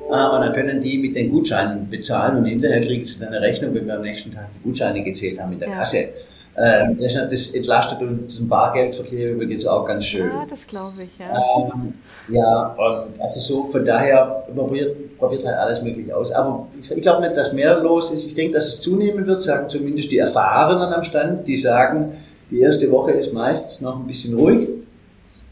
Äh, 0.09 0.11
und 0.11 0.41
dann 0.41 0.53
können 0.53 0.79
die 0.79 0.99
mit 0.99 1.15
den 1.15 1.31
Gutscheinen 1.31 1.89
bezahlen 1.89 2.37
und 2.37 2.45
hinterher 2.45 2.81
kriegen 2.81 3.03
sie 3.03 3.19
dann 3.19 3.29
eine 3.29 3.41
Rechnung, 3.41 3.73
wenn 3.73 3.87
wir 3.87 3.95
am 3.95 4.03
nächsten 4.03 4.31
Tag 4.31 4.47
die 4.55 4.69
Gutscheine 4.69 5.03
gezählt 5.03 5.39
haben 5.39 5.53
in 5.53 5.59
der 5.59 5.69
Ja. 5.69 5.75
Kasse. 5.75 6.09
Ähm, 6.59 6.97
das, 6.99 7.13
das, 7.13 7.49
entlastet 7.49 8.01
unseren 8.01 8.47
Bargeldverkehr 8.47 9.33
übrigens 9.33 9.67
auch 9.67 9.85
ganz 9.85 10.05
schön. 10.05 10.31
Ah, 10.31 10.45
das 10.49 10.65
glaube 10.65 11.03
ich, 11.03 11.19
ja. 11.19 11.31
Ähm, 11.59 11.93
ja, 12.29 12.75
und 12.75 13.21
also 13.21 13.39
so, 13.39 13.69
von 13.71 13.85
daher 13.85 14.43
probiert, 14.55 15.17
probiert 15.19 15.45
halt 15.45 15.55
alles 15.55 15.83
möglich 15.83 16.11
aus. 16.11 16.31
Aber 16.31 16.65
ich, 16.81 16.89
ich 16.89 17.01
glaube 17.03 17.21
nicht, 17.21 17.37
dass 17.37 17.53
mehr 17.53 17.79
los 17.79 18.09
ist. 18.09 18.25
Ich 18.25 18.33
denke, 18.33 18.55
dass 18.55 18.67
es 18.69 18.81
zunehmen 18.81 19.27
wird, 19.27 19.39
sagen 19.43 19.69
zumindest 19.69 20.11
die 20.11 20.17
Erfahrenen 20.17 20.91
am 20.91 21.03
Stand, 21.03 21.47
die 21.47 21.57
sagen, 21.57 22.13
die 22.49 22.61
erste 22.61 22.89
Woche 22.91 23.11
ist 23.11 23.33
meistens 23.33 23.81
noch 23.81 23.99
ein 23.99 24.07
bisschen 24.07 24.35
ruhig. 24.35 24.67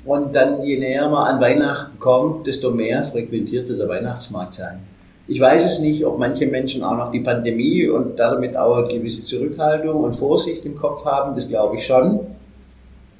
Und 0.06 0.36
dann, 0.36 0.64
je 0.64 0.80
näher 0.80 1.08
man 1.10 1.36
an 1.36 1.42
Weihnachten 1.42 2.00
kommt, 2.00 2.48
desto 2.48 2.72
mehr 2.72 3.04
frequentiert 3.04 3.70
wird 3.70 3.80
der 3.80 3.90
Weihnachtsmarkt 3.90 4.56
sein. 4.56 4.80
Ich 5.28 5.42
weiß 5.42 5.66
es 5.66 5.80
nicht, 5.80 6.06
ob 6.06 6.20
manche 6.20 6.46
Menschen 6.46 6.84
auch 6.84 6.96
noch 6.98 7.12
die 7.12 7.22
Pandemie 7.22 7.88
und 7.88 8.20
damit 8.20 8.56
auch 8.56 8.78
eine 8.78 8.88
gewisse 8.88 9.24
Zurückhaltung 9.24 10.04
und 10.04 10.16
Vorsicht 10.16 10.64
im 10.66 10.76
Kopf 10.76 11.04
haben, 11.04 11.34
das 11.34 11.48
glaube 11.50 11.78
ich 11.78 11.86
schon. 11.88 12.20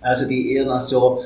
Also 0.02 0.28
die 0.28 0.54
eher 0.54 0.66
noch 0.66 0.82
so, 0.82 1.24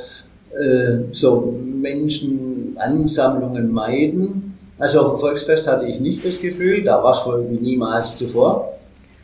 äh, 0.58 1.00
so 1.12 1.54
Menschenansammlungen 1.82 3.70
meiden. 3.74 4.58
Also 4.78 5.02
auf 5.02 5.16
dem 5.16 5.20
Volksfest 5.20 5.68
hatte 5.68 5.86
ich 5.86 6.00
nicht 6.00 6.26
das 6.26 6.40
Gefühl, 6.40 6.82
da 6.86 7.04
war 7.04 7.12
es 7.12 7.26
wohl 7.26 7.42
niemals 7.42 8.16
zuvor. 8.16 8.78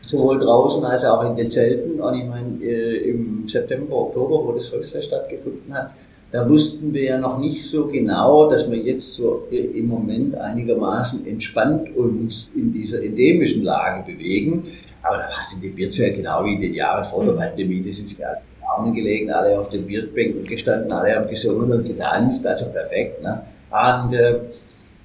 Sowohl 0.05 0.37
draußen 0.39 0.83
als 0.83 1.05
auch 1.05 1.23
in 1.23 1.37
den 1.37 1.49
Zelten. 1.49 2.01
Und 2.01 2.15
ich 2.15 2.25
meine, 2.25 2.61
äh, 2.61 3.11
im 3.11 3.47
September, 3.47 3.95
Oktober, 3.95 4.45
wo 4.45 4.51
das 4.51 4.67
Volksfest 4.67 5.07
stattgefunden 5.07 5.73
hat, 5.73 5.91
da 6.31 6.49
wussten 6.49 6.93
wir 6.93 7.03
ja 7.03 7.17
noch 7.17 7.39
nicht 7.39 7.69
so 7.69 7.85
genau, 7.85 8.49
dass 8.49 8.69
wir 8.69 8.77
jetzt 8.77 9.15
so 9.15 9.47
im 9.51 9.87
Moment 9.87 10.35
einigermaßen 10.35 11.25
entspannt 11.25 11.95
uns 11.95 12.51
in 12.55 12.73
dieser 12.73 13.01
endemischen 13.01 13.63
Lage 13.63 14.11
bewegen. 14.11 14.63
Aber 15.01 15.17
da 15.17 15.29
sind 15.49 15.63
die 15.63 15.69
Bierzelte 15.69 16.17
genau 16.17 16.43
wie 16.43 16.55
in 16.55 16.61
den 16.61 16.73
Jahren 16.73 17.05
vor 17.05 17.23
der 17.23 17.33
mhm. 17.33 17.37
Pandemie, 17.37 17.79
ist 17.79 18.17
ja 18.17 18.27
Armen 18.67 18.93
gelegen, 18.93 19.31
alle 19.31 19.59
auf 19.59 19.69
den 19.69 19.85
Bierbänken 19.85 20.43
gestanden, 20.43 20.91
alle 20.91 21.15
haben 21.15 21.29
gesungen 21.29 21.71
und 21.71 21.85
getanzt, 21.85 22.45
also 22.45 22.65
perfekt. 22.65 23.21
Ne? 23.21 23.41
Und 23.69 24.13
äh, 24.13 24.39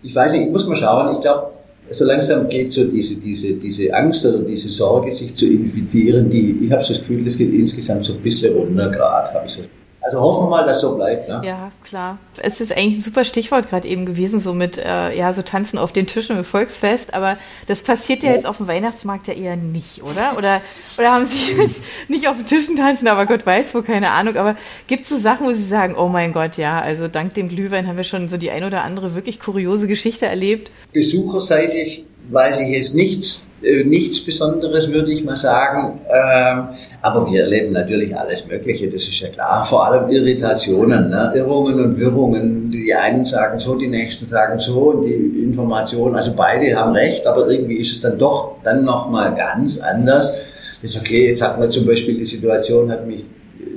ich 0.02 0.14
weiß 0.14 0.32
nicht, 0.32 0.46
ich 0.46 0.50
muss 0.50 0.66
mal 0.66 0.76
schauen, 0.76 1.14
ich 1.16 1.20
glaube, 1.20 1.52
so 1.90 2.04
langsam 2.04 2.48
geht 2.48 2.72
so 2.72 2.84
diese, 2.84 3.20
diese, 3.20 3.52
diese 3.54 3.92
Angst 3.94 4.24
oder 4.24 4.38
diese 4.38 4.68
Sorge, 4.68 5.12
sich 5.12 5.34
zu 5.34 5.46
infizieren, 5.46 6.30
die, 6.30 6.58
ich 6.64 6.72
habe 6.72 6.82
so 6.82 6.94
das 6.94 7.00
Gefühl, 7.00 7.24
das 7.24 7.36
geht 7.36 7.52
insgesamt 7.52 8.04
so 8.04 8.14
ein 8.14 8.20
bisschen 8.20 8.54
runter 8.54 8.90
gerade, 8.90 9.34
habe 9.34 9.46
ich 9.46 9.52
so 9.52 9.62
also 10.02 10.18
hoffen 10.20 10.46
wir 10.46 10.50
mal, 10.50 10.66
dass 10.66 10.80
so 10.80 10.94
bleibt. 10.94 11.28
Ne? 11.28 11.42
Ja, 11.44 11.72
klar. 11.84 12.18
Es 12.42 12.60
ist 12.60 12.72
eigentlich 12.72 12.98
ein 12.98 13.02
super 13.02 13.24
Stichwort 13.24 13.68
gerade 13.68 13.86
eben 13.86 14.06
gewesen, 14.06 14.40
so 14.40 14.54
mit, 14.54 14.78
äh, 14.78 15.14
ja, 15.14 15.32
so 15.32 15.42
tanzen 15.42 15.78
auf 15.78 15.92
den 15.92 16.06
Tischen 16.06 16.38
im 16.38 16.44
Volksfest. 16.44 17.12
Aber 17.12 17.36
das 17.68 17.82
passiert 17.82 18.22
ja, 18.22 18.30
ja, 18.30 18.36
jetzt 18.36 18.46
auf 18.46 18.56
dem 18.56 18.66
Weihnachtsmarkt 18.66 19.28
ja 19.28 19.34
eher 19.34 19.56
nicht, 19.56 20.02
oder? 20.02 20.38
Oder, 20.38 20.62
oder 20.96 21.12
haben 21.12 21.26
Sie 21.26 21.52
jetzt 21.58 21.82
nicht 22.08 22.28
auf 22.28 22.36
den 22.36 22.46
Tischen 22.46 22.76
tanzen, 22.76 23.08
aber 23.08 23.26
Gott 23.26 23.44
weiß 23.44 23.74
wo, 23.74 23.82
keine 23.82 24.10
Ahnung. 24.12 24.36
Aber 24.36 24.56
gibt 24.86 25.02
es 25.02 25.10
so 25.10 25.18
Sachen, 25.18 25.46
wo 25.46 25.52
Sie 25.52 25.66
sagen, 25.66 25.94
oh 25.96 26.08
mein 26.08 26.32
Gott, 26.32 26.56
ja, 26.56 26.80
also 26.80 27.06
dank 27.06 27.34
dem 27.34 27.50
Glühwein 27.50 27.86
haben 27.86 27.98
wir 27.98 28.04
schon 28.04 28.30
so 28.30 28.38
die 28.38 28.50
ein 28.50 28.64
oder 28.64 28.84
andere 28.84 29.14
wirklich 29.14 29.38
kuriose 29.38 29.86
Geschichte 29.86 30.24
erlebt? 30.24 30.70
Besucherseitig 30.92 32.04
weiß 32.30 32.60
ich 32.60 32.76
jetzt 32.76 32.94
nichts 32.94 33.46
äh, 33.62 33.84
nichts 33.84 34.24
Besonderes, 34.24 34.90
würde 34.90 35.12
ich 35.12 35.22
mal 35.22 35.36
sagen. 35.36 36.00
Ähm, 36.08 36.68
aber 37.02 37.30
wir 37.30 37.42
erleben 37.42 37.72
natürlich 37.72 38.16
alles 38.16 38.48
Mögliche, 38.48 38.88
das 38.88 39.02
ist 39.02 39.20
ja 39.20 39.28
klar. 39.28 39.66
Vor 39.66 39.86
allem 39.86 40.08
Irritationen, 40.08 41.10
ne? 41.10 41.32
Irrungen 41.34 41.78
und 41.78 41.98
Wirrungen. 41.98 42.70
Die 42.70 42.94
einen 42.94 43.26
sagen 43.26 43.60
so, 43.60 43.74
die 43.74 43.88
nächsten 43.88 44.26
sagen 44.26 44.58
so 44.58 44.92
und 44.92 45.04
die 45.04 45.42
Informationen, 45.44 46.16
also 46.16 46.32
beide 46.34 46.74
haben 46.74 46.94
recht, 46.94 47.26
aber 47.26 47.48
irgendwie 47.48 47.76
ist 47.76 47.92
es 47.92 48.00
dann 48.00 48.18
doch 48.18 48.56
dann 48.64 48.84
nochmal 48.84 49.34
ganz 49.34 49.78
anders. 49.80 50.38
ist 50.80 50.96
okay, 50.96 51.28
jetzt 51.28 51.42
hat 51.42 51.58
man 51.58 51.70
zum 51.70 51.86
Beispiel 51.86 52.16
die 52.16 52.24
Situation, 52.24 52.90
hat 52.90 53.06
mich 53.06 53.26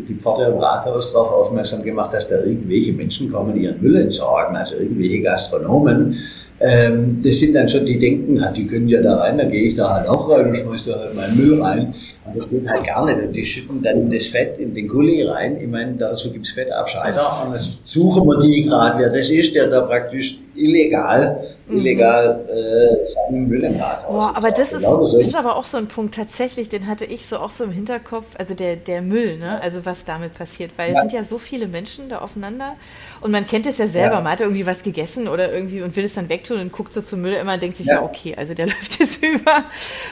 die 0.08 0.16
Pforte 0.16 0.44
im 0.44 0.60
Rathaus 0.60 1.12
darauf 1.12 1.32
aufmerksam 1.32 1.84
gemacht, 1.84 2.14
dass 2.14 2.30
da 2.30 2.42
irgendwelche 2.42 2.94
Menschen 2.94 3.32
kommen, 3.32 3.56
ihren 3.58 3.82
Müll 3.82 3.98
entsorgen, 3.98 4.56
also 4.56 4.76
irgendwelche 4.76 5.22
Gastronomen 5.22 6.18
ähm, 6.60 7.20
das 7.24 7.40
sind 7.40 7.56
dann 7.56 7.68
schon, 7.68 7.86
die 7.86 8.00
denken, 8.00 8.38
ja, 8.38 8.52
die 8.52 8.68
können 8.68 8.88
ja 8.88 9.02
da 9.02 9.18
rein, 9.18 9.38
dann 9.38 9.52
gehe 9.52 9.64
ich 9.64 9.76
da 9.76 9.94
halt 9.94 10.08
auch 10.08 10.30
rein 10.30 10.48
und 10.48 10.58
schmeiß 10.58 10.86
da 10.86 11.00
halt 11.00 11.16
meinen 11.16 11.38
Müll 11.38 11.62
rein. 11.62 11.94
Und 12.26 12.38
das 12.38 12.50
geht 12.50 12.68
halt 12.68 12.86
gar 12.86 13.06
nicht. 13.06 13.20
Und 13.20 13.34
die 13.34 13.46
schütten 13.46 13.82
dann 13.82 14.10
das 14.10 14.28
Fett 14.28 14.58
in 14.58 14.74
den 14.74 14.88
Gully 14.88 15.24
rein. 15.24 15.60
Ich 15.60 15.68
meine, 15.68 15.94
dazu 15.94 16.32
gibt's 16.32 16.52
Fettabscheider. 16.52 17.44
Und 17.46 17.54
das 17.54 17.78
suchen 17.84 18.26
wir 18.28 18.40
die 18.40 18.64
gerade, 18.64 19.00
wer 19.00 19.10
das 19.10 19.30
ist, 19.30 19.56
der 19.56 19.68
da 19.68 19.82
praktisch 19.82 20.38
illegal 20.56 21.54
Mhm. 21.66 21.78
illegal 21.78 22.46
äh, 22.50 23.08
seinen 23.08 23.48
Müll 23.48 23.64
im 23.64 23.80
Rathaus. 23.80 24.12
Boah, 24.12 24.34
aber 24.36 24.52
das 24.52 24.74
ist, 24.74 24.82
genau 24.82 25.02
das 25.02 25.14
ist 25.14 25.36
aber 25.36 25.56
auch 25.56 25.66
so 25.66 25.78
ein 25.78 25.88
Punkt, 25.88 26.16
tatsächlich, 26.16 26.68
den 26.68 26.88
hatte 26.88 27.06
ich 27.06 27.26
so 27.26 27.38
auch 27.38 27.52
so 27.52 27.64
im 27.64 27.72
Hinterkopf, 27.72 28.26
also 28.38 28.54
der, 28.54 28.76
der 28.76 29.02
Müll, 29.02 29.38
ne? 29.38 29.62
also 29.62 29.86
was 29.86 30.04
damit 30.04 30.34
passiert, 30.34 30.72
weil 30.76 30.92
ja. 30.92 30.96
es 30.96 31.02
sind 31.02 31.14
ja 31.14 31.24
so 31.24 31.38
viele 31.38 31.68
Menschen 31.68 32.10
da 32.10 32.20
aufeinander 32.20 32.76
und 33.22 33.32
man 33.32 33.48
kennt 33.48 33.66
es 33.66 33.78
ja 33.78 33.88
selber, 33.88 34.16
ja. 34.16 34.22
man 34.22 34.34
hat 34.34 34.42
irgendwie 34.42 34.66
was 34.66 34.84
gegessen 34.84 35.30
oder 35.30 35.54
irgendwie 35.54 35.82
und 35.82 35.96
will 35.96 36.04
es 36.04 36.16
dann 36.16 36.28
wegtun 36.28 36.60
und 36.60 36.74
guckt 36.74 36.92
so 36.92 37.02
zum 37.02 37.22
Müll 37.22 37.34
immer 37.34 37.54
und 37.54 37.64
denkt 37.64 37.78
sich, 37.78 37.86
ja, 37.86 37.96
ja 37.96 38.04
okay, 38.04 38.36
also 38.36 38.54
der 38.54 38.66
läuft 38.68 39.00
jetzt 39.00 39.24
über, 39.24 39.64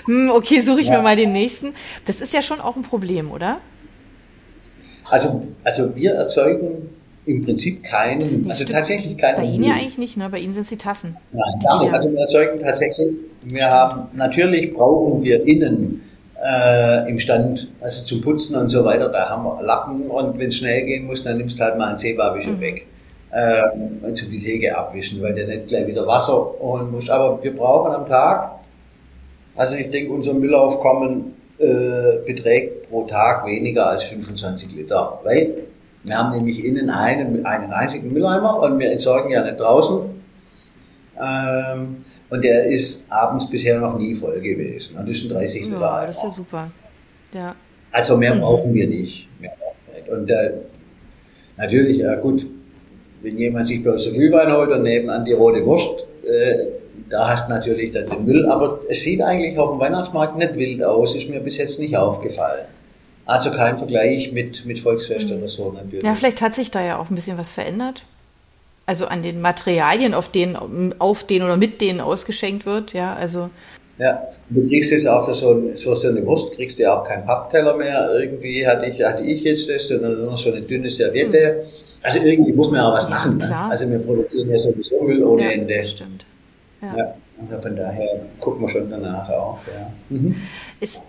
hm, 0.06 0.32
okay, 0.32 0.62
suche 0.62 0.80
ich 0.80 0.89
mir 0.89 1.02
mal 1.02 1.17
den 1.17 1.34
nächsten. 1.34 1.74
Das 2.05 2.21
ist 2.21 2.33
ja 2.33 2.41
schon 2.41 2.59
auch 2.59 2.75
ein 2.75 2.83
Problem, 2.83 3.31
oder? 3.31 3.59
Also, 5.09 5.47
also 5.63 5.95
wir 5.95 6.13
erzeugen 6.13 6.89
im 7.25 7.43
Prinzip 7.45 7.83
keinen, 7.83 8.49
also 8.49 8.65
tatsächlich 8.65 9.17
keinen. 9.17 9.35
Bei 9.37 9.43
Ihnen 9.43 9.63
ja 9.63 9.73
eigentlich 9.75 9.97
nicht, 9.97 10.17
ne? 10.17 10.29
Bei 10.29 10.39
Ihnen 10.39 10.53
sind 10.53 10.63
es 10.63 10.69
die 10.69 10.77
Tassen. 10.77 11.17
Nein, 11.31 11.59
gar 11.63 11.83
nicht. 11.83 11.93
Also 11.93 12.11
wir 12.11 12.19
erzeugen 12.19 12.59
tatsächlich, 12.59 13.19
wir 13.43 13.69
haben, 13.69 14.07
natürlich 14.13 14.73
brauchen 14.73 15.23
wir 15.23 15.45
innen 15.45 16.01
äh, 16.43 17.09
im 17.09 17.19
Stand, 17.19 17.69
also 17.81 18.03
zum 18.05 18.21
Putzen 18.21 18.55
und 18.55 18.69
so 18.69 18.83
weiter, 18.83 19.09
da 19.09 19.29
haben 19.29 19.43
wir 19.43 19.61
Lappen 19.61 20.09
und 20.09 20.39
wenn 20.39 20.47
es 20.47 20.57
schnell 20.57 20.85
gehen 20.85 21.05
muss, 21.05 21.23
dann 21.23 21.37
nimmst 21.37 21.59
du 21.59 21.63
halt 21.63 21.77
mal 21.77 21.91
ein 21.91 21.97
Seebarwischer 21.97 22.51
mhm. 22.51 22.61
weg. 22.61 22.87
Ähm, 23.33 23.99
und 24.01 24.17
zum 24.17 24.29
die 24.29 24.39
Theke 24.39 24.77
abwischen, 24.77 25.21
weil 25.21 25.33
der 25.33 25.47
nicht 25.47 25.67
gleich 25.67 25.87
wieder 25.87 26.05
Wasser 26.05 26.33
holen 26.59 26.91
muss. 26.91 27.09
Aber 27.09 27.41
wir 27.41 27.55
brauchen 27.55 27.93
am 27.93 28.07
Tag, 28.07 28.59
also 29.55 29.75
ich 29.75 29.89
denke, 29.89 30.11
unser 30.11 30.33
Müllaufkommen 30.33 31.33
äh, 31.62 32.26
beträgt 32.26 32.89
pro 32.89 33.06
Tag 33.06 33.45
weniger 33.45 33.89
als 33.89 34.04
25 34.04 34.76
Liter, 34.76 35.19
weil 35.24 35.54
wir 36.04 36.17
haben 36.17 36.36
nämlich 36.36 36.65
innen 36.65 36.89
einen, 36.89 37.45
einen 37.45 37.71
einzigen 37.71 38.12
Mülleimer 38.12 38.60
und 38.60 38.80
wir 38.80 38.91
entsorgen 38.91 39.30
ja 39.30 39.43
nicht 39.43 39.60
draußen. 39.60 40.02
Ähm, 41.21 41.97
und 42.32 42.43
der 42.43 42.65
ist 42.65 43.12
abends 43.12 43.47
bisher 43.50 43.80
noch 43.80 43.97
nie 44.00 44.15
voll 44.15 44.39
gewesen. 44.39 44.97
Und 44.97 45.08
das 45.08 45.17
sind 45.17 45.32
30 45.32 45.65
Liter. 45.65 45.80
Ja, 45.80 46.08
das 46.08 46.17
ist 46.17 46.24
ja 46.24 46.32
super. 46.32 46.71
Ja. 47.34 47.56
Also 47.91 48.17
mehr 48.17 48.34
mhm. 48.34 48.39
brauchen 48.39 48.74
wir 48.74 48.88
nicht. 48.88 49.30
Nicht. 49.39 50.10
Und 50.10 50.32
äh, 50.32 50.54
natürlich, 51.58 52.04
äh, 52.04 52.17
gut, 52.21 52.47
wenn 53.21 53.38
jemand 53.38 53.67
sich 53.67 53.84
bloß 53.84 54.08
ein 54.08 54.13
Glühwein 54.13 54.52
holt 54.52 54.71
und 54.71 54.82
nebenan 54.82 55.26
die 55.26 55.34
rote 55.34 55.63
Wurst, 55.65 56.08
äh, 56.26 56.81
da 57.12 57.30
hast 57.30 57.47
du 57.47 57.54
natürlich 57.54 57.91
dann 57.91 58.10
den 58.10 58.26
Müll. 58.26 58.45
Aber 58.47 58.80
es 58.89 59.02
sieht 59.02 59.21
eigentlich 59.21 59.58
auf 59.58 59.71
dem 59.71 59.80
Weihnachtsmarkt 59.80 60.38
nicht 60.38 60.56
wild 60.56 60.84
aus, 60.84 61.15
ist 61.15 61.30
mir 61.30 61.41
bis 61.41 61.58
jetzt 61.58 61.80
nicht 61.80 61.95
aufgefallen. 61.97 62.65
Also 63.26 63.52
kein 63.52 63.78
Vergleich 63.78 64.32
mit, 64.32 64.65
mit 64.65 64.80
Volksfest 64.80 65.30
mhm. 65.30 65.38
oder 65.38 65.47
so 65.47 65.71
natürlich. 65.71 66.04
Ja, 66.04 66.15
vielleicht 66.15 66.41
hat 66.41 66.56
sich 66.56 66.71
da 66.71 66.84
ja 66.84 66.97
auch 66.97 67.10
ein 67.10 67.15
bisschen 67.15 67.38
was 67.38 67.52
verändert. 67.52 68.04
Also 68.86 69.06
an 69.06 69.24
den 69.24 69.41
Materialien, 69.41 70.13
auf 70.13 70.30
denen, 70.30 71.00
auf 71.00 71.26
denen 71.26 71.45
oder 71.45 71.56
mit 71.56 71.82
denen 71.82 72.02
ausgeschenkt 72.02 72.65
wird, 72.65 72.93
ja, 72.93 73.15
also. 73.15 73.50
Ja, 74.00 74.21
du 74.50 74.67
kriegst 74.67 74.91
jetzt 74.91 75.08
auch 75.08 75.26
für 75.26 75.34
so, 75.36 75.52
ein, 75.52 75.76
für 75.78 75.95
so 75.95 76.08
eine 76.08 76.26
Wurst, 76.26 76.54
kriegst 76.54 76.80
du 76.80 76.84
ja 76.84 77.00
auch 77.00 77.08
keinen 77.08 77.24
Pappteller 77.24 77.78
mehr. 77.78 78.10
Irgendwie 78.19 78.67
hatte 78.67 78.88
ich, 78.88 79.04
hatte 79.04 79.24
ich 79.24 79.43
jetzt 79.43 79.69
das, 79.69 79.88
sondern 79.88 80.26
nur 80.26 80.36
so 80.36 80.52
eine 80.52 80.62
dünne 80.62 80.89
Serviette. 80.89 81.63
Mhm. 81.63 81.91
Also 82.04 82.19
irgendwie 82.24 82.52
muss 82.54 82.71
man 82.71 82.80
ja 82.80 82.89
auch 82.89 82.95
was 82.95 83.04
ja, 83.04 83.10
machen. 83.12 83.38
Ne? 83.38 83.56
Also 83.69 83.89
wir 83.89 84.00
produzieren 84.00 84.50
ja 84.50 84.58
sowieso 84.58 85.04
Müll 85.04 85.24
ohne 85.24 85.43
ja, 85.43 85.52
Ende. 85.52 85.86
Stimmt. 85.86 86.26
Ja. 86.82 86.98
ja. 86.98 87.15
Also 87.41 87.60
von 87.62 87.76
daher 87.76 88.22
gucken 88.39 88.62
wir 88.62 88.70
schon 88.70 88.89
danach 88.89 89.30
auch. 89.30 89.60
Ja. 89.67 89.91
Mhm. 90.10 90.36
Ist, 90.80 91.02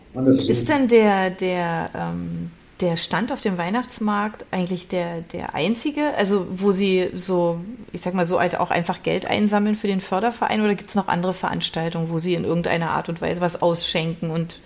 ist 0.48 0.68
denn 0.68 0.88
der, 0.88 1.30
der, 1.30 1.90
ähm, 1.94 2.50
der 2.80 2.96
Stand 2.96 3.32
auf 3.32 3.40
dem 3.40 3.58
Weihnachtsmarkt 3.58 4.44
eigentlich 4.50 4.88
der, 4.88 5.20
der 5.20 5.54
einzige, 5.54 6.14
also 6.16 6.46
wo 6.48 6.72
Sie 6.72 7.10
so, 7.14 7.60
ich 7.92 8.02
sag 8.02 8.14
mal 8.14 8.26
so, 8.26 8.40
halt 8.40 8.58
auch 8.58 8.70
einfach 8.70 9.02
Geld 9.02 9.26
einsammeln 9.26 9.76
für 9.76 9.86
den 9.86 10.00
Förderverein 10.00 10.62
oder 10.62 10.74
gibt 10.74 10.90
es 10.90 10.96
noch 10.96 11.08
andere 11.08 11.34
Veranstaltungen, 11.34 12.10
wo 12.10 12.18
Sie 12.18 12.34
in 12.34 12.44
irgendeiner 12.44 12.90
Art 12.90 13.08
und 13.08 13.20
Weise 13.20 13.40
was 13.40 13.60
ausschenken 13.60 14.30
und 14.30 14.60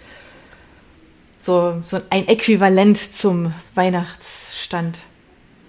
so, 1.38 1.80
so 1.84 2.00
ein 2.10 2.26
Äquivalent 2.28 2.96
zum 2.96 3.52
Weihnachtsstand? 3.74 4.98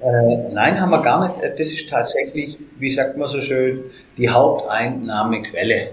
Äh, 0.01 0.53
nein, 0.53 0.79
haben 0.79 0.91
wir 0.91 1.01
gar 1.01 1.27
nicht. 1.27 1.59
Das 1.59 1.67
ist 1.67 1.89
tatsächlich, 1.89 2.57
wie 2.77 2.91
sagt 2.91 3.17
man 3.17 3.27
so 3.27 3.41
schön, 3.41 3.83
die 4.17 4.29
Haupteinnahmequelle. 4.29 5.89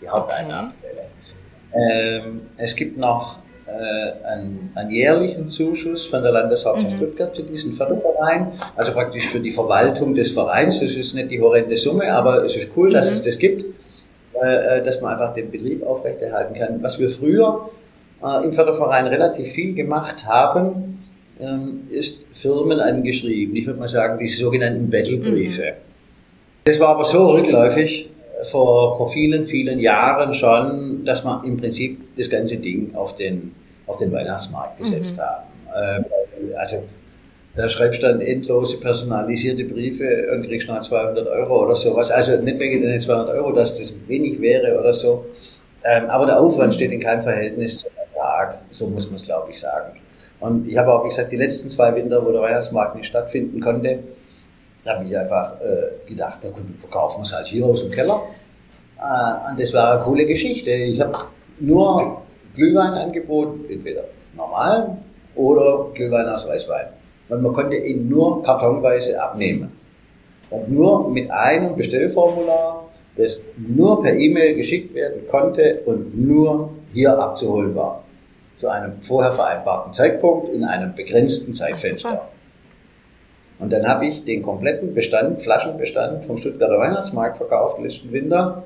Die 0.00 0.08
Haupteinnahmequelle. 0.08 1.04
Ähm, 1.74 2.42
es 2.56 2.74
gibt 2.74 2.96
noch 2.98 3.38
äh, 3.66 4.26
einen, 4.26 4.70
einen, 4.74 4.90
jährlichen 4.90 5.48
Zuschuss 5.48 6.06
von 6.06 6.22
der 6.22 6.32
Landeshauptstadt 6.32 6.92
mhm. 6.92 6.96
Stuttgart 6.96 7.36
für 7.36 7.42
diesen 7.42 7.72
Förderverein, 7.72 8.52
also 8.76 8.92
praktisch 8.92 9.28
für 9.28 9.40
die 9.40 9.50
Verwaltung 9.50 10.14
des 10.14 10.32
Vereins. 10.32 10.80
Das 10.80 10.92
ist 10.92 11.14
nicht 11.14 11.30
die 11.30 11.40
horrende 11.40 11.76
Summe, 11.76 12.12
aber 12.12 12.44
es 12.44 12.56
ist 12.56 12.68
cool, 12.76 12.90
dass 12.90 13.10
mhm. 13.10 13.16
es 13.16 13.22
das 13.22 13.38
gibt, 13.38 13.64
äh, 14.40 14.82
dass 14.82 15.00
man 15.00 15.12
einfach 15.12 15.34
den 15.34 15.50
Betrieb 15.50 15.84
aufrechterhalten 15.84 16.54
kann. 16.54 16.82
Was 16.82 16.98
wir 16.98 17.10
früher 17.10 17.68
äh, 18.22 18.44
im 18.44 18.52
Förderverein 18.52 19.06
relativ 19.06 19.48
viel 19.52 19.74
gemacht 19.74 20.24
haben, 20.24 21.02
ähm, 21.40 21.88
ist 21.90 22.23
Firmen 22.44 22.78
angeschrieben. 22.78 23.56
Ich 23.56 23.66
würde 23.66 23.80
mal 23.80 23.88
sagen, 23.88 24.18
die 24.18 24.28
sogenannten 24.28 24.90
Battlebriefe. 24.90 25.62
Mhm. 25.62 26.64
Das 26.64 26.78
war 26.78 26.88
aber 26.88 27.04
so 27.04 27.30
rückläufig 27.30 28.10
vor, 28.50 28.98
vor 28.98 29.10
vielen, 29.10 29.46
vielen 29.46 29.78
Jahren 29.78 30.34
schon, 30.34 31.06
dass 31.06 31.24
man 31.24 31.42
im 31.44 31.56
Prinzip 31.56 31.98
das 32.18 32.28
ganze 32.28 32.58
Ding 32.58 32.94
auf 32.94 33.16
den, 33.16 33.54
auf 33.86 33.96
den 33.96 34.12
Weihnachtsmarkt 34.12 34.78
gesetzt 34.78 35.16
mhm. 35.16 35.22
haben. 35.22 36.04
Äh, 36.52 36.54
also 36.56 36.82
da 37.56 37.66
schreibst 37.66 38.02
du 38.02 38.08
dann 38.08 38.20
endlose 38.20 38.78
personalisierte 38.78 39.64
Briefe 39.64 40.28
und 40.34 40.46
kriegst 40.46 40.68
noch 40.68 40.80
200 40.80 41.26
Euro 41.26 41.64
oder 41.64 41.74
sowas. 41.74 42.10
Also 42.10 42.36
nicht 42.36 42.58
wegen 42.58 42.82
den 42.82 43.00
200 43.00 43.36
Euro, 43.36 43.52
dass 43.52 43.78
das 43.78 43.94
wenig 44.06 44.38
wäre 44.42 44.78
oder 44.78 44.92
so. 44.92 45.24
Ähm, 45.84 46.10
aber 46.10 46.26
der 46.26 46.38
Aufwand 46.40 46.74
steht 46.74 46.92
in 46.92 47.00
keinem 47.00 47.22
Verhältnis 47.22 47.78
zum 47.78 47.90
Ertrag. 47.96 48.58
So 48.70 48.86
muss 48.86 49.06
man 49.06 49.16
es, 49.16 49.24
glaube 49.24 49.50
ich, 49.50 49.60
sagen. 49.60 49.98
Und 50.44 50.68
ich 50.68 50.76
habe 50.76 50.92
auch, 50.92 51.04
wie 51.04 51.08
gesagt, 51.08 51.32
die 51.32 51.36
letzten 51.36 51.70
zwei 51.70 51.94
Winter, 51.96 52.22
wo 52.24 52.30
der 52.30 52.42
Weihnachtsmarkt 52.42 52.96
nicht 52.96 53.06
stattfinden 53.06 53.62
konnte, 53.62 54.00
da 54.84 54.96
habe 54.96 55.04
ich 55.06 55.16
einfach 55.16 55.54
äh, 55.62 56.06
gedacht, 56.06 56.40
na 56.42 56.50
gut, 56.50 56.64
verkaufen 56.78 57.20
wir 57.20 57.24
es 57.24 57.32
halt 57.32 57.46
hier 57.46 57.64
aus 57.64 57.80
dem 57.80 57.90
Keller. 57.90 58.20
Äh, 58.98 59.50
und 59.50 59.58
das 59.58 59.72
war 59.72 59.94
eine 59.94 60.04
coole 60.04 60.26
Geschichte. 60.26 60.70
Ich 60.70 61.00
habe 61.00 61.12
nur 61.60 62.20
Glühwein 62.54 62.92
angeboten, 62.92 63.64
entweder 63.70 64.04
normal 64.36 64.98
oder 65.34 65.86
Glühwein 65.94 66.28
aus 66.28 66.46
Weißwein 66.46 66.88
weil 67.28 67.38
man 67.38 67.54
konnte 67.54 67.76
ihn 67.76 68.08
nur 68.08 68.42
kartonweise 68.42 69.20
abnehmen. 69.20 69.72
Und 70.50 70.70
nur 70.70 71.10
mit 71.10 71.30
einem 71.30 71.74
Bestellformular, 71.74 72.84
das 73.16 73.40
nur 73.56 74.02
per 74.02 74.14
E-Mail 74.14 74.56
geschickt 74.56 74.94
werden 74.94 75.22
konnte 75.30 75.80
und 75.86 76.16
nur 76.16 76.70
hier 76.92 77.18
abzuholen 77.18 77.74
war. 77.74 78.03
Zu 78.64 78.70
einem 78.70 79.02
vorher 79.02 79.32
vereinbarten 79.32 79.92
Zeitpunkt 79.92 80.48
in 80.54 80.64
einem 80.64 80.94
begrenzten 80.94 81.52
Zeitfenster. 81.52 82.30
Und 83.58 83.70
dann 83.70 83.86
habe 83.86 84.06
ich 84.06 84.24
den 84.24 84.42
kompletten 84.42 84.94
Bestand, 84.94 85.42
Flaschenbestand 85.42 86.24
vom 86.24 86.38
Stuttgarter 86.38 86.78
Weihnachtsmarkt 86.78 87.36
verkauft 87.36 87.78
letzten 87.82 88.10
Winter. 88.10 88.62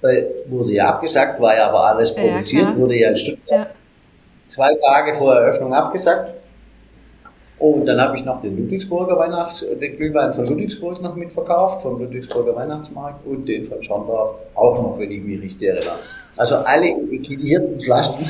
Da 0.00 0.08
wurde 0.48 0.72
ja 0.72 0.88
abgesagt, 0.88 1.38
war 1.38 1.54
ja 1.54 1.68
aber 1.68 1.84
alles 1.84 2.14
produziert, 2.14 2.68
ja, 2.70 2.76
wurde 2.78 2.96
ja 2.96 3.10
in 3.10 3.16
Stuttgart 3.18 3.58
ja. 3.58 3.66
zwei 4.48 4.70
Tage 4.88 5.14
vor 5.18 5.34
Eröffnung 5.34 5.74
abgesagt. 5.74 6.32
Und 7.60 7.84
dann 7.84 8.00
habe 8.00 8.16
ich 8.16 8.24
noch 8.24 8.40
den 8.40 8.56
Ludwigsburger 8.56 9.18
Weihnachts-, 9.18 9.66
den 9.78 9.96
Glühwein 9.96 10.32
von 10.32 10.46
Ludwigsburg 10.46 11.02
noch 11.02 11.14
mitverkauft, 11.14 11.82
vom 11.82 12.00
Ludwigsburger 12.00 12.56
Weihnachtsmarkt 12.56 13.26
und 13.26 13.46
den 13.46 13.66
von 13.66 13.82
Schorndorf 13.82 14.36
auch 14.54 14.82
noch, 14.82 14.98
wenn 14.98 15.10
ich 15.10 15.22
mich 15.22 15.42
richtig 15.42 15.68
erinnere. 15.68 15.96
Also 16.38 16.56
alle 16.56 16.88
etiquetierten 16.88 17.78
Flaschen, 17.78 18.14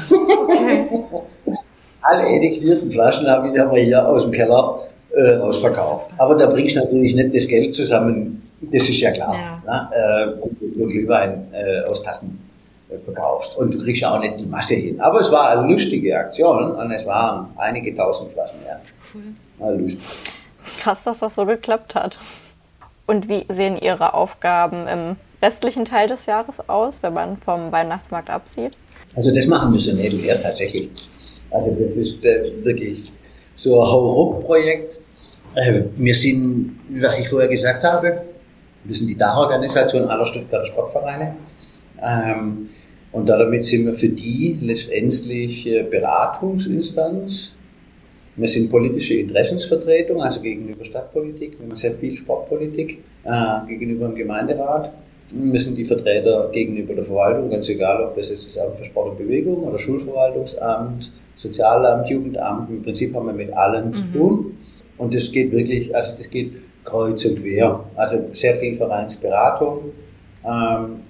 alle 2.02 2.26
etiquetierten 2.26 2.90
Flaschen 2.90 3.28
habe 3.28 3.50
ich 3.50 3.60
aber 3.60 3.78
hier 3.78 4.04
aus 4.04 4.24
dem 4.24 4.32
Keller 4.32 4.80
äh, 5.12 5.34
rausverkauft. 5.34 6.10
Aber 6.18 6.34
da 6.34 6.46
bringst 6.46 6.74
du 6.74 6.80
natürlich 6.80 7.14
nicht 7.14 7.32
das 7.32 7.46
Geld 7.46 7.72
zusammen, 7.72 8.50
das 8.60 8.82
ist 8.82 9.00
ja 9.00 9.12
klar. 9.12 9.36
Ja. 9.36 9.62
Ne? 9.64 9.90
Äh, 9.94 10.60
wenn 10.60 10.76
du 10.76 10.86
Glühwein 10.88 11.46
äh, 11.52 11.88
aus 11.88 12.02
Tassen 12.02 12.36
äh, 12.88 12.98
verkaufst. 13.04 13.56
Und 13.56 13.72
du 13.74 13.78
kriegst 13.78 14.02
ja 14.02 14.12
auch 14.12 14.20
nicht 14.20 14.40
die 14.40 14.46
Masse 14.46 14.74
hin. 14.74 15.00
Aber 15.00 15.20
es 15.20 15.30
war 15.30 15.50
eine 15.50 15.72
lustige 15.72 16.18
Aktion 16.18 16.72
und 16.72 16.90
es 16.90 17.06
waren 17.06 17.46
einige 17.56 17.94
tausend 17.94 18.32
Flaschen. 18.32 18.58
Ja 18.66 18.80
cool. 19.14 19.22
Hallo. 19.60 19.88
Krass, 20.80 21.02
dass 21.02 21.20
das 21.20 21.34
so 21.34 21.46
geklappt 21.46 21.94
hat. 21.94 22.18
Und 23.06 23.28
wie 23.28 23.44
sehen 23.48 23.76
Ihre 23.76 24.14
Aufgaben 24.14 24.86
im 24.86 25.16
restlichen 25.42 25.84
Teil 25.84 26.06
des 26.06 26.26
Jahres 26.26 26.68
aus, 26.68 27.02
wenn 27.02 27.14
man 27.14 27.38
vom 27.38 27.72
Weihnachtsmarkt 27.72 28.30
absieht? 28.30 28.72
Also 29.16 29.32
das 29.32 29.46
machen 29.46 29.72
wir 29.72 29.80
so 29.80 29.92
nebenher 29.92 30.40
tatsächlich. 30.40 30.90
Also 31.50 31.72
das 31.72 31.96
ist 31.96 32.24
äh, 32.24 32.64
wirklich 32.64 33.12
so 33.56 33.80
ein 33.80 33.88
Hauruck-Projekt. 33.88 35.00
Äh, 35.56 35.82
wir 35.96 36.14
sind, 36.14 36.78
was 36.90 37.18
ich 37.18 37.28
vorher 37.28 37.48
gesagt 37.48 37.82
habe, 37.82 38.22
wir 38.84 38.94
sind 38.94 39.08
die 39.08 39.16
Dachorganisation 39.16 40.04
aller 40.08 40.26
Stuttgarter 40.26 40.66
Sportvereine. 40.66 41.34
Ähm, 42.00 42.68
und 43.12 43.26
damit 43.26 43.64
sind 43.64 43.86
wir 43.86 43.94
für 43.94 44.08
die 44.08 44.58
letztendlich 44.60 45.66
äh, 45.66 45.82
Beratungsinstanz 45.82 47.54
wir 48.40 48.48
sind 48.48 48.70
politische 48.70 49.14
Interessensvertretung, 49.14 50.22
also 50.22 50.40
gegenüber 50.40 50.84
Stadtpolitik, 50.84 51.58
wir 51.58 51.68
haben 51.68 51.76
sehr 51.76 51.94
viel 51.94 52.16
Sportpolitik 52.16 53.02
äh, 53.24 53.66
gegenüber 53.68 54.06
dem 54.06 54.14
Gemeinderat. 54.14 54.92
Wir 55.32 55.60
sind 55.60 55.76
die 55.76 55.84
Vertreter 55.84 56.48
gegenüber 56.50 56.94
der 56.94 57.04
Verwaltung, 57.04 57.50
ganz 57.50 57.68
egal, 57.68 58.02
ob 58.02 58.16
das 58.16 58.30
jetzt 58.30 58.48
das 58.48 58.58
Amt 58.58 58.76
für 58.76 58.84
Sport 58.84 59.10
und 59.10 59.18
Bewegung 59.18 59.64
oder 59.64 59.78
Schulverwaltungsamt, 59.78 61.12
Sozialamt, 61.36 62.08
Jugendamt, 62.08 62.70
im 62.70 62.82
Prinzip 62.82 63.14
haben 63.14 63.26
wir 63.26 63.34
mit 63.34 63.52
allen 63.52 63.88
mhm. 63.88 63.94
zu 63.94 64.02
tun. 64.12 64.58
Und 64.96 65.14
das 65.14 65.30
geht 65.30 65.52
wirklich, 65.52 65.94
also 65.94 66.16
das 66.16 66.28
geht 66.28 66.52
kreuz 66.84 67.24
und 67.24 67.42
quer. 67.42 67.84
Also 67.94 68.24
sehr 68.32 68.56
viel 68.56 68.76
Vereinsberatung. 68.76 69.92
Ähm, 70.44 71.00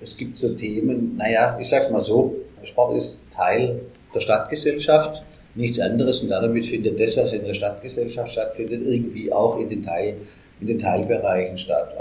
es 0.00 0.16
gibt 0.16 0.36
so 0.36 0.50
Themen, 0.54 1.16
naja, 1.16 1.56
ich 1.60 1.68
sag's 1.68 1.90
mal 1.90 2.00
so, 2.00 2.34
Sport 2.64 2.96
ist 2.96 3.16
Teil 3.34 3.80
der 4.14 4.20
Stadtgesellschaft 4.20 5.22
nichts 5.54 5.80
anderes 5.80 6.22
und 6.22 6.28
damit 6.28 6.66
findet 6.66 7.00
das, 7.00 7.16
was 7.16 7.32
in 7.32 7.44
der 7.44 7.54
Stadtgesellschaft 7.54 8.32
stattfindet, 8.32 8.82
irgendwie 8.84 9.32
auch 9.32 9.58
in 9.58 9.68
den, 9.68 9.82
Teil, 9.82 10.14
in 10.60 10.66
den 10.66 10.78
Teilbereichen 10.78 11.58
statt. 11.58 11.96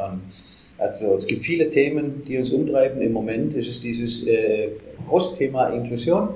Also 0.77 1.15
es 1.15 1.27
gibt 1.27 1.43
viele 1.43 1.69
Themen, 1.69 2.23
die 2.25 2.37
uns 2.37 2.51
umtreiben. 2.51 3.01
Im 3.01 3.11
Moment 3.11 3.53
ist 3.53 3.67
es 3.67 3.81
dieses 3.81 4.25
äh, 4.25 4.69
große 5.07 5.35
Thema 5.35 5.67
Inklusion. 5.69 6.29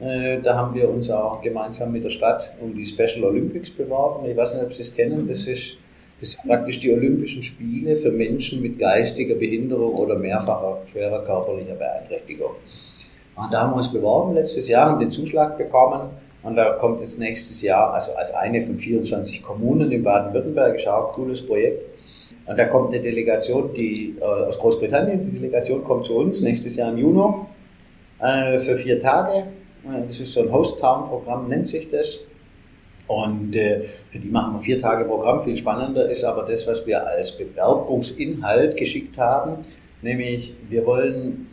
Äh, 0.00 0.40
da 0.42 0.56
haben 0.56 0.74
wir 0.74 0.88
uns 0.90 1.10
auch 1.10 1.40
gemeinsam 1.40 1.92
mit 1.92 2.04
der 2.04 2.10
Stadt 2.10 2.52
um 2.60 2.74
die 2.74 2.84
Special 2.84 3.24
Olympics 3.24 3.70
beworben. 3.70 4.28
Ich 4.28 4.36
weiß 4.36 4.54
nicht, 4.54 4.64
ob 4.64 4.72
Sie 4.74 4.82
es 4.82 4.94
kennen. 4.94 5.26
Das 5.26 5.46
ist, 5.46 5.78
das 6.20 6.32
sind 6.32 6.46
praktisch 6.46 6.80
die 6.80 6.92
Olympischen 6.92 7.42
Spiele 7.42 7.96
für 7.96 8.10
Menschen 8.10 8.60
mit 8.60 8.78
geistiger 8.78 9.36
Behinderung 9.36 9.94
oder 9.94 10.18
mehrfacher 10.18 10.82
schwerer 10.92 11.24
körperlicher 11.24 11.74
Beeinträchtigung. 11.74 12.50
Und 13.36 13.52
da 13.52 13.62
haben 13.62 13.72
wir 13.72 13.76
uns 13.76 13.92
beworben 13.92 14.34
letztes 14.34 14.68
Jahr, 14.68 14.90
haben 14.90 15.00
den 15.00 15.12
Zuschlag 15.12 15.56
bekommen 15.56 16.10
und 16.42 16.56
da 16.56 16.70
kommt 16.74 17.00
jetzt 17.00 17.18
nächstes 17.18 17.62
Jahr, 17.62 17.92
also 17.92 18.12
als 18.14 18.32
eine 18.32 18.62
von 18.62 18.78
24 18.78 19.42
Kommunen 19.42 19.90
in 19.90 20.04
Baden-Württemberg, 20.04 20.76
ist 20.76 20.86
auch 20.86 21.08
ein 21.08 21.12
cooles 21.14 21.44
Projekt. 21.44 21.84
Und 22.46 22.58
da 22.58 22.64
kommt 22.64 22.94
eine 22.94 23.02
Delegation, 23.02 23.74
die 23.74 24.16
äh, 24.20 24.24
aus 24.24 24.58
Großbritannien, 24.58 25.22
die 25.22 25.38
Delegation 25.38 25.84
kommt 25.84 26.06
zu 26.06 26.16
uns 26.16 26.40
nächstes 26.40 26.76
Jahr 26.76 26.92
im 26.92 26.98
Juni 26.98 27.34
äh, 28.20 28.58
für 28.60 28.76
vier 28.76 29.00
Tage. 29.00 29.48
Äh, 29.84 30.06
das 30.06 30.20
ist 30.20 30.32
so 30.32 30.42
ein 30.42 30.52
Host-Town-Programm, 30.52 31.48
nennt 31.48 31.68
sich 31.68 31.90
das. 31.90 32.20
Und 33.08 33.56
äh, 33.56 33.82
für 34.10 34.18
die 34.18 34.28
machen 34.28 34.54
wir 34.54 34.60
vier 34.60 34.80
Tage 34.80 35.04
Programm. 35.06 35.42
Viel 35.42 35.56
spannender 35.56 36.08
ist 36.08 36.24
aber 36.24 36.44
das, 36.44 36.66
was 36.66 36.86
wir 36.86 37.06
als 37.06 37.32
Bewerbungsinhalt 37.32 38.76
geschickt 38.76 39.18
haben. 39.18 39.64
Nämlich, 40.02 40.54
wir 40.70 40.86
wollen 40.86 41.48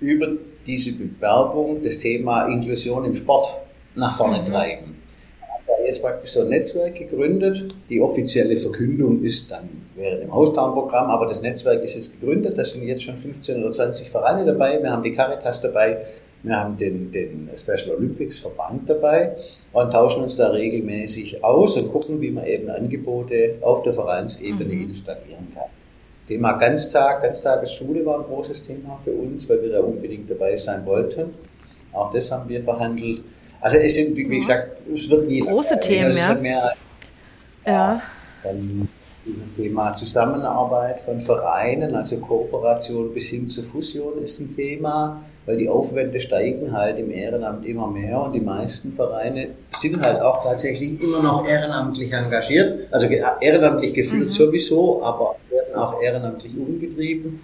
über 0.00 0.28
diese 0.66 0.92
Bewerbung 0.92 1.82
das 1.82 1.98
Thema 1.98 2.46
Inklusion 2.46 3.04
im 3.04 3.14
Sport 3.14 3.52
nach 3.94 4.16
vorne 4.16 4.40
mhm. 4.40 4.44
treiben. 4.46 4.96
Da 5.66 5.84
jetzt 5.84 6.02
praktisch 6.02 6.32
so 6.32 6.40
ein 6.40 6.48
Netzwerk 6.48 6.96
gegründet. 6.96 7.68
Die 7.88 8.00
offizielle 8.00 8.56
Verkündung 8.56 9.22
ist 9.22 9.50
dann 9.50 9.68
während 9.94 10.22
dem 10.22 10.34
Haustown-Programm, 10.34 11.10
aber 11.10 11.26
das 11.26 11.42
Netzwerk 11.42 11.82
ist 11.82 11.94
jetzt 11.94 12.20
gegründet. 12.20 12.58
Da 12.58 12.64
sind 12.64 12.82
jetzt 12.82 13.04
schon 13.04 13.16
15 13.16 13.62
oder 13.62 13.72
20 13.72 14.10
Vereine 14.10 14.44
dabei. 14.44 14.82
Wir 14.82 14.90
haben 14.90 15.02
die 15.02 15.12
Caritas 15.12 15.60
dabei. 15.60 16.04
Wir 16.42 16.56
haben 16.56 16.76
den, 16.78 17.12
den 17.12 17.50
Special 17.54 17.96
Olympics 17.96 18.38
Verband 18.38 18.88
dabei 18.88 19.36
und 19.72 19.92
tauschen 19.92 20.22
uns 20.22 20.36
da 20.36 20.48
regelmäßig 20.48 21.44
aus 21.44 21.76
und 21.76 21.92
gucken, 21.92 22.20
wie 22.20 22.30
man 22.30 22.46
eben 22.46 22.70
Angebote 22.70 23.58
auf 23.60 23.82
der 23.82 23.92
Vereinsebene 23.92 24.72
mhm. 24.72 24.90
installieren 24.90 25.48
kann. 25.54 25.68
Thema 26.26 26.52
Ganztag, 26.52 27.22
Ganztagesschule 27.22 28.06
war 28.06 28.20
ein 28.20 28.24
großes 28.24 28.62
Thema 28.62 29.00
für 29.04 29.12
uns, 29.12 29.48
weil 29.48 29.62
wir 29.62 29.72
da 29.72 29.80
unbedingt 29.80 30.30
dabei 30.30 30.56
sein 30.56 30.86
wollten. 30.86 31.34
Auch 31.92 32.12
das 32.12 32.30
haben 32.30 32.48
wir 32.48 32.62
verhandelt. 32.62 33.22
Also 33.60 33.76
es 33.76 33.94
sind, 33.94 34.16
wie 34.16 34.40
gesagt, 34.40 34.78
es 34.92 35.08
wird 35.08 35.26
nie 35.26 35.40
große 35.40 35.74
lang, 35.74 35.82
Themen, 35.82 36.16
ja. 36.16 36.34
Mehr, 36.34 36.72
ja. 37.66 38.02
Dann 38.42 38.88
dieses 39.24 39.54
Thema 39.54 39.94
Zusammenarbeit 39.94 41.00
von 41.02 41.20
Vereinen, 41.20 41.94
also 41.94 42.16
Kooperation 42.18 43.12
bis 43.12 43.26
hin 43.26 43.46
zur 43.46 43.64
Fusion 43.64 44.22
ist 44.22 44.40
ein 44.40 44.56
Thema, 44.56 45.22
weil 45.44 45.58
die 45.58 45.68
Aufwände 45.68 46.18
steigen 46.20 46.72
halt 46.72 46.98
im 46.98 47.10
Ehrenamt 47.10 47.66
immer 47.66 47.86
mehr 47.86 48.20
und 48.20 48.32
die 48.32 48.40
meisten 48.40 48.94
Vereine 48.94 49.48
sind 49.72 50.00
halt 50.02 50.20
auch 50.20 50.42
tatsächlich 50.44 51.02
immer 51.02 51.22
noch 51.22 51.46
ehrenamtlich 51.46 52.12
engagiert, 52.12 52.86
also 52.90 53.06
ehrenamtlich 53.06 53.92
geführt 53.92 54.28
mhm. 54.28 54.32
sowieso, 54.32 55.02
aber 55.02 55.36
werden 55.50 55.74
auch 55.74 56.00
ehrenamtlich 56.00 56.56
umgetrieben. 56.56 57.40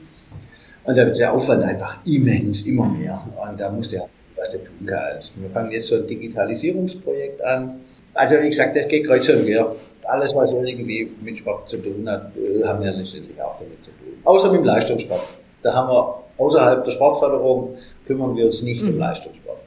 Und 0.85 0.97
da 0.97 1.05
wird 1.05 1.19
der 1.19 1.33
Aufwand 1.33 1.65
einfach 1.65 1.99
immens, 2.07 2.65
immer 2.67 2.87
mehr. 2.87 3.21
Und 3.51 3.61
da 3.61 3.71
muss 3.71 3.89
der 3.89 4.09
was 4.37 4.51
du 4.51 4.59
tun 4.59 4.87
kannst. 4.87 5.33
Wir 5.41 5.51
fangen 5.51 5.71
jetzt 5.71 5.89
so 5.89 5.97
ein 5.97 6.07
Digitalisierungsprojekt 6.07 7.43
an. 7.43 7.81
Also 8.15 8.37
wie 8.41 8.49
gesagt, 8.49 8.77
das 8.77 8.89
geht 8.89 9.07
kreuz 9.07 9.29
und 9.29 9.45
quer. 9.45 9.75
Alles, 10.05 10.35
was 10.35 10.51
irgendwie 10.51 11.11
mit 11.21 11.39
Sport 11.39 11.69
zu 11.69 11.79
tun 11.79 12.09
hat, 12.09 12.31
äh, 12.37 12.65
haben 12.65 12.83
wir 12.83 12.93
letztendlich 12.93 13.41
auch 13.43 13.59
damit 13.59 13.79
zu 13.85 13.91
tun. 13.91 14.15
Außer 14.25 14.53
mit 14.53 14.61
dem 14.61 14.65
Leistungssport. 14.65 15.21
Da 15.63 15.75
haben 15.75 15.89
wir 15.89 16.23
außerhalb 16.39 16.85
der 16.85 16.93
Sportförderung 16.93 17.77
kümmern 18.07 18.37
wir 18.37 18.47
uns 18.47 18.63
nicht 18.63 18.83
mhm. 18.83 18.91
um 18.91 18.99
Leistungssport. 18.99 19.59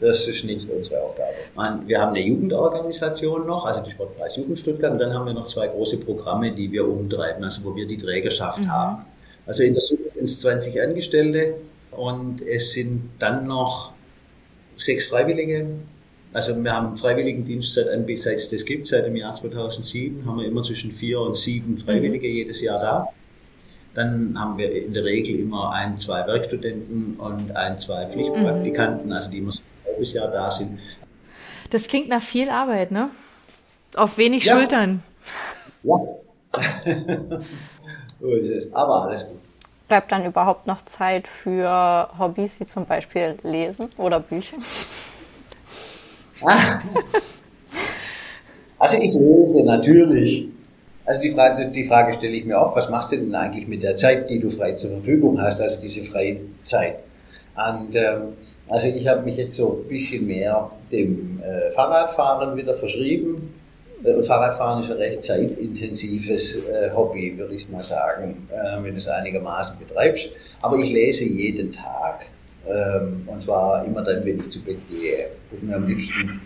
Das 0.00 0.26
ist 0.26 0.44
nicht 0.44 0.68
unsere 0.68 1.02
Aufgabe. 1.02 1.34
Man, 1.54 1.86
wir 1.86 2.00
haben 2.00 2.10
eine 2.10 2.20
Jugendorganisation 2.20 3.46
noch, 3.46 3.64
also 3.64 3.80
die 3.82 3.90
Sportpreis 3.90 4.36
Jugend 4.36 4.58
Stuttgart, 4.58 4.92
und 4.92 4.98
dann 4.98 5.14
haben 5.14 5.26
wir 5.26 5.34
noch 5.34 5.46
zwei 5.46 5.68
große 5.68 5.98
Programme, 5.98 6.50
die 6.52 6.72
wir 6.72 6.86
umtreiben, 6.88 7.44
also 7.44 7.64
wo 7.64 7.76
wir 7.76 7.86
die 7.86 7.96
Trägerschaft 7.96 8.58
mhm. 8.58 8.72
haben. 8.72 9.04
Also 9.46 9.62
in 9.62 9.74
der 9.74 9.82
Summe 9.82 10.10
sind 10.10 10.24
es 10.24 10.40
20 10.40 10.80
Angestellte 10.82 11.54
und 11.96 12.42
es 12.42 12.72
sind 12.72 13.10
dann 13.18 13.46
noch 13.46 13.92
sechs 14.76 15.06
Freiwillige. 15.06 15.66
Also 16.32 16.56
wir 16.62 16.72
haben 16.72 16.96
Freiwilligendienst 16.98 17.74
seit, 17.74 17.86
seit 18.18 18.36
es 18.36 18.50
das 18.50 18.64
gibt, 18.64 18.88
seit 18.88 19.06
dem 19.06 19.16
Jahr 19.16 19.34
2007, 19.34 20.26
haben 20.26 20.38
wir 20.38 20.46
immer 20.46 20.62
zwischen 20.62 20.92
vier 20.92 21.20
und 21.20 21.36
sieben 21.36 21.78
Freiwillige 21.78 22.28
mhm. 22.28 22.34
jedes 22.34 22.60
Jahr 22.60 22.80
da. 22.80 23.08
Dann 23.94 24.38
haben 24.38 24.58
wir 24.58 24.72
in 24.84 24.92
der 24.92 25.04
Regel 25.04 25.38
immer 25.38 25.70
ein, 25.70 25.96
zwei 25.98 26.26
Werkstudenten 26.26 27.14
und 27.18 27.54
ein, 27.54 27.78
zwei 27.78 28.06
Pflichtpraktikanten, 28.06 29.06
mhm. 29.06 29.12
also 29.12 29.30
die 29.30 29.38
immer 29.38 29.52
so 29.52 29.60
ein 29.60 29.92
halbes 29.92 30.12
Jahr 30.12 30.30
da 30.30 30.50
sind. 30.50 30.80
Das 31.70 31.86
klingt 31.86 32.08
nach 32.08 32.22
viel 32.22 32.50
Arbeit, 32.50 32.90
ne? 32.90 33.10
Auf 33.94 34.18
wenig 34.18 34.44
ja. 34.44 34.56
Schultern. 34.56 35.02
Ja. 35.84 35.94
so 38.20 38.28
ist 38.30 38.48
es. 38.48 38.72
Aber 38.74 39.02
alles 39.02 39.26
gut. 39.26 39.43
Bleibt 39.88 40.12
dann 40.12 40.24
überhaupt 40.24 40.66
noch 40.66 40.84
Zeit 40.86 41.28
für 41.28 42.08
Hobbys 42.18 42.58
wie 42.58 42.66
zum 42.66 42.86
Beispiel 42.86 43.36
Lesen 43.42 43.90
oder 43.98 44.20
Bücher? 44.20 44.56
Also 48.78 48.96
ich 48.96 49.14
lese 49.14 49.64
natürlich. 49.64 50.48
Also 51.06 51.20
die 51.22 51.30
Frage, 51.30 51.70
die 51.70 51.84
Frage 51.84 52.14
stelle 52.14 52.32
ich 52.32 52.44
mir 52.44 52.58
auch, 52.58 52.74
was 52.76 52.88
machst 52.88 53.12
du 53.12 53.16
denn 53.16 53.34
eigentlich 53.34 53.66
mit 53.66 53.82
der 53.82 53.96
Zeit, 53.96 54.28
die 54.28 54.40
du 54.40 54.50
frei 54.50 54.72
zur 54.72 54.90
Verfügung 54.90 55.40
hast, 55.40 55.60
also 55.60 55.80
diese 55.80 56.02
freie 56.02 56.40
Zeit? 56.62 56.96
Und 57.56 57.94
ähm, 57.94 58.34
also 58.68 58.88
ich 58.88 59.06
habe 59.06 59.22
mich 59.22 59.36
jetzt 59.36 59.56
so 59.56 59.82
ein 59.82 59.88
bisschen 59.88 60.26
mehr 60.26 60.70
dem 60.90 61.42
äh, 61.42 61.70
Fahrradfahren 61.70 62.56
wieder 62.56 62.74
verschrieben. 62.74 63.53
Äh, 64.04 64.22
Fahrradfahren 64.22 64.82
ist 64.82 64.90
ein 64.90 64.98
recht 64.98 65.22
zeitintensives 65.22 66.66
äh, 66.68 66.90
Hobby, 66.94 67.36
würde 67.36 67.54
ich 67.54 67.68
mal 67.68 67.82
sagen, 67.82 68.46
äh, 68.50 68.82
wenn 68.82 68.92
du 68.92 68.98
es 68.98 69.08
einigermaßen 69.08 69.76
betreibst. 69.78 70.28
Aber 70.62 70.78
ich 70.78 70.90
lese 70.90 71.24
jeden 71.24 71.72
Tag. 71.72 72.26
Ähm, 72.68 73.22
und 73.26 73.42
zwar 73.42 73.84
immer 73.84 74.02
dann, 74.02 74.24
wenn 74.24 74.38
ich 74.38 74.50
zu 74.50 74.62
Bett 74.62 74.78
gehe. 74.88 75.28
Gucken 75.50 75.74
am 75.74 75.86
liebsten. 75.86 76.40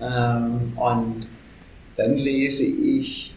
Ähm, 0.00 0.72
und 0.76 1.26
dann 1.96 2.16
lese 2.16 2.64
ich 2.64 3.34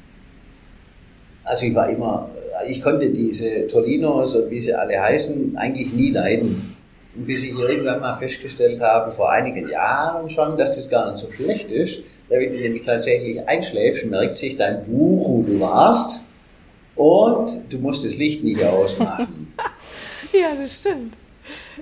also 1.44 1.66
ich 1.66 1.76
war 1.76 1.90
immer, 1.90 2.30
ich 2.68 2.82
konnte 2.82 3.10
diese 3.10 3.68
Tolinos 3.68 4.36
und 4.36 4.50
wie 4.50 4.60
sie 4.60 4.74
alle 4.74 5.00
heißen, 5.00 5.58
eigentlich 5.58 5.94
nie 5.94 6.12
leiden. 6.12 6.76
Und 7.16 7.26
bis 7.26 7.44
ich 7.44 7.52
irgendwann 7.52 8.00
mal 8.00 8.16
festgestellt 8.18 8.80
habe, 8.80 9.12
vor 9.12 9.32
einigen 9.32 9.68
Jahren 9.68 10.30
schon, 10.30 10.58
dass 10.58 10.76
das 10.76 10.90
gar 10.90 11.12
nicht 11.12 11.22
so 11.22 11.32
schlecht 11.32 11.70
ist, 11.70 12.04
wenn 12.40 12.54
du 12.54 12.60
nämlich 12.60 12.86
tatsächlich 12.86 13.48
einschläfst, 13.48 14.06
merkt 14.06 14.36
sich 14.38 14.58
dein 14.58 14.86
Buch, 14.86 15.30
wo 15.30 15.44
du 15.44 15.60
warst, 15.60 16.22
und 16.96 17.64
du 17.70 17.80
musst 17.80 18.06
das 18.06 18.16
Licht 18.18 18.44
nicht 18.44 18.64
ausmachen. 18.64 19.54
ja, 20.34 20.54
das 20.62 20.80
stimmt. 20.80 21.14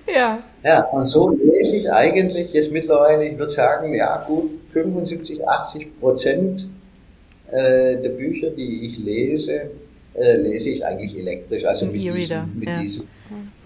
Ja. 0.07 0.41
Ja, 0.63 0.83
und 0.85 1.05
so 1.07 1.29
lese 1.29 1.77
ich 1.77 1.91
eigentlich 1.91 2.53
jetzt 2.53 2.71
mittlerweile, 2.71 3.27
ich 3.27 3.37
würde 3.37 3.51
sagen, 3.51 3.93
ja 3.93 4.23
gut, 4.27 4.51
75, 4.73 5.47
80 5.47 5.99
Prozent 5.99 6.67
äh, 7.51 7.97
der 7.97 8.09
Bücher, 8.09 8.51
die 8.51 8.85
ich 8.85 8.99
lese, 8.99 9.71
äh, 10.13 10.37
lese 10.37 10.69
ich 10.69 10.85
eigentlich 10.85 11.17
elektrisch, 11.17 11.65
also 11.65 11.87
mit 11.87 11.95
diesem, 11.95 12.51
mit 12.55 12.69
ja. 12.69 12.81
diesem, 12.81 13.07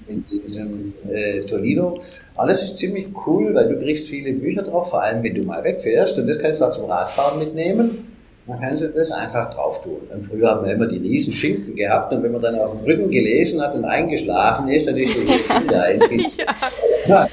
mit 0.07 0.29
diesem 0.29 0.93
äh, 1.09 1.41
Toledo. 1.41 1.99
Alles 2.35 2.63
ist 2.63 2.77
ziemlich 2.77 3.07
cool, 3.25 3.53
weil 3.53 3.69
du 3.69 3.79
kriegst 3.79 4.07
viele 4.07 4.33
Bücher 4.33 4.63
drauf, 4.63 4.89
vor 4.89 5.01
allem 5.01 5.23
wenn 5.23 5.35
du 5.35 5.43
mal 5.43 5.63
wegfährst 5.63 6.17
und 6.17 6.27
das 6.27 6.39
kannst 6.39 6.61
du 6.61 6.65
auch 6.65 6.71
zum 6.71 6.85
Radfahren 6.85 7.39
mitnehmen. 7.39 8.09
Dann 8.45 8.59
kannst 8.59 8.83
du 8.83 8.89
das 8.89 9.09
einfach 9.11 9.53
drauf 9.53 9.81
tun. 9.83 10.01
Und 10.13 10.25
früher 10.25 10.49
haben 10.49 10.65
wir 10.65 10.73
immer 10.73 10.87
die 10.87 10.97
riesen 10.97 11.33
Schinken 11.33 11.75
gehabt 11.75 12.11
und 12.11 12.23
wenn 12.23 12.31
man 12.33 12.41
dann 12.41 12.59
auf 12.59 12.71
dem 12.71 12.83
Rücken 12.83 13.09
gelesen 13.09 13.61
hat 13.61 13.73
und 13.73 13.85
eingeschlafen 13.85 14.67
ist, 14.67 14.87
dann 14.87 14.97
ist 14.97 15.15
das 15.15 15.57
Kinder 15.57 15.83
eingeschlafen. 15.83 16.83
ja. 17.07 17.27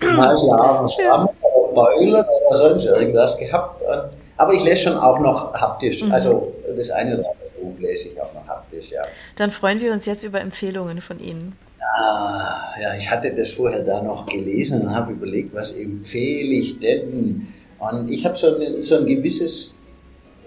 Mal 0.00 0.36
schlafen, 0.38 0.90
schlafen, 0.90 1.28
ja. 1.42 1.74
Beulen 1.74 2.24
oder 2.48 2.56
sonst 2.56 2.84
irgendwas 2.86 3.36
gehabt. 3.38 3.82
Und 3.82 4.10
aber 4.38 4.54
ich 4.54 4.64
lese 4.64 4.82
schon 4.82 4.96
auch 4.96 5.18
noch 5.18 5.52
haptisch. 5.52 6.02
Mhm. 6.02 6.12
Also 6.12 6.54
das 6.76 6.90
eine 6.90 7.18
oder 7.18 7.28
andere 7.28 7.48
Buch 7.60 7.78
lese 7.78 8.08
ich 8.08 8.20
auch 8.20 8.32
noch 8.32 8.46
haptisch, 8.46 8.90
ja. 8.90 9.02
Dann 9.36 9.50
freuen 9.50 9.80
wir 9.80 9.92
uns 9.92 10.06
jetzt 10.06 10.24
über 10.24 10.40
Empfehlungen 10.40 11.00
von 11.00 11.18
Ihnen. 11.20 11.56
Ah, 11.98 12.74
ja, 12.80 12.94
ich 12.96 13.10
hatte 13.10 13.34
das 13.34 13.50
vorher 13.50 13.82
da 13.82 14.00
noch 14.02 14.26
gelesen 14.26 14.82
und 14.82 14.94
habe 14.94 15.12
überlegt, 15.12 15.52
was 15.52 15.72
empfehle 15.72 16.54
ich 16.54 16.78
denn? 16.78 17.48
Und 17.80 18.08
ich 18.08 18.24
habe 18.24 18.36
so, 18.36 18.54
ein, 18.54 18.82
so 18.82 18.98
ein 18.98 19.06
gewisses 19.06 19.74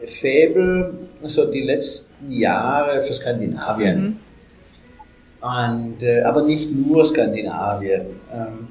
Faible, 0.06 0.93
so 1.24 1.52
die 1.52 1.64
letzten 1.64 2.32
Jahre 2.32 3.02
für 3.02 3.14
Skandinavien. 3.14 4.02
Mhm. 4.02 4.18
Und, 5.41 6.04
äh, 6.04 6.22
aber 6.22 6.43
nicht 6.43 6.72
nur 6.72 7.06
Skandinavien. 7.06 8.06
Ähm, 8.34 8.68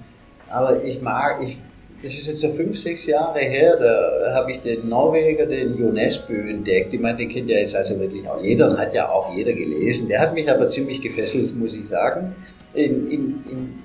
aber 0.48 0.82
ich 0.82 1.02
mag, 1.02 1.42
ich 1.42 1.58
das 2.02 2.14
ist 2.14 2.28
jetzt 2.28 2.40
so 2.40 2.48
fünf, 2.54 2.78
sechs 2.78 3.04
Jahre 3.06 3.40
her, 3.40 3.76
da 3.76 4.34
habe 4.34 4.52
ich 4.52 4.60
den 4.60 4.88
Norweger, 4.88 5.44
den 5.44 5.76
Jonesbø 5.76 6.48
entdeckt. 6.48 6.94
Ich 6.94 7.00
meine, 7.00 7.18
den 7.18 7.28
kennt 7.28 7.50
ja 7.50 7.58
jetzt 7.58 7.76
also 7.76 7.98
wirklich 8.00 8.26
auch 8.26 8.42
jeder 8.42 8.70
und 8.70 8.78
hat 8.78 8.94
ja 8.94 9.10
auch 9.10 9.34
jeder 9.36 9.52
gelesen. 9.52 10.08
Der 10.08 10.20
hat 10.20 10.32
mich 10.32 10.50
aber 10.50 10.70
ziemlich 10.70 11.02
gefesselt, 11.02 11.54
muss 11.54 11.74
ich 11.74 11.86
sagen, 11.86 12.34
in, 12.74 13.10
in, 13.10 13.44
in, 13.48 13.82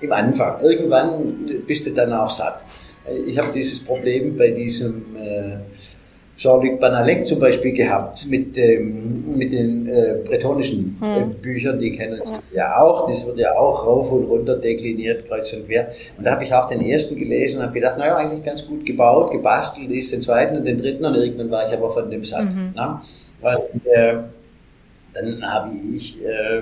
im 0.00 0.12
Anfang. 0.12 0.60
Irgendwann 0.62 1.62
bist 1.66 1.86
du 1.86 1.90
dann 1.90 2.12
auch 2.12 2.30
satt. 2.30 2.64
Ich 3.26 3.38
habe 3.38 3.52
dieses 3.52 3.84
Problem 3.84 4.36
bei 4.36 4.50
diesem 4.50 5.16
äh, 5.16 5.58
Jean-Luc 6.38 6.78
Banalek 6.78 7.26
zum 7.26 7.40
Beispiel 7.40 7.72
gehabt 7.72 8.26
mit, 8.28 8.56
ähm, 8.56 9.36
mit 9.36 9.52
den 9.52 9.88
äh, 9.88 10.18
bretonischen 10.24 10.96
äh, 11.02 11.22
hm. 11.22 11.34
Büchern, 11.42 11.80
die 11.80 11.92
kennen 11.92 12.20
Sie 12.22 12.32
ja. 12.32 12.40
ja. 12.52 12.80
auch. 12.80 13.08
Das 13.10 13.26
wird 13.26 13.38
ja 13.38 13.54
auch 13.56 13.84
rauf 13.84 14.12
und 14.12 14.24
runter 14.24 14.56
dekliniert, 14.56 15.26
kreuz 15.26 15.52
und 15.52 15.66
quer. 15.66 15.90
Und 16.16 16.24
da 16.24 16.32
habe 16.32 16.44
ich 16.44 16.54
auch 16.54 16.68
den 16.68 16.80
ersten 16.80 17.16
gelesen 17.16 17.56
und 17.56 17.64
habe 17.64 17.74
gedacht, 17.74 17.98
naja, 17.98 18.16
eigentlich 18.16 18.44
ganz 18.44 18.64
gut 18.64 18.86
gebaut, 18.86 19.32
gebastelt 19.32 19.90
ist 19.90 20.12
den 20.12 20.20
zweiten 20.20 20.58
und 20.58 20.64
den 20.64 20.78
dritten 20.78 21.04
und 21.04 21.16
irgendwann 21.16 21.50
war 21.50 21.68
ich 21.68 21.74
aber 21.74 21.90
von 21.90 22.08
dem 22.08 22.24
satt. 22.24 22.44
Mhm. 22.44 22.72
Ne? 22.76 23.00
Und, 23.40 23.86
äh, 23.86 24.18
dann 25.14 25.42
habe 25.42 25.72
ich 25.74 26.22
äh, 26.24 26.60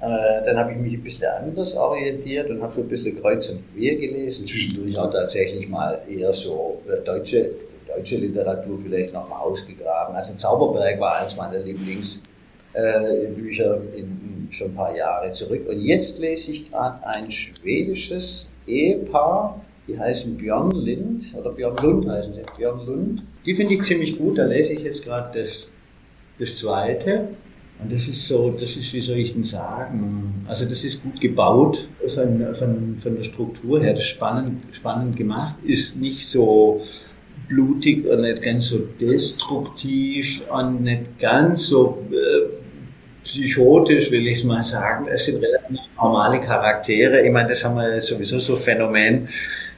äh, 0.00 0.44
dann 0.44 0.56
habe 0.56 0.72
ich 0.72 0.78
mich 0.78 0.94
ein 0.94 1.02
bisschen 1.02 1.28
anders 1.28 1.74
orientiert 1.76 2.50
und 2.50 2.62
habe 2.62 2.74
so 2.74 2.80
ein 2.80 2.88
bisschen 2.88 3.20
kreuz 3.20 3.48
und 3.48 3.60
quer 3.74 3.96
gelesen. 3.96 4.46
Zwischendurch 4.46 4.98
auch 4.98 5.10
tatsächlich 5.10 5.68
mal 5.68 6.00
eher 6.08 6.32
so 6.32 6.80
äh, 6.88 7.04
deutsche 7.04 7.50
deutsche 7.88 8.16
Literatur 8.16 8.78
vielleicht 8.82 9.12
noch 9.12 9.28
mal 9.28 9.40
ausgegraben. 9.40 10.14
Also 10.14 10.34
Zauberberg 10.34 11.00
war 11.00 11.16
eines 11.18 11.36
meiner 11.36 11.58
Lieblingsbücher 11.58 12.22
äh, 12.74 13.98
in, 13.98 14.48
schon 14.50 14.68
ein 14.68 14.74
paar 14.74 14.96
Jahre 14.96 15.32
zurück. 15.32 15.68
Und 15.68 15.80
jetzt 15.80 16.18
lese 16.18 16.52
ich 16.52 16.70
gerade 16.70 17.04
ein 17.06 17.30
schwedisches 17.30 18.48
Ehepaar, 18.66 19.60
die 19.86 19.98
heißen 19.98 20.36
Björn 20.36 20.70
Lind, 20.72 21.34
oder 21.36 21.50
Björn 21.50 21.76
Lund 21.82 22.08
heißen 22.08 22.34
sie, 22.34 22.42
Björn 22.56 22.86
Lund. 22.86 23.22
Die 23.46 23.54
finde 23.54 23.74
ich 23.74 23.82
ziemlich 23.82 24.18
gut, 24.18 24.38
da 24.38 24.44
lese 24.44 24.74
ich 24.74 24.80
jetzt 24.80 25.04
gerade 25.04 25.38
das, 25.38 25.70
das 26.38 26.56
zweite. 26.56 27.28
Und 27.80 27.92
das 27.92 28.08
ist 28.08 28.26
so, 28.26 28.50
das 28.50 28.76
ist, 28.76 28.92
wie 28.92 29.00
soll 29.00 29.18
ich 29.18 29.34
denn 29.34 29.44
sagen, 29.44 30.44
also 30.48 30.64
das 30.64 30.82
ist 30.82 31.02
gut 31.02 31.20
gebaut 31.20 31.86
von, 32.12 32.54
von, 32.54 32.96
von 32.98 33.16
der 33.16 33.22
Struktur 33.22 33.80
her, 33.80 33.92
das 33.92 34.02
ist 34.02 34.10
spannend, 34.10 34.62
spannend 34.72 35.16
gemacht, 35.16 35.54
ist 35.64 35.96
nicht 35.96 36.26
so 36.28 36.82
blutig 37.48 38.04
und 38.06 38.22
nicht 38.22 38.42
ganz 38.42 38.66
so 38.66 38.78
destruktiv 39.00 40.42
und 40.50 40.82
nicht 40.82 41.18
ganz 41.20 41.68
so 41.68 42.04
äh, 42.10 42.48
psychotisch, 43.22 44.10
will 44.10 44.26
ich 44.26 44.38
es 44.38 44.44
mal 44.44 44.62
sagen. 44.62 45.06
Es 45.08 45.26
sind 45.26 45.42
relativ 45.42 45.78
normale 45.96 46.40
Charaktere. 46.40 47.20
Ich 47.24 47.30
meine, 47.30 47.48
das 47.50 47.64
haben 47.64 47.76
wir 47.76 48.00
sowieso 48.00 48.38
so 48.38 48.56
ein 48.56 48.62
Phänomen, 48.62 49.28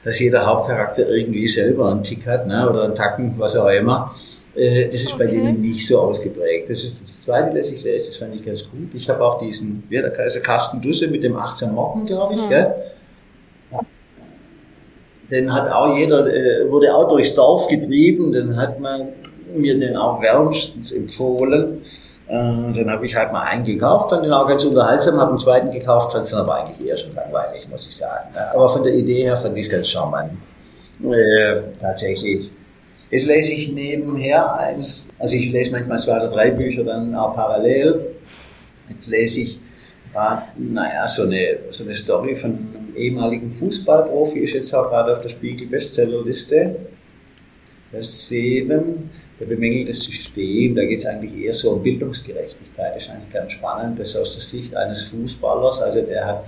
dass 0.03 0.19
jeder 0.19 0.45
Hauptcharakter 0.45 1.07
irgendwie 1.07 1.47
selber 1.47 1.91
einen 1.91 2.03
Tick 2.03 2.25
hat 2.25 2.47
ne, 2.47 2.67
oder 2.67 2.85
einen 2.85 2.95
Tacken, 2.95 3.35
was 3.37 3.55
auch 3.55 3.69
immer. 3.69 4.13
Äh, 4.55 4.87
das 4.87 5.01
ist 5.01 5.13
okay. 5.13 5.25
bei 5.25 5.31
denen 5.31 5.61
nicht 5.61 5.87
so 5.87 5.99
ausgeprägt. 5.99 6.69
Das 6.69 6.83
ist 6.83 7.01
das 7.01 7.21
zweite, 7.23 7.55
das 7.55 7.71
ich 7.71 7.83
lese, 7.83 8.07
das 8.07 8.17
fand 8.17 8.35
ich 8.35 8.45
ganz 8.45 8.63
gut. 8.63 8.93
Ich 8.93 9.09
habe 9.09 9.23
auch 9.23 9.37
diesen, 9.39 9.83
wie 9.89 9.97
der 9.97 10.11
Kaiser 10.11 10.41
Carsten 10.41 10.81
Dusse 10.81 11.07
mit 11.07 11.23
dem 11.23 11.35
18 11.35 11.73
Mocken, 11.73 12.05
glaube 12.05 12.33
ich, 12.33 12.41
mhm. 12.41 12.49
gell? 12.49 12.75
den 15.31 15.53
hat 15.53 15.71
auch 15.71 15.97
jeder, 15.97 16.27
äh, 16.27 16.69
wurde 16.69 16.93
auch 16.93 17.07
durchs 17.07 17.33
Dorf 17.33 17.67
getrieben, 17.69 18.33
den 18.33 18.57
hat 18.57 18.79
man 18.79 19.07
mir 19.55 19.79
den 19.79 19.95
auch 19.95 20.21
wärmstens 20.21 20.91
empfohlen. 20.91 21.81
Äh, 22.27 22.33
dann 22.33 22.91
habe 22.91 23.05
ich 23.05 23.15
halt 23.15 23.31
mal 23.31 23.43
einen 23.43 23.63
gekauft, 23.63 24.09
fand 24.09 24.25
den 24.25 24.33
auch 24.33 24.47
ganz 24.47 24.63
unterhaltsam, 24.65 25.19
habe 25.19 25.31
einen 25.31 25.39
zweiten 25.39 25.71
gekauft, 25.71 26.11
fand 26.11 26.25
es 26.25 26.31
dann 26.31 26.41
aber 26.41 26.55
eigentlich 26.55 26.87
eher 26.87 26.97
schon 26.97 27.15
langweilig, 27.15 27.67
muss 27.69 27.87
ich 27.87 27.95
sagen. 27.95 28.27
Aber 28.53 28.69
von 28.69 28.83
der 28.83 28.93
Idee 28.93 29.23
her 29.23 29.37
fand 29.37 29.57
ich 29.57 29.65
es 29.65 29.71
ganz 29.71 29.87
charmant. 29.87 30.31
Äh, 31.01 31.61
tatsächlich. 31.79 32.51
Jetzt 33.11 33.27
lese 33.27 33.53
ich 33.53 33.73
nebenher 33.73 34.57
eins, 34.57 35.05
also 35.19 35.35
ich 35.35 35.51
lese 35.51 35.71
manchmal 35.71 35.99
zwei 35.99 36.15
oder 36.15 36.29
drei 36.29 36.51
Bücher 36.51 36.85
dann 36.85 37.13
auch 37.13 37.35
parallel. 37.35 38.05
Jetzt 38.89 39.07
lese 39.07 39.41
ich, 39.41 39.59
äh, 40.15 40.37
naja, 40.57 41.05
so 41.07 41.23
eine, 41.23 41.59
so 41.71 41.83
eine 41.83 41.93
Story 41.93 42.33
von 42.33 42.51
einem 42.51 42.95
ehemaligen 42.95 43.51
Fußballprofi, 43.51 44.39
ist 44.39 44.53
jetzt 44.53 44.73
auch 44.73 44.89
gerade 44.89 45.13
auf 45.13 45.21
der 45.21 45.29
Spiegel-Bestsellerliste. 45.29 46.77
Das 47.91 48.27
Sieben, 48.27 49.09
der 49.37 49.45
bemängelt 49.45 49.89
das 49.89 49.99
System, 49.99 50.75
da 50.75 50.85
geht 50.85 50.99
es 50.99 51.05
eigentlich 51.05 51.35
eher 51.35 51.53
so 51.53 51.71
um 51.71 51.83
Bildungsgerechtigkeit. 51.83 52.95
Das 52.95 53.03
ist 53.03 53.09
eigentlich 53.09 53.33
ganz 53.33 53.51
spannend, 53.51 53.99
das 53.99 54.15
aus 54.15 54.31
der 54.31 54.41
Sicht 54.41 54.73
eines 54.73 55.03
Fußballers, 55.03 55.81
also 55.81 56.01
der 56.01 56.25
hat 56.25 56.45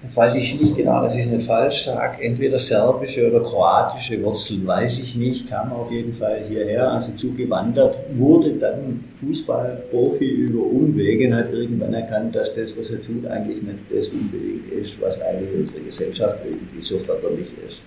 Jetzt 0.00 0.16
weiß 0.16 0.36
ich 0.36 0.60
nicht 0.60 0.76
genau, 0.76 1.04
ich 1.08 1.18
es 1.18 1.26
nicht 1.26 1.44
falsch 1.44 1.86
sage, 1.86 2.22
entweder 2.22 2.56
serbische 2.56 3.28
oder 3.28 3.42
kroatische 3.42 4.22
Wurzeln, 4.22 4.64
weiß 4.64 5.00
ich 5.00 5.16
nicht, 5.16 5.50
kam 5.50 5.72
auf 5.72 5.90
jeden 5.90 6.14
Fall 6.14 6.40
hierher, 6.48 6.92
also 6.92 7.10
zugewandert, 7.16 7.98
wurde 8.16 8.52
dann 8.52 9.04
Fußballprofi 9.20 10.24
über 10.24 10.62
Umwege 10.62 11.26
und 11.26 11.34
hat 11.34 11.52
irgendwann 11.52 11.94
erkannt, 11.94 12.36
dass 12.36 12.54
das, 12.54 12.76
was 12.78 12.90
er 12.90 13.02
tut, 13.02 13.26
eigentlich 13.26 13.60
nicht 13.60 13.78
das 13.90 14.06
unbedingt 14.06 14.70
ist, 14.70 15.00
was 15.00 15.20
eigentlich 15.20 15.50
unsere 15.58 15.80
Gesellschaft 15.80 16.38
irgendwie 16.44 16.82
so 16.82 17.00
förderlich 17.00 17.52
ist. 17.66 17.80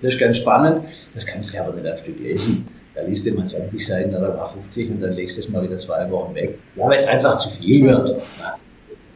Das 0.00 0.14
ist 0.14 0.18
ganz 0.18 0.38
spannend, 0.38 0.82
das 1.14 1.24
kannst 1.24 1.54
du 1.54 1.62
aber 1.62 1.74
nicht 1.74 1.86
ein 1.86 1.98
Stück 1.98 2.18
lesen. 2.18 2.64
Da 2.96 3.02
liest 3.02 3.24
du 3.24 3.32
mal 3.34 3.46
20 3.46 3.86
Seiten 3.86 4.14
oder 4.14 4.44
50 4.44 4.90
und 4.90 5.00
dann 5.00 5.12
legst 5.12 5.36
du 5.36 5.40
es 5.40 5.48
mal 5.48 5.62
wieder 5.62 5.78
zwei 5.78 6.10
Wochen 6.10 6.34
weg. 6.34 6.58
Ja, 6.74 6.88
weil 6.88 6.98
es 6.98 7.06
einfach 7.06 7.38
zu 7.38 7.48
viel 7.50 7.86
wird. 7.86 8.08
Ja, 8.08 8.58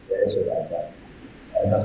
das 0.09 0.33
ist 0.33 0.39
einfach 0.49 0.77
einfach 0.77 0.96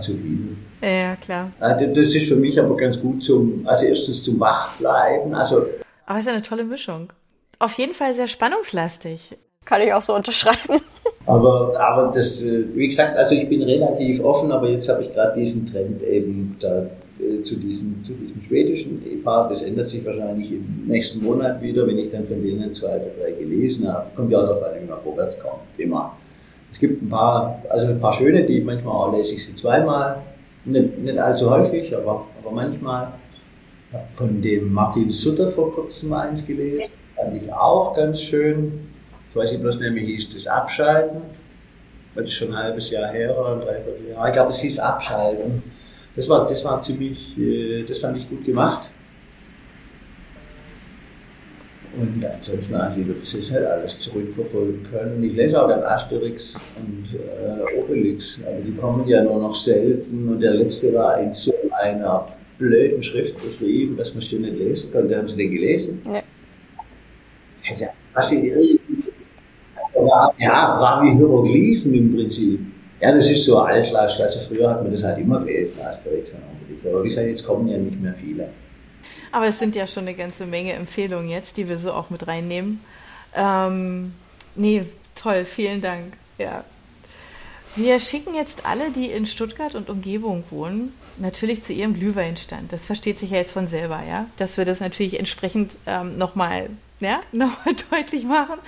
zu 0.01 0.13
viel. 0.13 0.57
Ja, 0.83 1.17
klar. 1.17 1.53
Das 1.61 2.15
ist 2.15 2.29
für 2.29 2.37
mich 2.37 2.59
aber 2.59 2.77
ganz 2.77 3.01
gut 3.01 3.23
zum, 3.23 3.63
also 3.67 3.87
erstens 3.87 4.25
zum 4.25 4.41
Wachbleiben. 4.41 5.35
Also 5.35 5.65
aber 6.07 6.19
es 6.19 6.27
ist 6.27 6.33
eine 6.33 6.43
tolle 6.43 6.65
Mischung. 6.65 7.13
Auf 7.59 7.79
jeden 7.79 7.95
Fall 7.95 8.15
sehr 8.15 8.29
spannungslastig. 8.29 9.39
Kann 9.65 9.81
ich 9.81 9.93
auch 9.93 10.03
so 10.03 10.15
unterschreiben. 10.15 10.81
Aber, 11.27 11.73
aber 11.79 12.11
das, 12.13 12.43
äh, 12.43 12.65
wie 12.75 12.89
gesagt, 12.89 13.17
also 13.17 13.37
ich 13.37 13.49
bin 13.49 13.63
relativ 13.63 14.25
offen, 14.25 14.51
aber 14.51 14.69
jetzt 14.69 14.89
habe 14.89 15.03
ich 15.03 15.13
gerade 15.15 15.39
diesen 15.39 15.65
Trend 15.65 16.03
eben 16.03 16.57
da, 16.59 16.87
äh, 17.21 17.41
zu, 17.45 17.55
diesem, 17.55 18.03
zu 18.03 18.13
diesem 18.15 18.43
schwedischen 18.43 19.07
Ehepaar. 19.07 19.49
Das 19.49 19.63
ändert 19.63 19.87
sich 19.87 20.05
wahrscheinlich 20.05 20.51
im 20.51 20.83
nächsten 20.89 21.23
Monat 21.23 21.63
wieder, 21.63 21.87
wenn 21.87 21.97
ich 21.97 22.11
dann 22.11 22.27
von 22.27 22.43
denen 22.43 22.75
zwei 22.75 22.97
oder 22.97 23.07
drei 23.21 23.31
gelesen 23.39 23.87
habe. 23.87 24.07
Kommt 24.17 24.33
ja 24.33 24.41
auch 24.41 24.49
darauf 24.49 24.65
an, 24.65 24.71
wie 24.83 24.91
man 24.91 25.01
vorwärts 25.01 25.39
kommt. 25.39 25.63
Immer. 25.79 26.17
Es 26.73 26.79
gibt 26.79 27.03
ein 27.03 27.11
paar, 27.11 27.63
also 27.69 27.87
ein 27.89 28.01
paar 28.01 28.15
schöne, 28.15 28.45
die 28.45 28.61
manchmal 28.63 28.95
auch 28.95 29.13
lese 29.15 29.35
ich 29.35 29.45
sie 29.45 29.55
zweimal. 29.55 30.23
Nicht, 30.65 30.99
nicht 30.99 31.19
allzu 31.19 31.51
häufig, 31.51 31.95
aber, 31.95 32.27
aber 32.43 32.51
manchmal. 32.51 33.13
Von 34.15 34.41
dem 34.41 34.73
Martin 34.73 35.11
Sutter 35.11 35.53
vor 35.53 35.75
kurzem 35.75 36.15
eins 36.15 36.47
gelesen. 36.47 36.91
Fand 37.15 37.37
ich 37.37 37.53
auch 37.53 37.95
ganz 37.95 38.23
schön. 38.23 38.89
Ich 39.29 39.37
weiß 39.37 39.53
nicht, 39.53 39.63
was 39.63 39.79
nämlich 39.79 40.07
hieß, 40.07 40.33
das 40.33 40.47
Abschalten. 40.47 41.21
Das 42.15 42.25
ist 42.25 42.33
schon 42.33 42.55
ein 42.55 42.65
halbes 42.65 42.91
Jahr 42.91 43.09
her 43.09 43.39
oder 43.39 43.53
ein 43.53 43.61
Dreivierteljahr. 43.61 44.27
Ich 44.27 44.33
glaube, 44.33 44.51
es 44.51 44.61
hieß 44.61 44.79
Abschalten. 44.79 45.63
Das 46.17 46.29
war, 46.29 46.47
das 46.47 46.65
war 46.65 46.81
ziemlich, 46.81 47.37
äh, 47.39 47.85
das 47.85 47.99
fand 47.99 48.17
ich 48.17 48.29
gut 48.29 48.45
gemacht. 48.45 48.89
Und 51.99 52.25
ansonsten, 52.25 52.73
das 53.21 53.53
halt 53.53 53.67
alles 53.67 54.01
zurückverfolgen 54.01 54.87
können. 54.91 55.23
Ich 55.25 55.35
lese 55.35 55.63
auch 55.63 55.69
dann 55.69 55.83
Asterix 55.83 56.57
und 56.77 57.19
äh, 57.19 57.79
Obelix, 57.79 58.41
aber 58.47 58.61
die 58.61 58.75
kommen 58.75 59.07
ja 59.07 59.23
nur 59.23 59.39
noch 59.41 59.55
selten. 59.55 60.29
Und 60.29 60.41
der 60.41 60.55
letzte 60.55 60.95
war 60.95 61.19
in 61.21 61.35
so 61.35 61.53
einer 61.83 62.29
blöden 62.59 63.03
Schrift 63.03 63.35
geschrieben, 63.43 63.97
dass 63.97 64.15
man 64.15 64.23
es 64.23 64.33
nicht 64.33 64.59
lesen 64.59 64.91
konnte. 64.91 65.17
Haben 65.17 65.29
Sie 65.29 65.37
den 65.37 65.51
gelesen? 65.51 66.01
Ja. 66.07 66.23
Ja, 67.77 67.89
was 68.15 68.33
ich, 68.33 68.81
war, 69.95 70.35
ja, 70.39 70.81
war 70.81 71.03
wie 71.03 71.15
Hieroglyphen 71.17 71.95
im 71.95 72.15
Prinzip. 72.15 72.61
Ja, 73.01 73.15
das 73.15 73.31
ist 73.31 73.45
so 73.45 73.59
Altlast. 73.59 74.21
Also 74.21 74.41
früher 74.41 74.71
hat 74.71 74.83
man 74.83 74.93
das 74.93 75.05
halt 75.05 75.19
immer 75.19 75.39
gelesen, 75.41 75.81
Asterix 75.81 76.33
und 76.33 76.39
Obelix. 76.39 76.87
Aber 76.87 77.05
wie 77.05 77.09
gesagt, 77.09 77.29
jetzt 77.29 77.45
kommen 77.45 77.69
ja 77.69 77.79
nicht 77.79 78.01
mehr 78.01 78.15
viele. 78.15 78.49
Aber 79.33 79.47
es 79.47 79.59
sind 79.59 79.75
ja 79.75 79.87
schon 79.87 80.07
eine 80.07 80.15
ganze 80.15 80.47
Menge 80.47 80.75
Empfehlungen 80.75 81.29
jetzt, 81.29 81.57
die 81.57 81.69
wir 81.69 81.79
so 81.79 81.93
auch 81.93 82.11
mit 82.11 82.27
reinnehmen. 82.27 82.81
Ähm, 83.35 84.15
nee, 84.55 84.85
toll, 85.15 85.45
vielen 85.45 85.81
Dank. 85.81 86.13
Ja. 86.39 86.65
Wir 87.75 87.99
schicken 88.01 88.35
jetzt 88.35 88.67
alle, 88.67 88.91
die 88.91 89.07
in 89.07 89.25
Stuttgart 89.25 89.75
und 89.75 89.89
Umgebung 89.89 90.45
wohnen, 90.51 90.95
natürlich 91.17 91.65
zu 91.65 91.73
ihrem 91.73 91.95
Glühweinstand. 91.95 92.71
Das 92.71 92.85
versteht 92.85 93.19
sich 93.19 93.31
ja 93.31 93.39
jetzt 93.39 93.53
von 93.53 93.67
selber, 93.67 94.03
ja. 94.07 94.27
Dass 94.37 94.59
wir 94.59 94.67
das 94.67 94.81
natürlich 94.81 95.19
entsprechend 95.19 95.73
ähm, 95.87 96.19
nochmal 96.19 96.69
ja, 97.01 97.21
noch 97.33 97.57
deutlich 97.91 98.25
machen. 98.25 98.59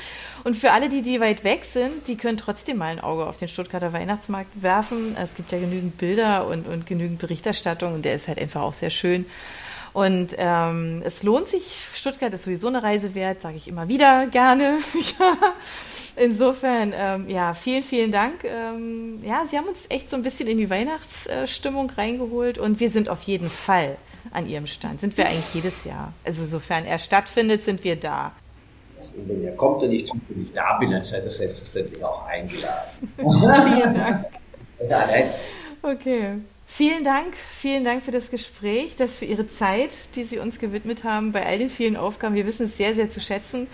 Und 0.42 0.56
für 0.56 0.72
alle, 0.72 0.88
die, 0.88 1.02
die 1.02 1.20
weit 1.20 1.44
weg 1.44 1.66
sind, 1.66 2.08
die 2.08 2.16
können 2.16 2.38
trotzdem 2.38 2.78
mal 2.78 2.86
ein 2.86 3.00
Auge 3.00 3.26
auf 3.26 3.36
den 3.36 3.48
Stuttgarter 3.48 3.92
Weihnachtsmarkt 3.92 4.62
werfen. 4.62 5.16
Es 5.22 5.34
gibt 5.34 5.52
ja 5.52 5.58
genügend 5.58 5.98
Bilder 5.98 6.46
und, 6.46 6.66
und 6.66 6.86
genügend 6.86 7.18
Berichterstattung 7.18 7.92
und 7.92 8.04
der 8.06 8.14
ist 8.14 8.28
halt 8.28 8.38
einfach 8.38 8.62
auch 8.62 8.74
sehr 8.74 8.90
schön. 8.90 9.26
Und 9.95 10.34
ähm, 10.38 11.03
es 11.05 11.22
lohnt 11.22 11.49
sich. 11.49 11.72
Stuttgart 11.95 12.34
ist 12.34 12.45
sowieso 12.45 12.66
eine 12.66 12.82
Reise 12.82 13.14
wert, 13.14 13.40
sage 13.40 13.57
ich 13.57 13.68
immer 13.68 13.88
wieder 13.88 14.26
gerne. 14.26 14.78
Insofern, 16.16 16.92
ähm, 16.97 17.28
ja, 17.28 17.55
vielen, 17.55 17.84
vielen 17.84 18.11
Dank. 18.11 18.42
Ähm, 18.45 19.22
ja, 19.24 19.45
Sie 19.49 19.57
haben 19.57 19.66
uns 19.68 19.86
echt 19.88 20.11
so 20.11 20.16
ein 20.16 20.24
bisschen 20.24 20.49
in 20.49 20.59
die 20.59 20.68
Weihnachtsstimmung 20.68 21.90
reingeholt 21.90 22.59
und 22.59 22.80
wir 22.80 22.90
sind 22.90 23.09
auf 23.09 23.22
jeden 23.22 23.49
Fall 23.49 23.97
an 24.32 24.49
Ihrem 24.49 24.66
Stand. 24.66 25.01
Sind 25.01 25.16
wir 25.16 25.26
eigentlich 25.26 25.55
jedes 25.55 25.84
Jahr. 25.84 26.12
Also 26.24 26.45
sofern 26.45 26.84
er 26.86 26.99
stattfindet, 26.99 27.62
sind 27.62 27.84
wir 27.84 27.95
da. 27.95 28.32
wenn 29.26 29.45
er 29.45 29.57
kommt 29.57 29.84
und 29.84 29.92
ich 29.92 30.07
zufällig 30.07 30.53
da 30.53 30.76
bin, 30.78 30.90
dann 30.90 31.05
seid 31.05 31.22
ihr 31.22 31.30
selbstverständlich 31.30 32.03
auch 32.05 32.26
eingeladen. 32.26 33.12
vielen 33.16 33.95
Dank. 33.95 34.26
Ja, 34.86 35.07
okay. 35.82 36.40
Vielen 36.77 37.05
Dank, 37.05 37.37
vielen 37.37 37.85
Dank 37.85 38.03
für 38.03 38.11
das 38.11 38.33
Gespräch, 38.33 38.97
das 38.97 39.18
für 39.18 39.27
Ihre 39.27 39.47
Zeit, 39.47 39.95
die 40.16 40.25
Sie 40.25 40.41
uns 40.41 40.59
gewidmet 40.59 41.05
haben 41.05 41.31
bei 41.31 41.47
all 41.47 41.57
den 41.57 41.70
vielen 41.70 41.97
Aufgaben. 41.97 42.35
Wir 42.35 42.47
wissen 42.49 42.64
es 42.64 42.77
sehr, 42.77 42.97
sehr 42.97 43.09
zu 43.09 43.20
schätzen, 43.20 43.68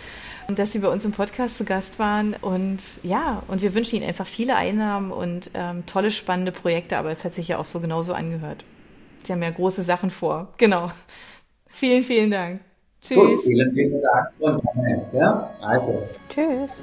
dass 0.49 0.73
Sie 0.73 0.81
bei 0.81 0.89
uns 0.89 1.07
im 1.07 1.13
Podcast 1.13 1.57
zu 1.57 1.65
Gast 1.65 1.99
waren. 1.99 2.37
Und 2.43 2.81
ja, 3.03 3.43
und 3.49 3.63
wir 3.63 3.75
wünschen 3.75 3.97
Ihnen 3.97 4.07
einfach 4.07 4.27
viele 4.27 4.55
Einnahmen 4.55 5.13
und 5.13 5.51
ähm, 5.55 5.87
tolle, 5.87 6.11
spannende 6.11 6.53
Projekte. 6.53 6.99
Aber 6.99 7.11
es 7.11 7.25
hat 7.25 7.35
sich 7.35 7.49
ja 7.49 7.57
auch 7.57 7.65
so 7.65 7.81
genauso 7.81 8.13
angehört. 8.13 8.67
Sie 9.25 9.33
haben 9.33 9.43
ja 9.43 9.51
große 9.51 9.81
Sachen 9.81 10.11
vor. 10.11 10.53
Genau. 10.59 10.91
Vielen, 11.69 12.03
vielen 12.03 12.31
Dank. 12.31 12.61
Tschüss. 13.01 13.17
Gut, 13.17 13.41
vielen, 13.45 13.73
vielen 13.73 14.03
Dank. 14.03 15.15
Ja, 15.15 15.51
also. 15.63 16.07
Tschüss. 16.29 16.83